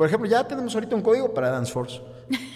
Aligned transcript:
Por 0.00 0.06
ejemplo, 0.06 0.26
ya 0.30 0.42
tenemos 0.48 0.74
ahorita 0.74 0.96
un 0.96 1.02
código 1.02 1.34
para 1.34 1.50
Dance 1.50 1.70
Force. 1.70 2.00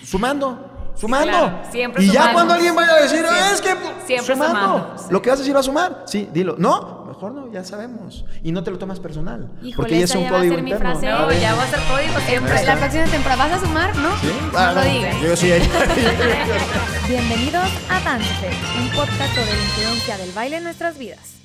Sumando. 0.03 0.71
Sumando. 0.97 1.29
claro, 1.29 1.59
siempre 1.71 2.03
y 2.03 2.07
ya 2.07 2.13
sumando. 2.13 2.33
cuando 2.33 2.55
alguien 2.55 2.75
vaya 2.75 2.93
a 2.95 3.01
decir, 3.03 3.19
Siempre- 3.19 3.53
es 3.53 3.61
que 3.61 3.69
siempre 4.07 4.35
sumando. 4.35 4.61
sumando, 4.61 4.99
sí. 4.99 5.05
Lo 5.11 5.21
que 5.21 5.29
vas 5.29 5.39
a 5.39 5.43
decir 5.43 5.55
va 5.55 5.61
a 5.61 5.63
sumar. 5.63 6.05
Sí, 6.07 6.27
dilo. 6.33 6.55
No, 6.57 7.05
mejor 7.07 7.33
no, 7.33 7.53
ya 7.53 7.63
sabemos. 7.65 8.25
Y 8.43 8.51
no 8.51 8.65
te 8.65 8.71
lo 8.71 8.79
tomas 8.79 8.99
personal. 8.99 9.51
Híjole, 9.61 9.75
porque 9.77 9.99
ya 9.99 10.05
es 10.07 10.15
un 10.15 10.23
ya 10.23 10.31
va 10.31 10.37
a 10.37 10.41
código 10.41 10.55
ser 10.55 10.65
mi 10.65 10.71
interno. 10.71 10.91
frase. 10.99 11.07
No, 11.11 11.33
ya 11.33 11.53
voy 11.55 11.61
a 11.61 11.67
hacer 11.67 11.81
código 11.91 12.21
siempre. 12.27 12.65
La 12.65 12.77
próxima 12.79 13.05
temporada, 13.05 13.45
¿vas 13.49 13.53
a 13.63 13.67
sumar? 13.67 13.95
¿No? 13.97 14.17
¿Sí? 14.21 14.29
No 14.53 14.59
Ah, 14.59 14.73
lo 14.73 14.83
digas. 14.83 15.17
Yo 15.21 15.37
sí. 15.37 15.53
Bienvenidos 17.09 17.69
a 17.91 18.01
Dance, 18.01 18.51
un 18.81 18.89
podcast 18.97 19.35
sobre 19.35 19.53
la 19.53 19.63
influencia 19.65 20.17
del 20.17 20.33
baile 20.33 20.57
en 20.57 20.65
nuestras 20.65 20.97
vidas. 20.97 21.44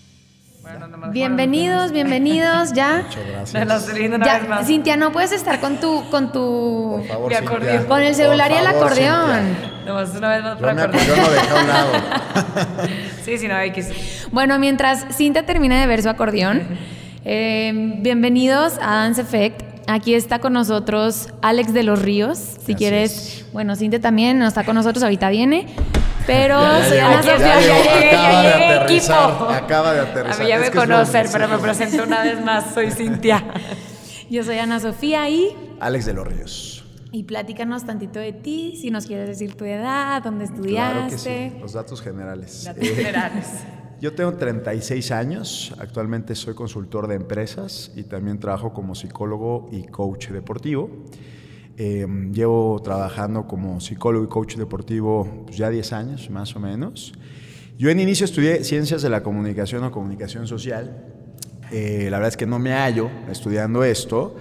Bueno, 0.61 0.87
nomás 0.87 1.11
Bienvenidos, 1.11 1.91
bienvnos, 1.93 2.73
ya. 2.73 3.03
Muchas 3.07 3.27
gracias. 3.55 3.89
Una 4.13 4.25
Ya, 4.25 4.39
vez 4.39 4.49
más. 4.49 4.67
Cintia, 4.67 4.97
no 4.97 5.11
puedes 5.11 5.31
estar 5.31 5.59
con 5.61 5.77
tu, 5.79 6.09
con 6.09 6.31
tu, 6.33 6.97
Por 6.99 7.07
favor, 7.07 7.29
Mi 7.29 7.35
Cintia. 7.35 7.49
acordeón. 7.49 7.85
con 7.87 8.01
el 8.01 8.07
Por 8.07 8.15
celular 8.15 8.51
y 8.51 8.55
el 8.55 8.65
favor, 8.65 8.83
acordeón. 8.83 9.57
Nomás 9.85 10.09
una 10.15 10.29
vez 10.29 10.43
más 10.43 10.55
Yo 10.59 10.65
para 10.65 10.83
acordeón 10.83 11.17
lo 11.17 11.31
dejé 11.31 11.49
a 11.49 11.55
un 11.61 11.67
lado. 11.67 11.91
Sí, 13.23 13.37
sí, 13.37 13.47
no, 13.47 13.59
X. 13.59 14.27
Bueno, 14.31 14.57
mientras 14.57 15.05
Cintia 15.15 15.45
termina 15.45 15.79
de 15.79 15.85
ver 15.87 16.01
su 16.01 16.09
acordeón, 16.09 16.63
eh, 17.25 17.71
bienvenidos 17.99 18.79
a 18.81 18.95
Dance 19.03 19.21
Effect. 19.21 19.61
Aquí 19.87 20.13
está 20.15 20.39
con 20.39 20.53
nosotros 20.53 21.29
Alex 21.41 21.73
de 21.73 21.83
los 21.83 22.01
Ríos. 22.01 22.37
Si 22.39 22.73
Gracias. 22.73 22.77
quieres, 22.77 23.45
bueno, 23.53 23.75
Cintia 23.75 24.01
también 24.01 24.39
no 24.39 24.47
está 24.47 24.63
con 24.63 24.75
nosotros, 24.75 25.03
ahorita 25.03 25.29
viene. 25.29 25.67
Pero 26.31 26.59
Ya 26.61 26.85
soy 26.87 26.97
Ana 26.99 27.23
Sofía. 27.23 27.37
ya 27.39 27.59
llegó, 27.59 27.75
llegué, 27.83 28.09
acaba 28.09 28.31
ya 28.31 28.41
de 28.41 28.59
llegué, 28.59 28.73
aterrizar, 28.73 29.29
equipo. 29.29 29.49
acaba 29.49 29.93
de 29.93 29.99
A 29.99 30.03
aterrizar. 30.03 30.39
mí 30.41 30.47
ya 30.47 30.55
Es 30.55 30.61
me 30.61 30.71
conocen, 30.71 31.27
pero 31.31 31.47
me 31.47 31.57
presento 31.57 32.03
una 32.03 32.21
vez 32.23 32.45
más. 32.45 32.73
Soy 32.73 32.91
Cintia. 32.91 33.43
Yo 34.29 34.43
soy 34.43 34.59
Ana 34.59 34.79
Sofía 34.79 35.27
y, 35.29 35.55
Alex 35.79 36.05
de 36.05 36.13
los 36.13 36.27
Ríos. 36.27 36.83
y 37.11 37.23
platícanos 37.23 37.83
tantito 37.85 38.19
de 38.19 38.31
ti, 38.33 38.77
si 38.79 38.91
nos 38.91 39.07
quieres 39.07 39.27
decir 39.27 39.55
tu 39.55 39.65
edad, 39.65 40.21
dónde 40.21 40.45
Claro 40.45 41.07
que 41.09 41.15
estudiaste. 41.15 41.49
sí, 41.55 41.59
los 41.59 41.73
datos 41.73 41.99
generales. 42.01 42.65
Datos 42.65 42.83
Eh, 42.83 42.93
generales. 42.95 43.47
Yo 43.99 44.13
tengo 44.13 44.31
36 44.35 45.11
años, 45.11 45.73
actualmente 45.79 46.35
soy 46.35 46.53
consultor 46.53 47.07
de 47.07 47.15
empresas 47.15 47.91
y 47.95 48.03
también 48.03 48.39
trabajo 48.39 48.71
como 48.71 48.93
psicólogo 48.95 49.67
y 49.71 49.83
coach 49.87 50.27
deportivo. 50.29 50.89
Eh, 51.81 52.05
llevo 52.33 52.81
trabajando 52.83 53.47
como 53.47 53.79
psicólogo 53.79 54.25
y 54.25 54.27
coach 54.27 54.57
deportivo 54.57 55.45
pues, 55.45 55.55
ya 55.55 55.69
10 55.69 55.93
años, 55.93 56.29
más 56.29 56.53
o 56.57 56.59
menos. 56.59 57.13
Yo 57.77 57.89
en 57.89 58.01
inicio 58.01 58.25
estudié 58.25 58.65
ciencias 58.65 59.01
de 59.01 59.09
la 59.09 59.23
comunicación 59.23 59.85
o 59.85 59.91
comunicación 59.91 60.45
social. 60.45 61.05
Eh, 61.71 62.09
la 62.11 62.17
verdad 62.17 62.27
es 62.27 62.35
que 62.35 62.45
no 62.45 62.59
me 62.59 62.73
hallo 62.73 63.09
estudiando 63.31 63.85
esto. 63.85 64.35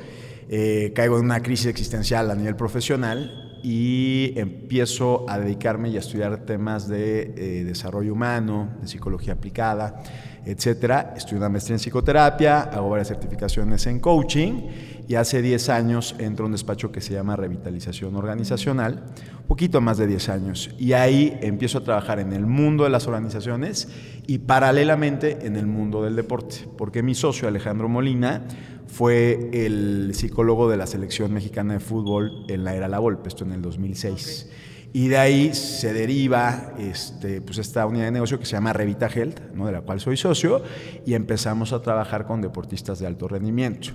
Eh, 0.48 0.92
caigo 0.96 1.16
en 1.18 1.26
una 1.26 1.40
crisis 1.40 1.66
existencial 1.66 2.28
a 2.30 2.34
nivel 2.34 2.56
profesional 2.56 3.60
y 3.62 4.32
empiezo 4.36 5.24
a 5.28 5.38
dedicarme 5.38 5.90
y 5.90 5.96
a 5.96 6.00
estudiar 6.00 6.44
temas 6.46 6.88
de 6.88 7.34
eh, 7.36 7.64
desarrollo 7.64 8.12
humano, 8.12 8.70
de 8.80 8.88
psicología 8.88 9.34
aplicada, 9.34 10.02
etcétera. 10.44 11.14
Estudio 11.16 11.38
una 11.38 11.48
maestría 11.48 11.74
en 11.74 11.80
psicoterapia, 11.80 12.60
hago 12.62 12.90
varias 12.90 13.08
certificaciones 13.08 13.86
en 13.86 14.00
coaching 14.00 14.62
y 15.08 15.14
hace 15.14 15.40
10 15.40 15.68
años 15.70 16.14
entro 16.18 16.44
a 16.44 16.46
un 16.46 16.52
despacho 16.52 16.92
que 16.92 17.00
se 17.00 17.14
llama 17.14 17.34
Revitalización 17.34 18.14
Organizacional, 18.16 19.04
poquito 19.46 19.80
más 19.80 19.96
de 19.96 20.06
10 20.06 20.28
años. 20.28 20.70
Y 20.78 20.92
ahí 20.92 21.38
empiezo 21.40 21.78
a 21.78 21.84
trabajar 21.84 22.20
en 22.20 22.32
el 22.32 22.44
mundo 22.44 22.84
de 22.84 22.90
las 22.90 23.06
organizaciones 23.06 23.88
y 24.26 24.38
paralelamente 24.38 25.46
en 25.46 25.56
el 25.56 25.66
mundo 25.66 26.02
del 26.02 26.14
deporte, 26.14 26.68
porque 26.76 27.02
mi 27.02 27.14
socio 27.14 27.48
Alejandro 27.48 27.88
Molina 27.88 28.42
fue 28.86 29.50
el 29.52 30.10
psicólogo 30.14 30.68
de 30.68 30.76
la 30.76 30.86
selección 30.86 31.32
mexicana 31.32 31.74
de 31.74 31.80
fútbol 31.80 32.44
en 32.48 32.64
la 32.64 32.74
era 32.74 32.88
La 32.88 32.98
Volpe, 32.98 33.28
esto 33.28 33.44
en 33.44 33.52
el 33.52 33.62
2006. 33.62 34.50
Y 34.92 35.08
de 35.08 35.18
ahí 35.18 35.54
se 35.54 35.92
deriva 35.92 36.72
este, 36.78 37.40
pues 37.40 37.58
esta 37.58 37.86
unidad 37.86 38.06
de 38.06 38.12
negocio 38.12 38.38
que 38.38 38.46
se 38.46 38.52
llama 38.52 38.72
Revita 38.72 39.06
Health, 39.06 39.40
¿no? 39.54 39.66
de 39.66 39.72
la 39.72 39.82
cual 39.82 40.00
soy 40.00 40.16
socio, 40.16 40.62
y 41.04 41.14
empezamos 41.14 41.72
a 41.72 41.82
trabajar 41.82 42.26
con 42.26 42.40
deportistas 42.40 42.98
de 42.98 43.06
alto 43.06 43.28
rendimiento. 43.28 43.90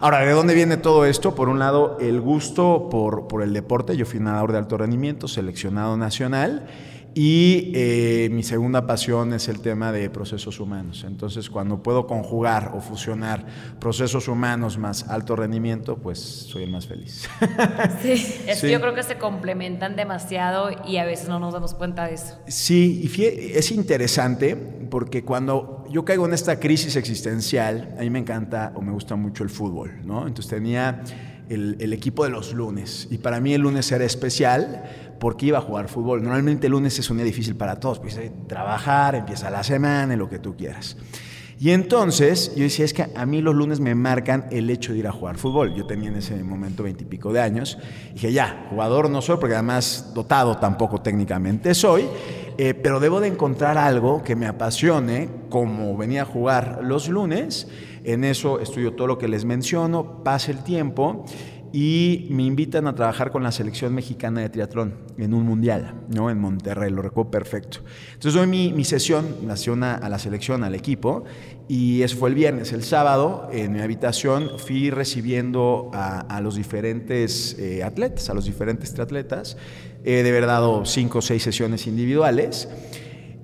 Ahora, 0.00 0.20
¿de 0.20 0.30
dónde 0.30 0.54
viene 0.54 0.76
todo 0.76 1.04
esto? 1.06 1.34
Por 1.34 1.48
un 1.48 1.58
lado, 1.58 1.98
el 2.00 2.20
gusto 2.20 2.88
por, 2.88 3.26
por 3.26 3.42
el 3.42 3.52
deporte. 3.52 3.96
Yo 3.96 4.06
fui 4.06 4.20
nadador 4.20 4.52
de 4.52 4.58
alto 4.58 4.78
rendimiento, 4.78 5.26
seleccionado 5.26 5.96
nacional. 5.96 6.68
Y 7.20 7.72
eh, 7.74 8.28
mi 8.30 8.44
segunda 8.44 8.86
pasión 8.86 9.32
es 9.32 9.48
el 9.48 9.58
tema 9.58 9.90
de 9.90 10.08
procesos 10.08 10.60
humanos. 10.60 11.04
Entonces, 11.04 11.50
cuando 11.50 11.82
puedo 11.82 12.06
conjugar 12.06 12.70
o 12.76 12.80
fusionar 12.80 13.44
procesos 13.80 14.28
humanos 14.28 14.78
más 14.78 15.08
alto 15.08 15.34
rendimiento, 15.34 15.96
pues 15.98 16.20
soy 16.20 16.62
el 16.62 16.70
más 16.70 16.86
feliz. 16.86 17.28
Sí. 18.02 18.12
Es 18.46 18.60
que 18.60 18.68
Sí. 18.68 18.70
yo 18.70 18.80
creo 18.80 18.94
que 18.94 19.02
se 19.02 19.18
complementan 19.18 19.96
demasiado 19.96 20.70
y 20.86 20.98
a 20.98 21.04
veces 21.04 21.28
no 21.28 21.40
nos 21.40 21.52
damos 21.54 21.74
cuenta 21.74 22.06
de 22.06 22.14
eso. 22.14 22.38
Sí, 22.46 23.10
y 23.12 23.22
es 23.24 23.72
interesante 23.72 24.54
porque 24.88 25.24
cuando 25.24 25.84
yo 25.90 26.04
caigo 26.04 26.24
en 26.24 26.34
esta 26.34 26.60
crisis 26.60 26.94
existencial, 26.94 27.96
a 27.98 28.02
mí 28.02 28.10
me 28.10 28.20
encanta 28.20 28.70
o 28.76 28.80
me 28.80 28.92
gusta 28.92 29.16
mucho 29.16 29.42
el 29.42 29.50
fútbol, 29.50 29.90
¿no? 30.04 30.28
Entonces 30.28 30.48
tenía 30.50 31.02
el, 31.48 31.78
el 31.80 31.92
equipo 31.92 32.22
de 32.22 32.30
los 32.30 32.52
lunes 32.54 33.08
y 33.10 33.18
para 33.18 33.40
mí 33.40 33.54
el 33.54 33.62
lunes 33.62 33.90
era 33.90 34.04
especial 34.04 34.84
porque 35.18 35.46
iba 35.46 35.58
a 35.58 35.62
jugar 35.62 35.88
fútbol. 35.88 36.22
Normalmente 36.22 36.66
el 36.66 36.72
lunes 36.72 36.98
es 36.98 37.10
un 37.10 37.16
día 37.18 37.26
difícil 37.26 37.56
para 37.56 37.80
todos, 37.80 37.98
pues 37.98 38.14
que 38.14 38.30
trabajar, 38.46 39.14
empieza 39.14 39.50
la 39.50 39.62
semana, 39.62 40.14
y 40.14 40.16
lo 40.16 40.28
que 40.28 40.38
tú 40.38 40.56
quieras. 40.56 40.96
Y 41.60 41.70
entonces 41.70 42.54
yo 42.54 42.62
decía, 42.62 42.84
es 42.84 42.94
que 42.94 43.08
a 43.16 43.26
mí 43.26 43.42
los 43.42 43.52
lunes 43.52 43.80
me 43.80 43.96
marcan 43.96 44.46
el 44.52 44.70
hecho 44.70 44.92
de 44.92 45.00
ir 45.00 45.08
a 45.08 45.12
jugar 45.12 45.38
fútbol. 45.38 45.74
Yo 45.74 45.86
tenía 45.86 46.08
en 46.08 46.16
ese 46.16 46.40
momento 46.44 46.84
veintipico 46.84 47.32
de 47.32 47.40
años. 47.40 47.78
Dije, 48.14 48.32
ya, 48.32 48.66
jugador 48.70 49.10
no 49.10 49.20
soy, 49.20 49.38
porque 49.38 49.54
además 49.54 50.12
dotado 50.14 50.58
tampoco 50.58 51.00
técnicamente 51.00 51.74
soy, 51.74 52.04
eh, 52.58 52.74
pero 52.74 53.00
debo 53.00 53.18
de 53.18 53.26
encontrar 53.26 53.76
algo 53.76 54.22
que 54.22 54.36
me 54.36 54.46
apasione, 54.46 55.28
como 55.48 55.96
venía 55.96 56.22
a 56.22 56.26
jugar 56.26 56.80
los 56.84 57.08
lunes. 57.08 57.66
En 58.04 58.22
eso 58.22 58.60
estudio 58.60 58.94
todo 58.94 59.08
lo 59.08 59.18
que 59.18 59.26
les 59.26 59.44
menciono, 59.44 60.22
pasa 60.22 60.52
el 60.52 60.62
tiempo 60.62 61.24
y 61.72 62.26
me 62.30 62.44
invitan 62.44 62.86
a 62.86 62.94
trabajar 62.94 63.30
con 63.30 63.42
la 63.42 63.52
selección 63.52 63.94
mexicana 63.94 64.40
de 64.40 64.48
triatlón 64.48 64.94
en 65.18 65.34
un 65.34 65.44
mundial, 65.44 65.94
¿no? 66.08 66.30
En 66.30 66.40
Monterrey, 66.40 66.90
lo 66.90 67.02
recuerdo 67.02 67.30
perfecto. 67.30 67.78
Entonces 68.14 68.34
doy 68.34 68.46
mi, 68.46 68.72
mi 68.72 68.84
sesión, 68.84 69.26
la 69.46 69.56
sesión 69.56 69.82
a, 69.84 69.94
a 69.94 70.08
la 70.08 70.18
selección, 70.18 70.64
al 70.64 70.74
equipo, 70.74 71.24
y 71.68 72.02
eso 72.02 72.16
fue 72.16 72.30
el 72.30 72.34
viernes. 72.34 72.72
El 72.72 72.82
sábado, 72.82 73.48
en 73.52 73.72
mi 73.72 73.80
habitación, 73.80 74.58
fui 74.58 74.90
recibiendo 74.90 75.90
a, 75.92 76.20
a 76.20 76.40
los 76.40 76.54
diferentes 76.56 77.58
eh, 77.58 77.82
atletas, 77.84 78.30
a 78.30 78.34
los 78.34 78.46
diferentes 78.46 78.94
triatletas. 78.94 79.56
He 80.04 80.22
de 80.22 80.30
haber 80.30 80.46
dado 80.46 80.84
cinco 80.86 81.18
o 81.18 81.22
seis 81.22 81.42
sesiones 81.42 81.86
individuales. 81.86 82.68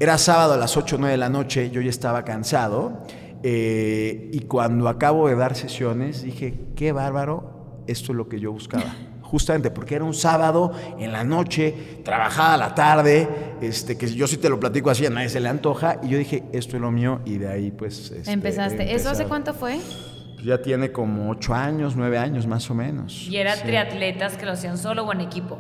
Era 0.01 0.19
sábado 0.19 0.55
a 0.55 0.57
las 0.57 0.77
8 0.77 0.97
o 0.97 0.99
9 0.99 1.13
de 1.13 1.19
la 1.19 1.29
noche, 1.29 1.71
yo 1.71 1.81
ya 1.81 1.91
estaba 1.91 2.25
cansado. 2.25 3.03
eh, 3.45 4.31
y 4.33 4.41
cuando 4.41 4.89
acabo 4.89 5.29
de 5.29 5.37
dar 5.37 5.55
sesiones, 5.55 6.23
dije, 6.23 6.55
qué 6.75 6.93
bárbaro, 6.93 7.54
esto 7.87 8.13
es 8.13 8.17
lo 8.17 8.29
que 8.29 8.39
yo 8.41 8.53
buscaba. 8.53 8.95
Justamente 9.23 9.71
porque 9.71 9.97
era 9.97 10.05
un 10.05 10.15
sábado 10.15 10.73
en 10.99 11.11
la 11.11 11.25
noche, 11.25 11.75
trabajaba 12.05 12.55
a 12.55 12.57
la 12.57 12.75
tarde, 12.75 13.29
este, 13.61 13.97
que 13.99 14.07
yo 14.13 14.27
sí 14.29 14.37
te 14.37 14.49
lo 14.49 14.61
platico 14.61 14.91
así, 14.91 15.07
a 15.07 15.11
nadie 15.11 15.29
se 15.29 15.41
le 15.41 15.49
antoja. 15.49 15.99
Y 16.03 16.09
yo 16.11 16.19
dije, 16.19 16.45
esto 16.53 16.77
es 16.77 16.83
lo 16.83 16.91
mío, 16.91 17.21
y 17.25 17.39
de 17.39 17.49
ahí 17.49 17.71
pues. 17.71 18.11
este, 18.11 18.31
Empezaste. 18.31 18.95
¿Eso 18.95 19.11
hace 19.11 19.25
cuánto 19.25 19.53
fue? 19.55 19.79
Ya 20.45 20.61
tiene 20.61 20.93
como 20.93 21.31
ocho 21.31 21.55
años, 21.55 21.97
nueve 21.97 22.19
años 22.19 22.47
más 22.47 22.71
o 22.71 22.75
menos. 22.75 23.27
Y 23.29 23.39
eran 23.39 23.57
Sí. 23.57 23.65
triatletas 23.65 24.37
que 24.37 24.45
lo 24.47 24.53
hacían 24.53 24.77
solo 24.79 25.05
o 25.05 25.13
en 25.13 25.23
equipo. 25.23 25.59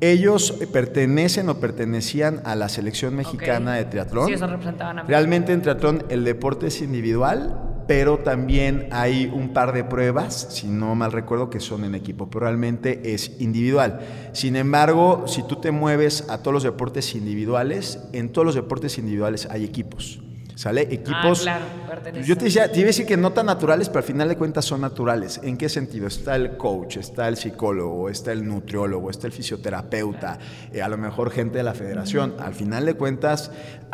Ellos 0.00 0.52
pertenecen 0.72 1.48
o 1.48 1.58
pertenecían 1.58 2.40
a 2.44 2.54
la 2.54 2.68
selección 2.68 3.16
mexicana 3.16 3.74
de 3.74 3.86
triatlón. 3.86 4.26
Sí, 4.26 4.34
eso 4.34 4.46
representaban 4.46 4.98
a 4.98 5.02
mí. 5.02 5.08
Realmente 5.08 5.52
en 5.52 5.62
triatlón 5.62 6.04
el 6.10 6.22
deporte 6.22 6.66
es 6.66 6.82
individual, 6.82 7.58
pero 7.86 8.18
también 8.18 8.88
hay 8.90 9.30
un 9.32 9.52
par 9.52 9.72
de 9.72 9.84
pruebas, 9.84 10.48
si 10.50 10.66
no 10.66 10.94
mal 10.94 11.12
recuerdo, 11.12 11.50
que 11.50 11.60
son 11.60 11.84
en 11.84 11.94
equipo, 11.94 12.28
pero 12.28 12.40
realmente 12.40 13.14
es 13.14 13.40
individual. 13.40 14.00
Sin 14.32 14.56
embargo, 14.56 15.24
si 15.26 15.42
tú 15.42 15.56
te 15.56 15.70
mueves 15.70 16.28
a 16.28 16.38
todos 16.38 16.54
los 16.54 16.62
deportes 16.62 17.14
individuales, 17.14 18.00
en 18.12 18.30
todos 18.30 18.44
los 18.44 18.54
deportes 18.54 18.98
individuales 18.98 19.46
hay 19.50 19.64
equipos. 19.64 20.20
¿Sale? 20.56 20.88
Equipos. 20.90 21.40
Ah, 21.40 21.42
claro, 21.42 21.64
pertenecen. 21.86 22.26
Yo 22.26 22.34
te 22.38 22.46
decía, 22.46 22.72
te 22.72 22.78
iba 22.78 22.86
a 22.86 22.88
decir 22.88 23.04
que 23.04 23.18
no 23.18 23.30
tan 23.30 23.44
naturales, 23.44 23.88
pero 23.90 23.98
al 23.98 24.04
final 24.04 24.26
de 24.30 24.36
cuentas 24.38 24.64
son 24.64 24.80
naturales. 24.80 25.38
¿En 25.44 25.58
qué 25.58 25.68
sentido? 25.68 26.06
Está 26.06 26.34
el 26.34 26.56
coach, 26.56 26.96
está 26.96 27.28
el 27.28 27.36
psicólogo, 27.36 28.08
está 28.08 28.32
el 28.32 28.48
nutriólogo, 28.48 29.10
está 29.10 29.26
el 29.26 29.34
fisioterapeuta, 29.34 30.38
eh, 30.72 30.80
a 30.80 30.88
lo 30.88 30.96
mejor 30.96 31.30
gente 31.30 31.58
de 31.58 31.62
la 31.64 31.74
federación. 31.74 32.36
Al 32.38 32.54
final 32.54 32.86
de 32.86 32.94
cuentas, 32.94 33.50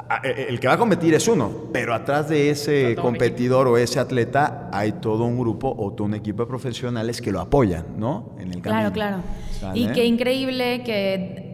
a- 0.09 0.21
eh, 0.25 0.47
el 0.51 0.61
que 0.61 0.69
va 0.69 0.75
a 0.75 0.79
competir 0.79 1.13
es 1.15 1.27
uno, 1.27 1.69
pero 1.73 1.95
atrás 1.95 2.29
de 2.29 2.51
ese 2.51 2.95
competidor 2.95 3.67
o 3.67 3.77
ese 3.77 3.99
atleta 3.99 4.71
hay 4.73 4.93
todo 4.93 5.25
un 5.25 5.37
grupo 5.41 5.75
o 5.77 5.93
todo 5.93 6.05
un 6.07 6.15
equipo 6.15 6.45
de 6.45 6.47
profesionales 6.49 7.21
que 7.21 7.33
lo 7.33 7.41
apoyan, 7.41 7.87
¿no? 7.99 8.37
En 8.39 8.53
el 8.53 8.63
Claro, 8.63 8.77
camino. 8.77 8.93
claro. 8.93 9.17
¿Sale? 9.59 9.81
Y 9.81 9.87
qué 9.89 10.05
increíble 10.05 10.85
que 10.85 11.52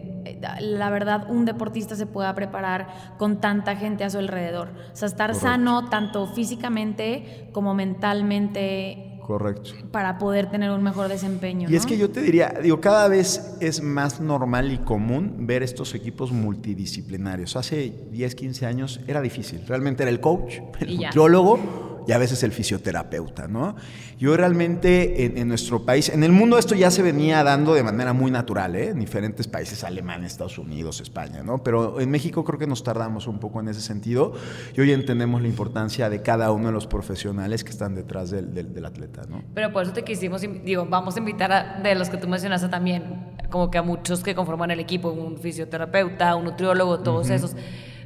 la 0.61 0.89
verdad 0.89 1.27
un 1.29 1.45
deportista 1.45 1.95
se 1.95 2.05
pueda 2.05 2.33
preparar 2.35 3.15
con 3.17 3.41
tanta 3.41 3.75
gente 3.75 4.03
a 4.03 4.09
su 4.09 4.17
alrededor. 4.17 4.69
O 4.91 4.95
sea, 4.95 5.07
estar 5.07 5.31
Correcto. 5.31 5.47
sano 5.47 5.89
tanto 5.89 6.27
físicamente 6.27 7.49
como 7.51 7.73
mentalmente 7.73 9.09
Correcto. 9.29 9.73
Para 9.91 10.17
poder 10.17 10.49
tener 10.49 10.71
un 10.71 10.81
mejor 10.81 11.07
desempeño. 11.07 11.69
Y 11.69 11.75
es 11.75 11.85
que 11.85 11.99
yo 11.99 12.09
te 12.09 12.19
diría, 12.19 12.51
digo, 12.63 12.81
cada 12.81 13.07
vez 13.07 13.57
es 13.59 13.83
más 13.83 14.19
normal 14.19 14.71
y 14.71 14.79
común 14.79 15.45
ver 15.45 15.61
estos 15.61 15.93
equipos 15.93 16.31
multidisciplinarios. 16.31 17.55
Hace 17.55 17.93
10, 18.09 18.33
15 18.33 18.65
años 18.65 19.01
era 19.05 19.21
difícil. 19.21 19.63
Realmente 19.67 20.01
era 20.01 20.09
el 20.09 20.19
coach, 20.19 20.55
el 20.79 20.97
nutriólogo 20.97 21.88
y 22.09 22.11
a 22.11 22.17
veces 22.17 22.41
el 22.41 22.51
fisioterapeuta, 22.51 23.47
¿no? 23.47 23.75
Yo 24.17 24.35
realmente 24.35 25.39
en, 25.39 25.47
nuestro 25.47 25.85
país, 25.85 26.09
en 26.09 26.23
el 26.23 26.31
mundo 26.31 26.57
esto 26.57 26.73
ya 26.73 26.89
se 26.89 27.03
venía 27.03 27.43
dando 27.43 27.75
de 27.75 27.83
manera 27.83 28.13
muy 28.13 28.31
natural, 28.31 28.75
¿eh? 28.75 28.87
En 28.87 28.99
diferentes 28.99 29.47
países, 29.47 29.83
Alemania, 29.83 30.25
Estados 30.25 30.57
Unidos, 30.57 31.01
España, 31.01 31.43
¿no? 31.43 31.61
Pero 31.63 31.99
en 31.99 32.09
México 32.09 32.43
creo 32.43 32.57
que 32.57 32.65
nos 32.65 32.83
tardamos 32.83 33.27
un 33.27 33.37
poco 33.39 33.59
en 33.59 33.67
ese 33.67 33.81
sentido 33.81 34.33
y 34.75 34.81
hoy 34.81 34.91
entendemos 34.91 35.43
la 35.43 35.49
importancia 35.49 36.09
de 36.09 36.23
cada 36.23 36.51
uno 36.51 36.69
de 36.69 36.73
los 36.73 36.87
profesionales 36.87 37.63
que 37.63 37.69
están 37.69 37.93
detrás 37.93 38.31
del, 38.31 38.55
del, 38.55 38.85
atleta, 38.85 39.21
¿no? 39.29 39.43
Pero 39.53 39.71
por 39.71 39.83
eso 39.83 39.93
te 39.93 40.03
quisimos, 40.03 40.41
digo, 40.41 40.87
vamos 40.89 41.15
a 41.15 41.19
invitar 41.19 41.51
a, 41.51 41.79
de 41.79 41.93
los 41.93 42.09
que 42.09 42.17
tú 42.17 42.27
mencionaste 42.27 42.69
también, 42.69 43.35
como 43.51 43.69
que 43.69 43.77
a 43.77 43.83
muchos 43.83 44.23
que 44.23 44.33
conforman 44.33 44.71
el 44.71 44.79
equipo, 44.79 45.11
un 45.11 45.37
fisioterapeuta, 45.37 46.35
un 46.35 46.45
nutriólogo, 46.45 47.01
todos 47.01 47.29
esos 47.29 47.55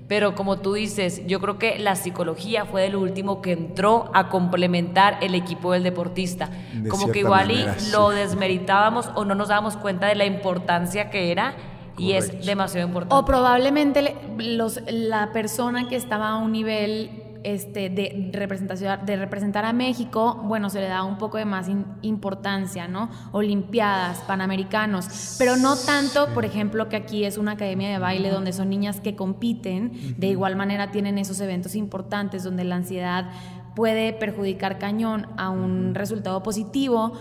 pero 0.08 0.36
como 0.36 0.60
tú 0.60 0.74
dices, 0.74 1.26
yo 1.28 1.40
creo 1.40 1.58
que 1.58 1.80
la 1.80 1.96
psicología 1.96 2.66
fue 2.66 2.86
el 2.86 2.96
último 2.96 3.42
que 3.42 3.54
entró 3.54 4.12
a 4.14 4.30
complementar 4.30 5.18
el 5.22 5.34
equipo 5.34 5.72
del 5.72 5.84
deportista. 5.84 6.50
como 6.90 7.12
que 7.12 7.20
igual 7.20 7.52
y 7.52 7.66
lo 7.92 8.10
desmeritábamos 8.10 9.10
o 9.16 9.26
no 9.26 9.36
nos 9.36 9.48
dábamos 9.48 9.78
cuenta 9.78 10.08
de 10.08 10.16
la 10.16 10.26
importancia 10.26 11.10
que 11.10 11.32
era. 11.32 11.56
Y 11.98 12.14
es 12.14 12.44
demasiado 12.44 12.88
importante. 12.88 13.16
O 13.16 13.24
probablemente 13.24 14.16
los, 14.40 14.82
la 14.88 15.32
persona 15.32 15.88
que 15.88 15.96
estaba 15.96 16.30
a 16.30 16.38
un 16.38 16.52
nivel 16.52 17.23
este, 17.44 17.90
de, 17.90 18.30
representación, 18.34 19.06
de 19.06 19.16
representar 19.16 19.66
a 19.66 19.74
México, 19.74 20.42
bueno, 20.44 20.70
se 20.70 20.80
le 20.80 20.88
da 20.88 21.04
un 21.04 21.18
poco 21.18 21.38
de 21.38 21.46
más 21.46 21.68
importancia, 22.02 22.88
¿no? 22.88 23.10
Olimpiadas, 23.32 24.20
Panamericanos, 24.20 25.36
pero 25.38 25.56
no 25.56 25.76
tanto, 25.76 26.28
por 26.34 26.46
ejemplo, 26.46 26.90
que 26.90 26.96
aquí 26.96 27.26
es 27.26 27.38
una 27.38 27.54
academia 27.54 27.90
de 27.90 28.00
baile 28.00 28.30
donde 28.30 28.54
son 28.54 28.70
niñas 28.70 29.00
que 29.00 29.16
compiten, 29.16 30.16
de 30.18 30.28
igual 30.28 30.56
manera 30.56 30.92
tienen 30.92 31.18
esos 31.18 31.40
eventos 31.40 31.76
importantes 31.76 32.44
donde 32.44 32.64
la 32.64 32.76
ansiedad 32.76 33.30
puede 33.76 34.14
perjudicar 34.14 34.78
cañón 34.78 35.28
a 35.38 35.50
un 35.50 35.96
resultado 35.96 36.44
positivo, 36.44 37.14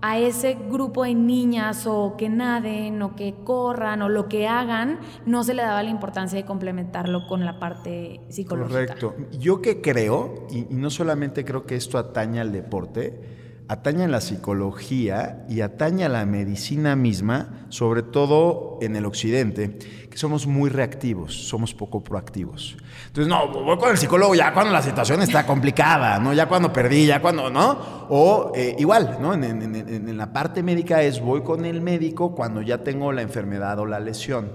a 0.00 0.18
ese 0.18 0.56
grupo 0.70 1.04
de 1.04 1.14
niñas 1.14 1.86
o 1.86 2.14
que 2.16 2.28
naden 2.28 3.02
o 3.02 3.16
que 3.16 3.34
corran 3.44 4.02
o 4.02 4.08
lo 4.08 4.28
que 4.28 4.46
hagan, 4.46 5.00
no 5.26 5.44
se 5.44 5.54
le 5.54 5.62
daba 5.62 5.82
la 5.82 5.90
importancia 5.90 6.38
de 6.38 6.44
complementarlo 6.44 7.26
con 7.26 7.44
la 7.44 7.58
parte 7.58 8.20
psicológica. 8.28 8.94
Correcto. 8.94 9.14
Yo 9.38 9.60
que 9.60 9.80
creo, 9.80 10.46
y, 10.50 10.66
no 10.70 10.90
solamente 10.90 11.44
creo 11.44 11.66
que 11.66 11.76
esto 11.76 11.98
ataña 11.98 12.42
al 12.42 12.52
deporte, 12.52 13.47
ataña 13.68 14.06
a 14.06 14.08
la 14.08 14.22
psicología 14.22 15.44
y 15.48 15.60
ataña 15.60 16.06
a 16.06 16.08
la 16.08 16.24
medicina 16.24 16.96
misma, 16.96 17.66
sobre 17.68 18.02
todo 18.02 18.78
en 18.80 18.96
el 18.96 19.04
occidente, 19.04 19.78
que 20.10 20.16
somos 20.16 20.46
muy 20.46 20.70
reactivos, 20.70 21.48
somos 21.48 21.74
poco 21.74 22.02
proactivos. 22.02 22.78
Entonces, 23.08 23.28
no, 23.28 23.48
voy 23.48 23.76
con 23.76 23.90
el 23.90 23.98
psicólogo 23.98 24.34
ya 24.34 24.54
cuando 24.54 24.72
la 24.72 24.80
situación 24.82 25.20
está 25.20 25.44
complicada, 25.44 26.18
¿no? 26.18 26.32
Ya 26.32 26.46
cuando 26.46 26.72
perdí, 26.72 27.06
ya 27.06 27.20
cuando, 27.20 27.50
¿no? 27.50 28.06
O 28.08 28.52
eh, 28.54 28.74
igual, 28.78 29.18
¿no? 29.20 29.34
En, 29.34 29.44
en 29.44 30.16
la 30.16 30.32
parte 30.32 30.62
médica 30.62 31.02
es 31.02 31.20
voy 31.20 31.42
con 31.42 31.66
el 31.66 31.82
médico 31.82 32.34
cuando 32.34 32.62
ya 32.62 32.78
tengo 32.78 33.12
la 33.12 33.20
enfermedad 33.20 33.78
o 33.80 33.86
la 33.86 34.00
lesión 34.00 34.52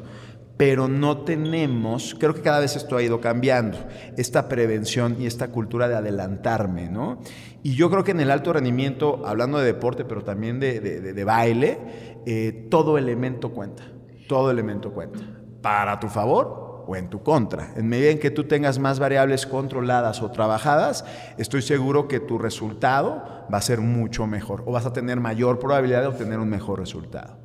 pero 0.65 0.88
no 0.88 1.18
tenemos, 1.25 2.15
creo 2.18 2.33
que 2.33 2.39
cada 2.39 2.62
vez 2.62 2.77
esto 2.77 2.95
ha 2.95 3.04
ido 3.04 3.19
cambiando, 3.19 3.77
esta 4.15 4.48
prevención 4.48 5.18
y 5.19 5.25
esta 5.25 5.50
cultura 5.50 5.89
de 5.89 5.95
adelantarme, 5.95 6.88
¿no? 6.88 7.19
Y 7.63 7.75
yo 7.75 7.89
creo 7.89 8.06
que 8.06 8.12
en 8.12 8.21
el 8.21 8.31
alto 8.31 8.54
rendimiento, 8.54 9.24
hablando 9.25 9.57
de 9.57 9.65
deporte, 9.65 10.06
pero 10.06 10.24
también 10.24 10.62
de, 10.62 11.24
baile, 11.25 12.21
eh, 12.25 12.69
todo 12.71 12.98
elemento 12.98 13.51
cuenta, 13.51 13.83
todo 14.30 14.51
elemento 14.51 14.94
cuenta, 14.94 15.19
para 15.62 16.00
tu 16.00 16.07
favor 16.07 16.86
o 16.88 16.95
en 16.95 17.09
tu 17.09 17.24
contra. 17.24 17.74
En 17.75 17.89
medida 17.89 18.12
en 18.12 18.19
que 18.19 18.31
tú 18.31 18.45
tengas 18.45 18.80
más 18.80 19.00
variables 19.00 19.45
controladas 19.45 20.21
o 20.21 20.31
trabajadas, 20.31 21.04
estoy 21.38 21.62
seguro 21.62 22.07
que 22.07 22.21
tu 22.21 22.38
resultado 22.38 23.21
va 23.54 23.57
a 23.57 23.62
ser 23.62 23.81
mucho 23.81 24.27
mejor 24.27 24.63
o 24.66 24.71
vas 24.71 24.86
a 24.86 24.94
tener 24.94 25.19
mayor 25.19 25.59
probabilidad 25.59 26.04
de 26.04 26.07
obtener 26.07 26.39
un 26.39 26.48
mejor 26.48 26.80
resultado. 26.80 27.43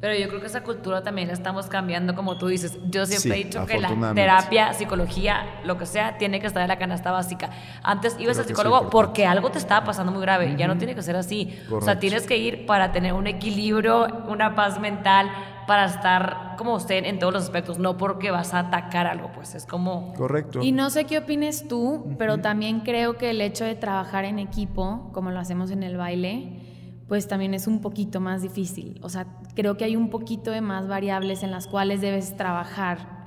Pero 0.00 0.18
yo 0.18 0.28
creo 0.28 0.40
que 0.40 0.46
esa 0.46 0.62
cultura 0.62 1.02
también 1.02 1.28
la 1.28 1.34
estamos 1.34 1.66
cambiando, 1.66 2.14
como 2.14 2.36
tú 2.36 2.48
dices. 2.48 2.78
Yo 2.90 3.06
siempre 3.06 3.40
he 3.40 3.44
dicho 3.44 3.64
que 3.66 3.78
la 3.78 4.14
terapia, 4.14 4.72
psicología, 4.72 5.60
lo 5.64 5.78
que 5.78 5.86
sea, 5.86 6.18
tiene 6.18 6.40
que 6.40 6.46
estar 6.46 6.62
en 6.62 6.68
la 6.68 6.78
canasta 6.78 7.12
básica. 7.12 7.50
Antes 7.82 8.16
ibas 8.18 8.38
al 8.38 8.46
psicólogo 8.46 8.90
porque 8.90 9.26
algo 9.26 9.50
te 9.50 9.58
estaba 9.58 9.86
pasando 9.86 10.10
muy 10.10 10.22
grave. 10.22 10.54
Ya 10.58 10.66
no 10.66 10.76
tiene 10.76 10.94
que 10.94 11.02
ser 11.02 11.16
así. 11.16 11.56
O 11.70 11.80
sea, 11.80 11.98
tienes 11.98 12.26
que 12.26 12.36
ir 12.36 12.66
para 12.66 12.92
tener 12.92 13.12
un 13.12 13.26
equilibrio, 13.26 14.24
una 14.28 14.54
paz 14.54 14.80
mental, 14.80 15.30
para 15.66 15.86
estar 15.86 16.54
como 16.56 16.74
usted 16.74 17.04
en 17.04 17.18
todos 17.18 17.32
los 17.32 17.44
aspectos, 17.44 17.78
no 17.78 17.96
porque 17.96 18.30
vas 18.30 18.54
a 18.54 18.60
atacar 18.60 19.06
algo, 19.06 19.30
pues 19.32 19.54
es 19.54 19.66
como... 19.66 20.12
Correcto. 20.14 20.60
Y 20.62 20.72
no 20.72 20.90
sé 20.90 21.04
qué 21.04 21.18
opines 21.18 21.68
tú, 21.68 22.14
pero 22.18 22.38
también 22.38 22.80
creo 22.80 23.16
que 23.16 23.30
el 23.30 23.40
hecho 23.40 23.64
de 23.64 23.74
trabajar 23.74 24.24
en 24.24 24.38
equipo, 24.38 25.10
como 25.12 25.30
lo 25.30 25.40
hacemos 25.40 25.70
en 25.70 25.82
el 25.82 25.96
baile, 25.96 26.60
pues 27.08 27.28
también 27.28 27.54
es 27.54 27.66
un 27.66 27.80
poquito 27.80 28.20
más 28.20 28.42
difícil. 28.42 28.98
O 29.02 29.08
sea, 29.08 29.26
creo 29.54 29.76
que 29.76 29.84
hay 29.84 29.96
un 29.96 30.10
poquito 30.10 30.50
de 30.50 30.60
más 30.60 30.88
variables 30.88 31.42
en 31.42 31.50
las 31.50 31.66
cuales 31.66 32.00
debes 32.00 32.36
trabajar 32.36 33.22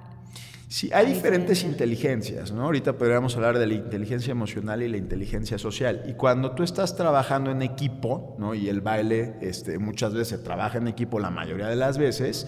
Sí, 0.67 0.89
hay 0.91 1.05
diferentes 1.05 1.63
inteligencias, 1.63 2.51
¿no? 2.51 2.63
Ahorita 2.63 2.97
podríamos 2.97 3.35
hablar 3.35 3.59
de 3.59 3.67
la 3.67 3.75
inteligencia 3.75 4.31
emocional 4.31 4.81
y 4.81 4.89
la 4.89 4.97
inteligencia 4.97 5.59
social. 5.59 6.03
Y 6.07 6.13
cuando 6.13 6.51
tú 6.51 6.63
estás 6.63 6.97
trabajando 6.97 7.51
en 7.51 7.61
equipo, 7.61 8.35
¿no? 8.39 8.55
Y 8.55 8.67
el 8.67 8.81
baile 8.81 9.35
este, 9.41 9.77
muchas 9.77 10.13
veces 10.13 10.27
se 10.27 10.37
trabaja 10.39 10.79
en 10.79 10.87
equipo 10.87 11.19
la 11.19 11.29
mayoría 11.29 11.67
de 11.67 11.75
las 11.75 11.99
veces, 11.99 12.47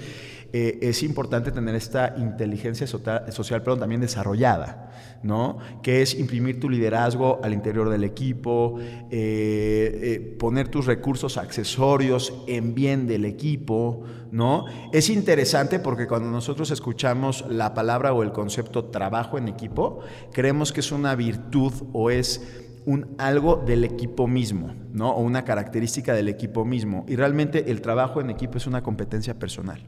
eh, 0.53 0.79
es 0.81 1.03
importante 1.03 1.51
tener 1.51 1.75
esta 1.75 2.15
inteligencia 2.17 2.88
social, 2.88 3.61
pero 3.63 3.77
también 3.77 3.99
desarrollada, 3.99 4.91
¿no? 5.21 5.57
Que 5.83 6.01
es 6.01 6.17
imprimir 6.17 6.59
tu 6.59 6.69
liderazgo 6.69 7.41
al 7.44 7.53
interior 7.53 7.89
del 7.89 8.05
equipo, 8.05 8.79
eh, 8.79 9.09
eh, 9.11 10.35
poner 10.39 10.69
tus 10.69 10.85
recursos 10.85 11.38
accesorios 11.38 12.33
en 12.47 12.73
bien 12.73 13.07
del 13.07 13.25
equipo, 13.25 14.03
¿no? 14.31 14.65
Es 14.94 15.09
interesante 15.09 15.79
porque 15.79 16.07
cuando 16.07 16.31
nosotros 16.31 16.71
escuchamos 16.71 17.45
la 17.49 17.73
palabra 17.73 18.13
o 18.13 18.23
el 18.23 18.31
concepto 18.31 18.85
trabajo 18.85 19.38
en 19.38 19.49
equipo, 19.49 19.99
creemos 20.31 20.71
que 20.71 20.79
es 20.79 20.94
una 20.94 21.13
virtud 21.15 21.73
o 21.91 22.09
es 22.09 22.63
un 22.85 23.15
algo 23.17 23.57
del 23.57 23.83
equipo 23.83 24.27
mismo, 24.27 24.73
¿no? 24.94 25.11
O 25.11 25.21
una 25.21 25.44
característica 25.44 26.13
del 26.13 26.29
equipo 26.29 26.63
mismo. 26.63 27.05
Y 27.09 27.17
realmente 27.17 27.69
el 27.69 27.81
trabajo 27.81 28.21
en 28.21 28.29
equipo 28.29 28.57
es 28.57 28.65
una 28.65 28.81
competencia 28.81 29.38
personal. 29.38 29.81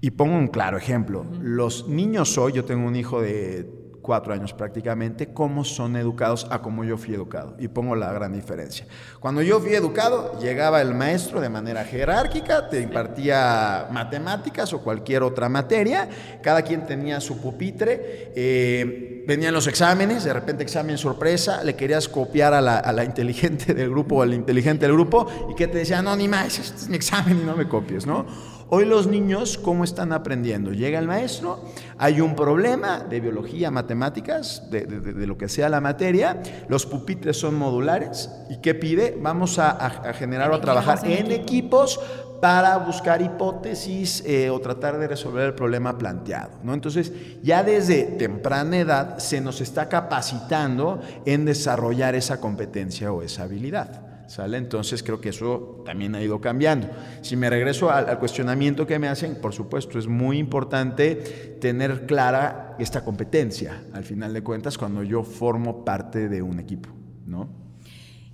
Y 0.00 0.12
pongo 0.12 0.36
un 0.36 0.48
claro 0.48 0.78
ejemplo. 0.78 1.26
Los 1.42 1.86
niños 1.86 2.38
hoy, 2.38 2.52
yo 2.52 2.64
tengo 2.64 2.86
un 2.86 2.96
hijo 2.96 3.20
de 3.20 3.68
cuatro 4.00 4.32
años 4.32 4.54
prácticamente, 4.54 5.32
cómo 5.32 5.64
son 5.64 5.94
educados 5.94 6.46
a 6.50 6.62
cómo 6.62 6.84
yo 6.84 6.96
fui 6.96 7.14
educado. 7.14 7.54
Y 7.58 7.68
pongo 7.68 7.94
la 7.94 8.12
gran 8.12 8.32
diferencia. 8.32 8.86
Cuando 9.20 9.42
yo 9.42 9.60
fui 9.60 9.74
educado, 9.74 10.38
llegaba 10.40 10.80
el 10.80 10.94
maestro 10.94 11.40
de 11.40 11.50
manera 11.50 11.84
jerárquica, 11.84 12.68
te 12.68 12.80
impartía 12.80 13.88
matemáticas 13.90 14.72
o 14.72 14.82
cualquier 14.82 15.22
otra 15.22 15.48
materia, 15.48 16.08
cada 16.42 16.62
quien 16.62 16.86
tenía 16.86 17.20
su 17.20 17.40
pupitre, 17.40 18.32
eh, 18.34 19.24
venían 19.26 19.52
los 19.52 19.66
exámenes, 19.66 20.24
de 20.24 20.32
repente 20.32 20.62
examen 20.62 20.96
sorpresa, 20.96 21.62
le 21.62 21.76
querías 21.76 22.08
copiar 22.08 22.54
a 22.54 22.60
la, 22.60 23.04
inteligente 23.04 23.74
del 23.74 23.90
grupo 23.90 24.16
o 24.16 24.22
al 24.22 24.34
inteligente 24.34 24.86
del 24.86 24.94
grupo, 24.94 25.26
y 25.50 25.54
que 25.54 25.68
te 25.68 25.78
decía, 25.78 26.00
no, 26.02 26.16
ni 26.16 26.26
más, 26.26 26.58
este 26.58 26.76
es 26.76 26.88
mi 26.88 26.96
examen 26.96 27.38
y 27.42 27.44
no 27.44 27.54
me 27.54 27.68
copies, 27.68 28.06
¿no? 28.06 28.26
Hoy 28.72 28.84
los 28.84 29.08
niños, 29.08 29.58
¿cómo 29.58 29.82
están 29.82 30.12
aprendiendo? 30.12 30.70
Llega 30.70 31.00
el 31.00 31.08
maestro, 31.08 31.58
hay 31.98 32.20
un 32.20 32.36
problema 32.36 33.00
de 33.00 33.18
biología, 33.18 33.68
matemáticas, 33.72 34.70
de, 34.70 34.86
lo 35.26 35.36
que 35.36 35.48
sea 35.48 35.68
la 35.68 35.80
materia, 35.80 36.40
los 36.68 36.86
pupitres 36.86 37.36
son 37.36 37.56
modulares, 37.56 38.30
¿y 38.48 38.58
qué 38.58 38.76
pide? 38.76 39.18
Vamos 39.20 39.58
a, 39.58 40.12
generar 40.14 40.52
o 40.52 40.54
a 40.54 40.60
trabajar 40.60 41.00
en 41.04 41.32
equipos 41.32 41.98
para 42.40 42.76
buscar 42.76 43.20
hipótesis 43.20 44.22
eh, 44.24 44.50
o 44.50 44.60
tratar 44.60 44.98
de 44.98 45.08
resolver 45.08 45.46
el 45.46 45.54
problema 45.54 45.98
planteado. 45.98 46.52
¿no? 46.62 46.72
Entonces, 46.72 47.12
ya 47.42 47.64
desde 47.64 48.04
temprana 48.04 48.78
edad 48.78 49.18
se 49.18 49.40
nos 49.40 49.60
está 49.60 49.88
capacitando 49.88 51.00
en 51.26 51.44
desarrollar 51.44 52.14
esa 52.14 52.40
competencia 52.40 53.12
o 53.12 53.22
esa 53.22 53.42
habilidad. 53.42 54.09
¿Sale? 54.30 54.58
Entonces 54.58 55.02
creo 55.02 55.20
que 55.20 55.30
eso 55.30 55.82
también 55.84 56.14
ha 56.14 56.22
ido 56.22 56.40
cambiando. 56.40 56.88
Si 57.20 57.34
me 57.34 57.50
regreso 57.50 57.90
al, 57.90 58.16
cuestionamiento 58.20 58.86
que 58.86 58.96
me 59.00 59.08
hacen, 59.08 59.40
por 59.40 59.52
supuesto, 59.52 59.98
es 59.98 60.06
muy 60.06 60.38
importante 60.38 61.16
tener 61.60 62.06
clara 62.06 62.76
esta 62.78 63.04
competencia, 63.04 63.82
al 63.92 64.04
final 64.04 64.32
de 64.32 64.44
cuentas, 64.44 64.78
cuando 64.78 65.02
yo 65.02 65.24
formo 65.24 65.84
parte 65.84 66.28
de 66.28 66.42
un 66.42 66.60
equipo, 66.60 66.90
¿no? 67.26 67.48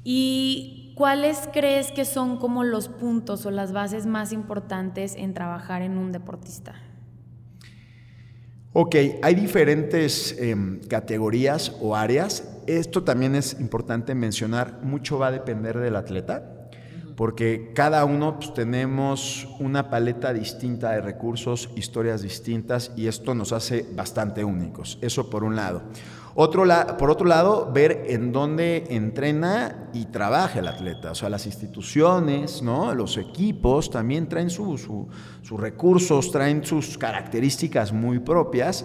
¿Y 0.04 0.92
cuáles 0.98 1.48
crees 1.50 1.90
que 1.92 2.04
son 2.04 2.36
como 2.36 2.62
los 2.62 2.88
puntos 2.88 3.46
o 3.46 3.50
las 3.50 3.72
bases 3.72 4.04
más 4.04 4.32
importantes 4.32 5.14
en 5.16 5.32
trabajar 5.32 5.80
en 5.80 5.96
un 5.96 6.12
deportista? 6.12 6.74
Ok, 8.78 8.94
hay 9.22 9.34
diferentes 9.34 10.36
em, 10.38 10.80
categorías 10.80 11.74
o 11.80 11.96
áreas. 11.96 12.46
Esto 12.66 13.04
también 13.04 13.34
es 13.34 13.58
importante 13.58 14.14
mencionar, 14.14 14.80
mucho 14.82 15.18
va 15.18 15.28
a 15.28 15.32
depender 15.32 15.78
del 15.78 15.96
atleta 15.96 16.52
porque 17.16 17.72
cada 17.74 18.04
uno 18.04 18.38
pues, 18.38 18.52
tenemos 18.52 19.48
una 19.58 19.88
paleta 19.88 20.34
distinta 20.34 20.90
de 20.90 21.00
recursos, 21.00 21.70
historias 21.74 22.20
distintas 22.20 22.92
y 22.94 23.06
esto 23.06 23.34
nos 23.34 23.52
hace 23.52 23.86
bastante 23.94 24.44
únicos. 24.44 24.98
Eso 25.00 25.30
por 25.30 25.42
un 25.42 25.56
lado. 25.56 25.80
Otro 26.38 26.64
por 26.98 27.10
otro 27.10 27.26
lado, 27.26 27.70
ver 27.72 28.04
en 28.08 28.30
dónde 28.30 28.84
entrena 28.90 29.88
y 29.94 30.04
trabaja 30.04 30.58
el 30.58 30.68
atleta. 30.68 31.12
O 31.12 31.14
sea, 31.14 31.30
las 31.30 31.46
instituciones, 31.46 32.60
¿no? 32.60 32.94
los 32.94 33.16
equipos 33.16 33.90
también 33.90 34.28
traen 34.28 34.50
sus 34.50 34.86
recursos, 35.50 36.30
traen 36.30 36.62
sus 36.62 36.98
características 36.98 37.90
muy 37.90 38.18
propias 38.18 38.84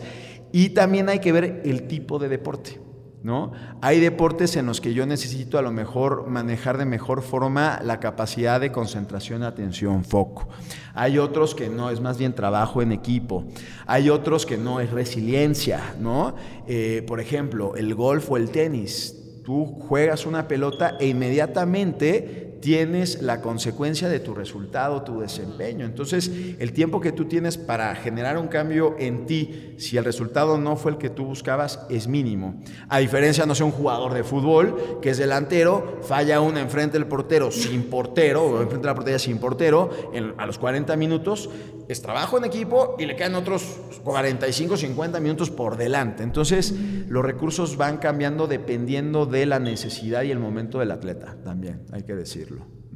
y 0.53 0.70
también 0.70 1.10
hay 1.10 1.20
que 1.20 1.34
ver 1.34 1.62
el 1.65 1.88
tipo 1.88 2.20
de 2.20 2.29
deporte. 2.29 2.79
¿No? 3.24 3.51
Hay 3.82 4.00
deportes 4.00 4.56
en 4.56 4.66
los 4.66 4.82
que 4.82 4.94
yo 4.94 5.06
necesito 5.06 5.58
a 5.58 5.62
lo 5.62 5.72
mejor 5.72 6.28
manejar 6.28 6.78
de 6.78 6.86
mejor 6.86 7.22
forma 7.22 7.80
la 7.84 8.00
capacidad 8.00 8.60
de 8.60 8.72
concentración, 8.72 9.44
atención, 9.44 10.04
foco. 10.04 10.50
Hay 10.94 11.18
otros 11.18 11.56
que 11.56 11.70
no, 11.70 11.90
es 11.90 12.01
más 12.01 12.18
bien 12.18 12.34
trabajo 12.34 12.82
en 12.82 12.92
equipo. 12.92 13.46
Hay 13.86 14.10
otros 14.10 14.46
que 14.46 14.58
no, 14.58 14.80
es 14.80 14.92
resiliencia, 14.92 15.96
¿no? 16.00 16.36
Eh, 16.68 17.04
por 17.08 17.20
ejemplo, 17.20 17.75
el 17.75 17.94
golf 17.96 18.32
o 18.32 18.38
el 18.38 18.50
tenis. 18.50 19.18
Tú 19.44 19.66
juegas 19.66 20.25
una 20.25 20.48
pelota 20.48 20.98
e 21.00 21.08
inmediatamente 21.08 22.50
tienes 22.62 23.22
la 23.22 23.41
consecuencia 23.41 24.08
de 24.08 24.20
tu 24.20 24.34
resultado, 24.34 25.01
tu 25.01 25.20
desempeño. 25.20 25.86
Entonces, 25.86 26.32
el 26.60 26.72
tiempo 26.74 27.01
que 27.01 27.12
tú 27.12 27.25
tienes 27.25 27.58
para 27.58 27.94
generar 27.96 28.38
un 28.38 28.48
cambio 28.48 28.96
en 29.00 29.25
ti, 29.25 29.75
si 29.77 29.98
el 29.98 30.06
resultado 30.06 30.58
no 30.58 30.75
fue 30.75 30.91
el 30.91 30.98
que 30.98 31.10
tú 31.10 31.25
buscabas, 31.25 31.86
es 31.89 32.08
mínimo. 32.08 32.62
A 32.88 33.00
diferencia, 33.00 33.46
no 33.46 33.56
sé, 33.56 33.63
un 33.63 33.72
jugador 33.72 34.13
de 34.13 34.24
fútbol 34.24 35.00
que 35.01 35.10
es 35.10 35.18
delantero, 35.18 36.00
falla 36.03 36.39
una 36.39 36.62
enfrente 36.62 36.98
del 36.98 37.08
portero 37.08 37.51
sin 37.51 37.84
portero, 37.84 38.44
o 38.44 38.62
enfrente 38.62 38.84
de 38.84 38.88
la 38.88 38.96
portería 38.96 39.20
sin 39.20 39.39
portero, 39.39 39.89
a 40.38 40.46
los 40.46 40.58
40 40.58 40.96
minutos, 40.96 41.50
es 41.88 42.01
trabajo 42.01 42.38
en 42.38 42.46
equipo 42.46 42.96
y 43.00 43.06
le 43.06 43.15
quedan 43.15 43.36
otros 43.36 43.63
45, 44.03 44.77
50 44.77 45.20
minutos 45.20 45.50
por 45.50 45.77
delante. 45.77 46.24
Entonces, 46.24 46.74
los 47.08 47.25
recursos 47.25 47.75
van 47.75 47.98
cambiando 47.98 48.48
dependiendo 48.48 49.25
de 49.25 49.46
la 49.46 49.60
necesidad 49.60 50.24
y 50.24 50.32
el 50.32 50.39
momento 50.39 50.80
del 50.80 50.91
atleta, 50.91 51.36
también, 51.44 51.82
hay 51.91 52.03
que 52.03 52.15
decirlo. 52.15 52.50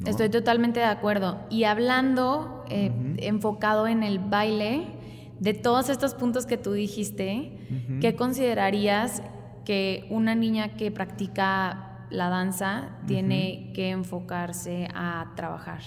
Estoy 0.05 0.29
totalmente 0.29 0.79
de 0.79 0.85
acuerdo. 0.85 1.39
Y 1.49 1.63
hablando, 1.63 2.65
eh, 2.69 2.91
enfocado 3.17 3.87
en 3.87 4.03
el 4.03 4.19
baile, 4.19 4.87
de 5.39 5.53
todos 5.53 5.89
estos 5.89 6.13
puntos 6.13 6.45
que 6.45 6.57
tú 6.57 6.73
dijiste, 6.73 7.57
¿qué 8.01 8.15
considerarías 8.15 9.21
que 9.65 10.07
una 10.09 10.35
niña 10.35 10.75
que 10.75 10.91
practica 10.91 12.07
la 12.09 12.29
danza 12.29 12.97
tiene 13.07 13.71
que 13.73 13.89
enfocarse 13.89 14.87
a 14.93 15.33
trabajar? 15.35 15.81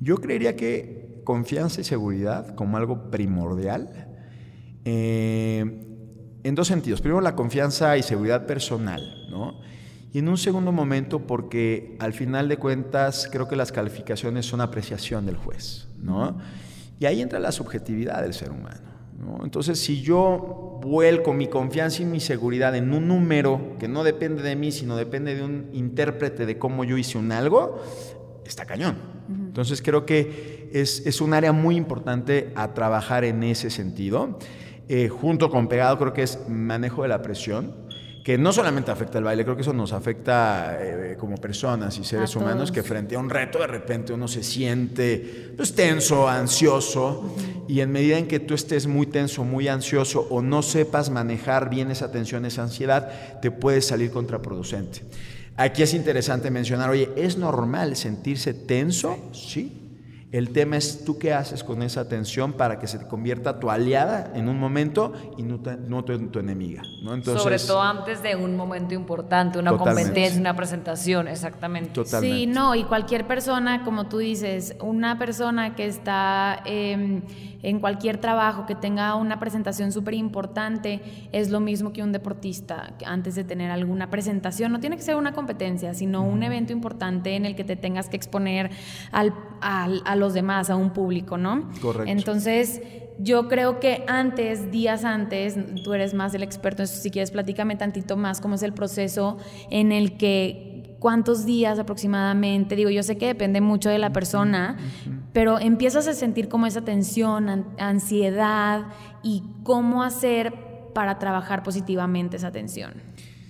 Yo 0.00 0.16
creería 0.16 0.56
que 0.56 1.20
confianza 1.24 1.80
y 1.80 1.84
seguridad 1.84 2.54
como 2.54 2.76
algo 2.76 3.10
primordial. 3.10 4.08
Eh, 4.84 5.86
en 6.42 6.54
dos 6.54 6.68
sentidos. 6.68 7.00
Primero, 7.00 7.20
la 7.20 7.36
confianza 7.36 7.96
y 7.98 8.02
seguridad 8.02 8.46
personal, 8.46 9.02
¿no? 9.30 9.60
Y 10.12 10.18
en 10.18 10.28
un 10.28 10.36
segundo 10.36 10.72
momento, 10.72 11.20
porque 11.20 11.96
al 12.00 12.12
final 12.12 12.48
de 12.48 12.56
cuentas 12.56 13.28
creo 13.30 13.46
que 13.46 13.54
las 13.54 13.70
calificaciones 13.70 14.44
son 14.44 14.60
apreciación 14.60 15.24
del 15.24 15.36
juez, 15.36 15.86
¿no? 16.02 16.36
Y 16.98 17.06
ahí 17.06 17.22
entra 17.22 17.38
la 17.38 17.52
subjetividad 17.52 18.22
del 18.22 18.34
ser 18.34 18.50
humano. 18.50 18.90
¿no? 19.18 19.44
Entonces, 19.44 19.78
si 19.78 20.02
yo 20.02 20.80
vuelco 20.82 21.32
mi 21.32 21.46
confianza 21.46 22.02
y 22.02 22.06
mi 22.06 22.20
seguridad 22.20 22.74
en 22.74 22.92
un 22.92 23.06
número 23.06 23.76
que 23.78 23.86
no 23.86 24.02
depende 24.02 24.42
de 24.42 24.56
mí, 24.56 24.72
sino 24.72 24.96
depende 24.96 25.34
de 25.36 25.44
un 25.44 25.70
intérprete 25.72 26.44
de 26.44 26.58
cómo 26.58 26.82
yo 26.84 26.98
hice 26.98 27.16
un 27.16 27.30
algo, 27.30 27.80
está 28.44 28.64
cañón. 28.66 28.96
Entonces, 29.28 29.80
creo 29.80 30.06
que 30.06 30.70
es, 30.72 31.06
es, 31.06 31.20
un 31.20 31.34
área 31.34 31.52
muy 31.52 31.76
importante 31.76 32.52
a 32.56 32.74
trabajar 32.74 33.22
en 33.24 33.44
ese 33.44 33.70
sentido. 33.70 34.38
Eh, 34.88 35.08
junto 35.08 35.50
con 35.50 35.68
pegado, 35.68 35.98
creo 35.98 36.12
que 36.12 36.24
es 36.24 36.48
manejo 36.48 37.02
de 37.02 37.08
la 37.08 37.22
presión 37.22 37.88
que 38.22 38.36
no 38.36 38.52
solamente 38.52 38.90
afecta 38.90 39.18
el 39.18 39.24
baile, 39.24 39.44
creo 39.44 39.56
que 39.56 39.62
eso 39.62 39.72
nos 39.72 39.92
afecta 39.92 40.76
eh, 40.78 41.16
como 41.18 41.36
personas 41.36 41.96
y 41.98 42.04
seres 42.04 42.36
humanos, 42.36 42.70
que 42.70 42.82
frente 42.82 43.16
a 43.16 43.18
un 43.18 43.30
reto 43.30 43.58
de 43.58 43.66
repente 43.66 44.12
uno 44.12 44.28
se 44.28 44.42
siente 44.42 45.54
pues, 45.56 45.74
tenso, 45.74 46.28
ansioso, 46.28 47.34
y 47.66 47.80
en 47.80 47.90
medida 47.92 48.18
en 48.18 48.28
que 48.28 48.40
tú 48.40 48.54
estés 48.54 48.86
muy 48.86 49.06
tenso, 49.06 49.44
muy 49.44 49.68
ansioso 49.68 50.26
o 50.28 50.42
no 50.42 50.62
sepas 50.62 51.08
manejar 51.08 51.70
bien 51.70 51.90
esa 51.90 52.12
tensión, 52.12 52.44
esa 52.44 52.62
ansiedad, 52.62 53.40
te 53.40 53.50
puede 53.50 53.80
salir 53.80 54.10
contraproducente. 54.10 55.00
Aquí 55.56 55.82
es 55.82 55.94
interesante 55.94 56.50
mencionar, 56.50 56.90
oye, 56.90 57.10
¿es 57.16 57.36
normal 57.36 57.96
sentirse 57.96 58.54
tenso? 58.54 59.16
Sí, 59.32 59.79
el 60.32 60.50
tema 60.50 60.76
es 60.76 61.04
tú 61.04 61.18
qué 61.18 61.32
haces 61.32 61.64
con 61.64 61.82
esa 61.82 62.02
atención 62.02 62.52
para 62.52 62.78
que 62.78 62.86
se 62.86 62.98
te 62.98 63.08
convierta 63.08 63.58
tu 63.58 63.68
aliada 63.68 64.30
en 64.34 64.48
un 64.48 64.60
momento 64.60 65.12
y 65.36 65.42
no, 65.42 65.58
tu, 66.04 66.38
enemiga. 66.38 66.82
¿no? 67.02 67.20
Sobre 67.22 67.58
todo 67.58 67.82
antes 67.82 68.22
de 68.22 68.36
un 68.36 68.56
momento 68.56 68.94
importante, 68.94 69.58
una 69.58 69.76
competencia, 69.76 70.40
una 70.40 70.54
presentación, 70.54 71.26
exactamente. 71.26 71.90
Totalmente. 71.90 72.36
Sí, 72.36 72.46
no, 72.46 72.76
y 72.76 72.84
cualquier 72.84 73.26
persona, 73.26 73.82
como 73.82 74.06
tú 74.06 74.18
dices, 74.18 74.76
una 74.80 75.18
persona 75.18 75.74
que 75.74 75.86
está 75.86 76.62
em, 76.64 77.22
en 77.62 77.80
cualquier 77.80 78.18
trabajo, 78.18 78.66
que 78.66 78.76
tenga 78.76 79.16
una 79.16 79.40
presentación 79.40 79.90
súper 79.90 80.14
importante, 80.14 81.00
es 81.32 81.50
lo 81.50 81.58
mismo 81.58 81.92
que 81.92 82.04
un 82.04 82.12
deportista 82.12 82.94
antes 83.04 83.34
de 83.34 83.42
tener 83.42 83.72
alguna 83.72 84.10
presentación. 84.10 84.70
No 84.70 84.78
tiene 84.78 84.96
que 84.96 85.02
ser 85.02 85.16
una 85.16 85.32
competencia, 85.32 85.92
sino 85.92 86.22
un 86.22 86.44
evento 86.44 86.72
importante 86.72 87.34
en 87.34 87.46
el 87.46 87.56
que 87.56 87.64
te 87.64 87.74
tengas 87.74 88.08
que 88.08 88.16
exponer 88.16 88.70
al, 89.10 89.34
al, 89.60 90.02
al 90.04 90.19
los 90.20 90.34
demás, 90.34 90.70
a 90.70 90.76
un 90.76 90.90
público, 90.90 91.36
¿no? 91.36 91.68
Correcto. 91.82 92.10
Entonces, 92.10 92.80
yo 93.18 93.48
creo 93.48 93.80
que 93.80 94.04
antes, 94.06 94.70
días 94.70 95.04
antes, 95.04 95.56
tú 95.82 95.92
eres 95.92 96.14
más 96.14 96.32
el 96.34 96.42
experto, 96.42 96.82
entonces 96.82 97.02
si 97.02 97.10
quieres 97.10 97.30
platícame 97.30 97.76
tantito 97.76 98.16
más 98.16 98.40
cómo 98.40 98.54
es 98.54 98.62
el 98.62 98.72
proceso 98.72 99.36
en 99.70 99.92
el 99.92 100.16
que 100.16 100.96
cuántos 101.00 101.44
días 101.44 101.78
aproximadamente, 101.78 102.76
digo, 102.76 102.90
yo 102.90 103.02
sé 103.02 103.18
que 103.18 103.26
depende 103.26 103.60
mucho 103.60 103.90
de 103.90 103.98
la 103.98 104.12
persona, 104.12 104.78
pero 105.32 105.58
empiezas 105.58 106.06
a 106.06 106.14
sentir 106.14 106.48
como 106.48 106.66
esa 106.66 106.82
tensión, 106.82 107.66
ansiedad 107.78 108.86
y 109.22 109.42
cómo 109.64 110.02
hacer 110.02 110.54
para 110.94 111.18
trabajar 111.18 111.62
positivamente 111.62 112.36
esa 112.36 112.52
tensión. 112.52 112.94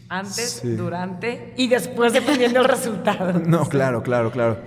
Antes, 0.08 0.62
durante 0.76 1.54
y 1.56 1.68
después 1.68 2.12
dependiendo 2.12 2.60
del 2.60 2.68
resultado. 2.68 3.38
No, 3.46 3.66
claro, 3.66 4.02
claro, 4.02 4.32
claro. 4.32 4.58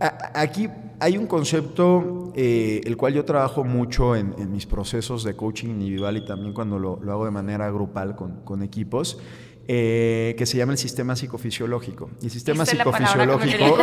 Aquí 0.00 0.68
hay 1.00 1.16
un 1.16 1.26
concepto 1.26 2.32
eh, 2.36 2.80
el 2.84 2.96
cual 2.96 3.14
yo 3.14 3.24
trabajo 3.24 3.64
mucho 3.64 4.14
en, 4.14 4.34
mis 4.52 4.66
procesos 4.66 5.24
de 5.24 5.34
coaching 5.34 5.68
individual 5.68 6.16
y 6.16 6.24
también 6.24 6.52
cuando 6.52 6.78
lo, 6.78 7.00
hago 7.10 7.24
de 7.24 7.30
manera 7.30 7.70
grupal 7.70 8.14
con, 8.14 8.42
con 8.44 8.62
equipos, 8.62 9.18
eh, 9.70 10.34
que 10.38 10.46
se 10.46 10.56
llama 10.56 10.72
el 10.72 10.78
sistema 10.78 11.14
psicofisiológico. 11.14 12.08
Y 12.22 12.26
el 12.26 12.30
sistema 12.30 12.64
psicofisiológico 12.64 13.76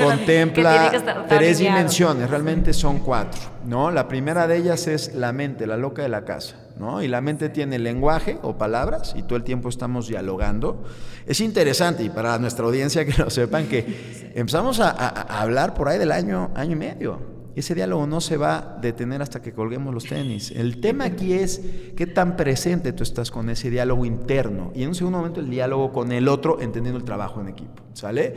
contempla 0.00 1.26
tres 1.28 1.58
dimensiones, 1.58 2.30
realmente 2.30 2.72
son 2.72 3.00
cuatro. 3.00 3.40
¿no? 3.66 3.90
La 3.90 4.06
primera 4.06 4.46
de 4.46 4.58
ellas 4.58 4.86
es 4.86 5.14
la 5.14 5.32
mente, 5.32 5.66
la 5.66 5.76
loca 5.76 6.02
de 6.02 6.08
la 6.08 6.24
casa. 6.24 6.63
¿No? 6.78 7.02
Y 7.02 7.08
la 7.08 7.20
mente 7.20 7.48
tiene 7.48 7.78
lenguaje 7.78 8.38
o 8.42 8.58
palabras 8.58 9.14
y 9.16 9.22
todo 9.22 9.36
el 9.36 9.44
tiempo 9.44 9.68
estamos 9.68 10.08
dialogando. 10.08 10.84
Es 11.26 11.40
interesante 11.40 12.04
y 12.04 12.10
para 12.10 12.38
nuestra 12.38 12.66
audiencia 12.66 13.04
que 13.04 13.20
lo 13.22 13.30
sepan 13.30 13.66
que 13.66 14.32
empezamos 14.34 14.80
a, 14.80 14.90
a 14.90 15.42
hablar 15.42 15.74
por 15.74 15.88
ahí 15.88 15.98
del 15.98 16.12
año, 16.12 16.50
año 16.54 16.72
y 16.72 16.76
medio. 16.76 17.34
Ese 17.56 17.74
diálogo 17.76 18.06
no 18.06 18.20
se 18.20 18.36
va 18.36 18.56
a 18.56 18.80
detener 18.80 19.22
hasta 19.22 19.40
que 19.40 19.52
colguemos 19.52 19.94
los 19.94 20.04
tenis. 20.04 20.50
El 20.50 20.80
tema 20.80 21.04
aquí 21.04 21.34
es 21.34 21.60
qué 21.96 22.06
tan 22.06 22.36
presente 22.36 22.92
tú 22.92 23.04
estás 23.04 23.30
con 23.30 23.48
ese 23.48 23.70
diálogo 23.70 24.04
interno 24.04 24.72
y 24.74 24.82
en 24.82 24.88
un 24.88 24.94
segundo 24.96 25.18
momento 25.18 25.38
el 25.38 25.48
diálogo 25.48 25.92
con 25.92 26.10
el 26.10 26.26
otro, 26.26 26.60
entendiendo 26.60 26.98
el 26.98 27.04
trabajo 27.04 27.40
en 27.40 27.48
equipo. 27.48 27.84
¿Sale? 27.92 28.34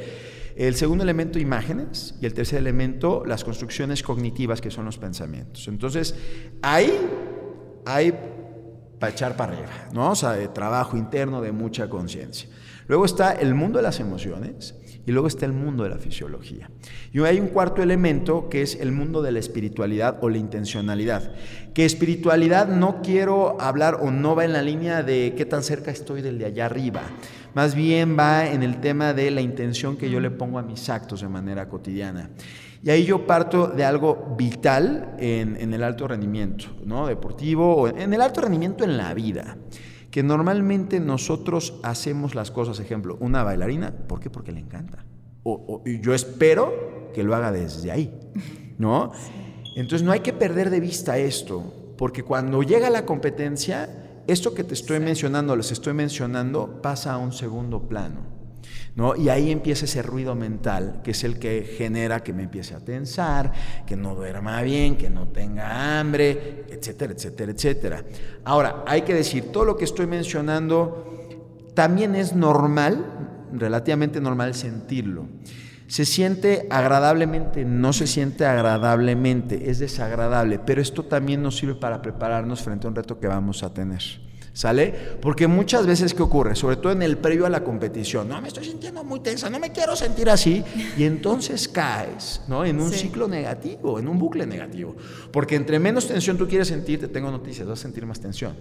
El 0.55 0.75
segundo 0.75 1.03
elemento, 1.03 1.37
imágenes, 1.37 2.15
y 2.19 2.25
el 2.25 2.33
tercer 2.33 2.57
elemento, 2.57 3.23
las 3.25 3.43
construcciones 3.43 4.01
cognitivas, 4.01 4.59
que 4.59 4.71
son 4.71 4.85
los 4.85 4.97
pensamientos. 4.97 5.67
Entonces, 5.67 6.15
ahí 6.63 6.91
hay 7.87 8.13
para 8.99 9.11
echar 9.11 9.35
para 9.35 9.53
arriba, 9.53 9.89
¿no? 9.93 10.11
O 10.11 10.15
sea, 10.15 10.33
de 10.33 10.47
trabajo 10.47 10.97
interno, 10.97 11.41
de 11.41 11.51
mucha 11.51 11.89
conciencia. 11.89 12.49
Luego 12.87 13.05
está 13.05 13.31
el 13.31 13.53
mundo 13.53 13.79
de 13.79 13.83
las 13.83 13.99
emociones, 13.99 14.75
y 15.07 15.13
luego 15.13 15.29
está 15.29 15.45
el 15.45 15.53
mundo 15.53 15.85
de 15.85 15.89
la 15.89 15.97
fisiología. 15.97 16.69
Y 17.13 17.21
hay 17.21 17.39
un 17.39 17.47
cuarto 17.47 17.81
elemento 17.81 18.49
que 18.49 18.61
es 18.61 18.75
el 18.75 18.91
mundo 18.91 19.21
de 19.21 19.31
la 19.31 19.39
espiritualidad 19.39 20.17
o 20.19 20.29
la 20.29 20.37
intencionalidad. 20.37 21.31
Que 21.73 21.85
espiritualidad 21.85 22.67
no 22.67 23.01
quiero 23.01 23.59
hablar 23.61 23.99
o 24.01 24.11
no 24.11 24.35
va 24.35 24.43
en 24.43 24.51
la 24.51 24.61
línea 24.61 25.03
de 25.03 25.33
qué 25.37 25.45
tan 25.45 25.63
cerca 25.63 25.91
estoy 25.91 26.21
del 26.21 26.37
de 26.37 26.45
allá 26.45 26.65
arriba. 26.65 27.03
Más 27.55 27.73
bien 27.73 28.19
va 28.19 28.49
en 28.49 28.63
el 28.63 28.81
tema 28.81 29.13
de 29.13 29.31
la 29.31 29.39
intención 29.39 29.95
que 29.95 30.09
yo 30.09 30.19
le 30.19 30.29
pongo 30.29 30.59
a 30.59 30.61
mis 30.61 30.89
actos 30.89 31.21
de 31.21 31.29
manera 31.29 31.69
cotidiana. 31.69 32.29
Y 32.87 32.89
ahí 32.89 33.03
yo 33.03 33.27
parto 33.27 33.67
de 33.67 33.83
algo 33.83 34.33
vital 34.37 35.17
en, 35.19 35.57
en 35.57 35.73
el 35.73 35.83
alto 35.83 36.07
rendimiento, 36.07 36.67
¿no? 36.85 37.05
Deportivo, 37.05 37.75
o 37.75 37.87
en 37.89 38.13
el 38.13 38.21
alto 38.21 38.39
rendimiento 38.39 38.85
en 38.85 38.95
la 38.95 39.13
vida 39.13 39.57
que 40.09 40.23
normalmente 40.23 41.01
nosotros 41.01 41.73
hacemos 41.83 42.33
las 42.33 42.49
cosas, 42.49 42.79
ejemplo, 42.79 43.17
una 43.19 43.43
bailarina, 43.43 43.91
¿por 43.91 44.21
qué? 44.21 44.29
Porque 44.29 44.53
le 44.53 44.61
encanta. 44.61 45.03
O, 45.43 45.83
yo 45.85 46.13
espero 46.13 47.11
que 47.13 47.23
lo 47.23 47.35
haga 47.35 47.51
desde 47.51 47.91
ahí, 47.91 48.17
¿no? 48.77 49.11
Entonces 49.75 50.03
no 50.03 50.13
hay 50.13 50.21
que 50.21 50.31
perder 50.31 50.69
de 50.69 50.79
vista 50.79 51.17
esto, 51.17 51.93
porque 51.97 52.23
cuando 52.23 52.63
llega 52.63 52.89
la 52.89 53.05
competencia, 53.05 54.23
esto 54.27 54.53
que 54.53 54.63
te 54.63 54.75
estoy 54.75 55.01
mencionando, 55.01 55.57
les 55.57 55.73
estoy 55.73 55.91
mencionando, 55.91 56.81
pasa 56.81 57.11
a 57.11 57.17
un 57.17 57.33
segundo 57.33 57.89
plano. 57.89 58.36
¿No? 58.97 59.15
Y 59.15 59.29
ahí 59.29 59.51
empieza 59.51 59.85
ese 59.85 60.01
ruido 60.01 60.33
mental, 60.33 61.01
que 61.03 61.11
es 61.11 61.23
el 61.23 61.37
que 61.37 61.75
genera 61.77 62.23
que 62.23 62.33
me 62.33 62.41
empiece 62.41 62.73
a 62.73 62.79
tensar, 62.79 63.53
que 63.85 63.95
no 63.95 64.15
duerma 64.15 64.59
bien, 64.63 64.97
que 64.97 65.07
no 65.07 65.27
tenga 65.27 65.99
hambre, 65.99 66.65
etcétera, 66.67 67.13
etcétera, 67.13 67.51
etcétera. 67.51 68.03
Ahora, 68.43 68.83
hay 68.87 69.03
que 69.03 69.13
decir, 69.13 69.51
todo 69.51 69.65
lo 69.65 69.77
que 69.77 69.85
estoy 69.85 70.07
mencionando 70.07 71.29
también 71.75 72.15
es 72.15 72.33
normal, 72.33 73.05
relativamente 73.53 74.19
normal 74.19 74.55
sentirlo. 74.55 75.27
Se 75.85 76.03
siente 76.03 76.65
agradablemente, 76.71 77.65
no 77.65 77.93
se 77.93 78.07
siente 78.07 78.47
agradablemente, 78.47 79.69
es 79.69 79.77
desagradable, 79.77 80.57
pero 80.57 80.81
esto 80.81 81.03
también 81.03 81.43
nos 81.43 81.55
sirve 81.55 81.75
para 81.75 82.01
prepararnos 82.01 82.63
frente 82.63 82.87
a 82.87 82.89
un 82.89 82.95
reto 82.95 83.19
que 83.19 83.27
vamos 83.27 83.61
a 83.61 83.71
tener. 83.71 84.26
¿Sale? 84.57 84.91
Porque 85.21 85.45
muchas 85.45 85.85
veces, 85.85 86.15
¿qué 86.15 86.23
ocurre? 86.23 86.55
Sobre 86.55 86.77
todo 86.77 86.91
en 86.91 87.03
el 87.03 87.19
previo 87.19 87.45
a 87.45 87.49
la 87.49 87.63
competición, 87.63 88.27
no, 88.27 88.41
me 88.41 88.47
estoy 88.47 88.65
sintiendo 88.65 89.03
muy 89.03 89.19
tensa, 89.19 89.51
no 89.51 89.59
me 89.59 89.71
quiero 89.71 89.95
sentir 89.95 90.31
así, 90.31 90.63
y 90.97 91.03
entonces 91.03 91.67
caes, 91.67 92.41
¿no? 92.47 92.65
En 92.65 92.81
un 92.81 92.91
ciclo 92.91 93.27
negativo, 93.27 93.99
en 93.99 94.07
un 94.07 94.17
bucle 94.17 94.47
negativo. 94.47 94.95
Porque 95.31 95.55
entre 95.55 95.77
menos 95.77 96.07
tensión 96.07 96.39
tú 96.39 96.47
quieres 96.47 96.69
sentir, 96.69 96.99
te 96.99 97.07
tengo 97.07 97.29
noticias, 97.29 97.67
vas 97.67 97.77
a 97.77 97.81
sentir 97.83 98.07
más 98.07 98.19
tensión. 98.19 98.55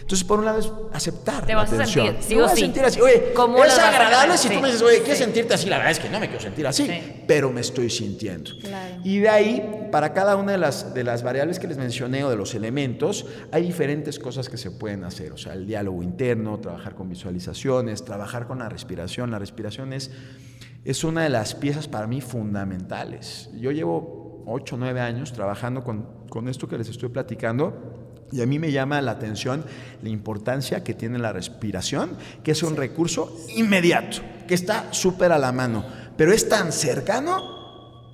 Entonces, 0.00 0.24
por 0.24 0.38
un 0.38 0.46
lado 0.46 0.58
es 0.58 0.72
aceptar 0.94 1.44
te 1.44 1.52
la 1.52 1.58
vas 1.58 1.70
tensión. 1.70 2.06
A 2.06 2.12
sentir, 2.12 2.26
sí 2.26 2.40
o 2.40 2.46
a 2.46 2.48
sí. 2.48 2.60
sentir 2.62 2.84
así. 2.84 3.00
Oye, 3.02 3.34
es 3.66 3.78
agradable 3.78 4.38
si 4.38 4.48
sí. 4.48 4.54
tú 4.54 4.60
me 4.62 4.68
dices, 4.68 4.80
oye, 4.80 5.00
¿quieres 5.00 5.18
sentirte 5.18 5.52
así? 5.52 5.68
La 5.68 5.76
verdad 5.76 5.92
es 5.92 5.98
que 5.98 6.08
no 6.08 6.18
me 6.18 6.28
quiero 6.28 6.42
sentir 6.42 6.66
así, 6.66 6.88
pero 7.26 7.52
me 7.52 7.60
estoy 7.60 7.90
sintiendo. 7.90 8.52
Y 9.04 9.18
de 9.18 9.28
ahí, 9.28 9.88
para 9.92 10.14
cada 10.14 10.36
una 10.36 10.52
de 10.52 10.58
las, 10.58 10.94
de 10.94 11.04
las 11.04 11.22
variables 11.22 11.58
que 11.58 11.66
les 11.66 11.76
mencioné 11.76 12.24
o 12.24 12.30
de 12.30 12.36
los 12.36 12.54
elementos, 12.54 13.26
hay 13.50 13.64
diferentes 13.64 14.18
cosas 14.18 14.48
que 14.48 14.56
se 14.56 14.70
pueden 14.70 15.04
hacer. 15.04 15.41
Sea, 15.42 15.54
el 15.54 15.66
diálogo 15.66 16.02
interno 16.02 16.60
trabajar 16.60 16.94
con 16.94 17.08
visualizaciones, 17.08 18.04
trabajar 18.04 18.46
con 18.46 18.60
la 18.60 18.68
respiración. 18.68 19.30
La 19.30 19.38
respiración 19.38 19.92
es, 19.92 20.12
es 20.84 21.02
una 21.02 21.24
de 21.24 21.30
las 21.30 21.54
piezas 21.54 21.88
para 21.88 22.06
mí 22.06 22.20
fundamentales. 22.20 23.50
Yo 23.54 23.72
llevo 23.72 24.44
8 24.46 24.76
o 24.76 24.78
9 24.78 25.00
años 25.00 25.32
trabajando 25.32 25.82
con, 25.82 26.06
con 26.28 26.48
esto 26.48 26.68
que 26.68 26.78
les 26.78 26.88
estoy 26.88 27.08
platicando. 27.08 28.28
Y 28.30 28.40
a 28.40 28.46
mí 28.46 28.58
me 28.58 28.70
llama 28.70 29.02
la 29.02 29.10
atención 29.10 29.64
la 30.00 30.08
importancia 30.08 30.84
que 30.84 30.94
tiene 30.94 31.18
la 31.18 31.32
respiración, 31.32 32.16
que 32.44 32.52
es 32.52 32.62
un 32.62 32.76
recurso 32.76 33.36
inmediato, 33.56 34.18
que 34.46 34.54
está 34.54 34.92
súper 34.92 35.32
a 35.32 35.38
la 35.38 35.52
mano, 35.52 35.84
pero 36.16 36.32
es 36.32 36.48
tan 36.48 36.72
cercano 36.72 37.61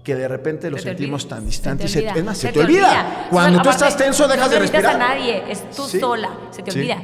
que 0.09 0.15
de 0.15 0.27
repente 0.27 0.71
lo 0.71 0.79
sentimos 0.79 1.29
tan 1.29 1.45
distante 1.45 1.85
y 1.85 1.89
se, 1.89 2.07
es 2.07 2.25
más, 2.25 2.39
se, 2.39 2.51
te, 2.51 2.61
olvida. 2.61 3.27
Cuando 3.29 3.61
tú 3.61 3.69
estás 3.69 3.95
tenso 3.95 4.27
dejas 4.27 4.47
no 4.47 4.55
de 4.55 4.59
respirar. 4.61 4.99
No 4.99 5.05
a 5.05 5.09
nadie, 5.09 5.45
es 5.51 5.71
tú 5.71 5.83
sola, 5.83 6.31
se 6.51 6.63
te 6.63 6.71
olvida. 6.71 6.97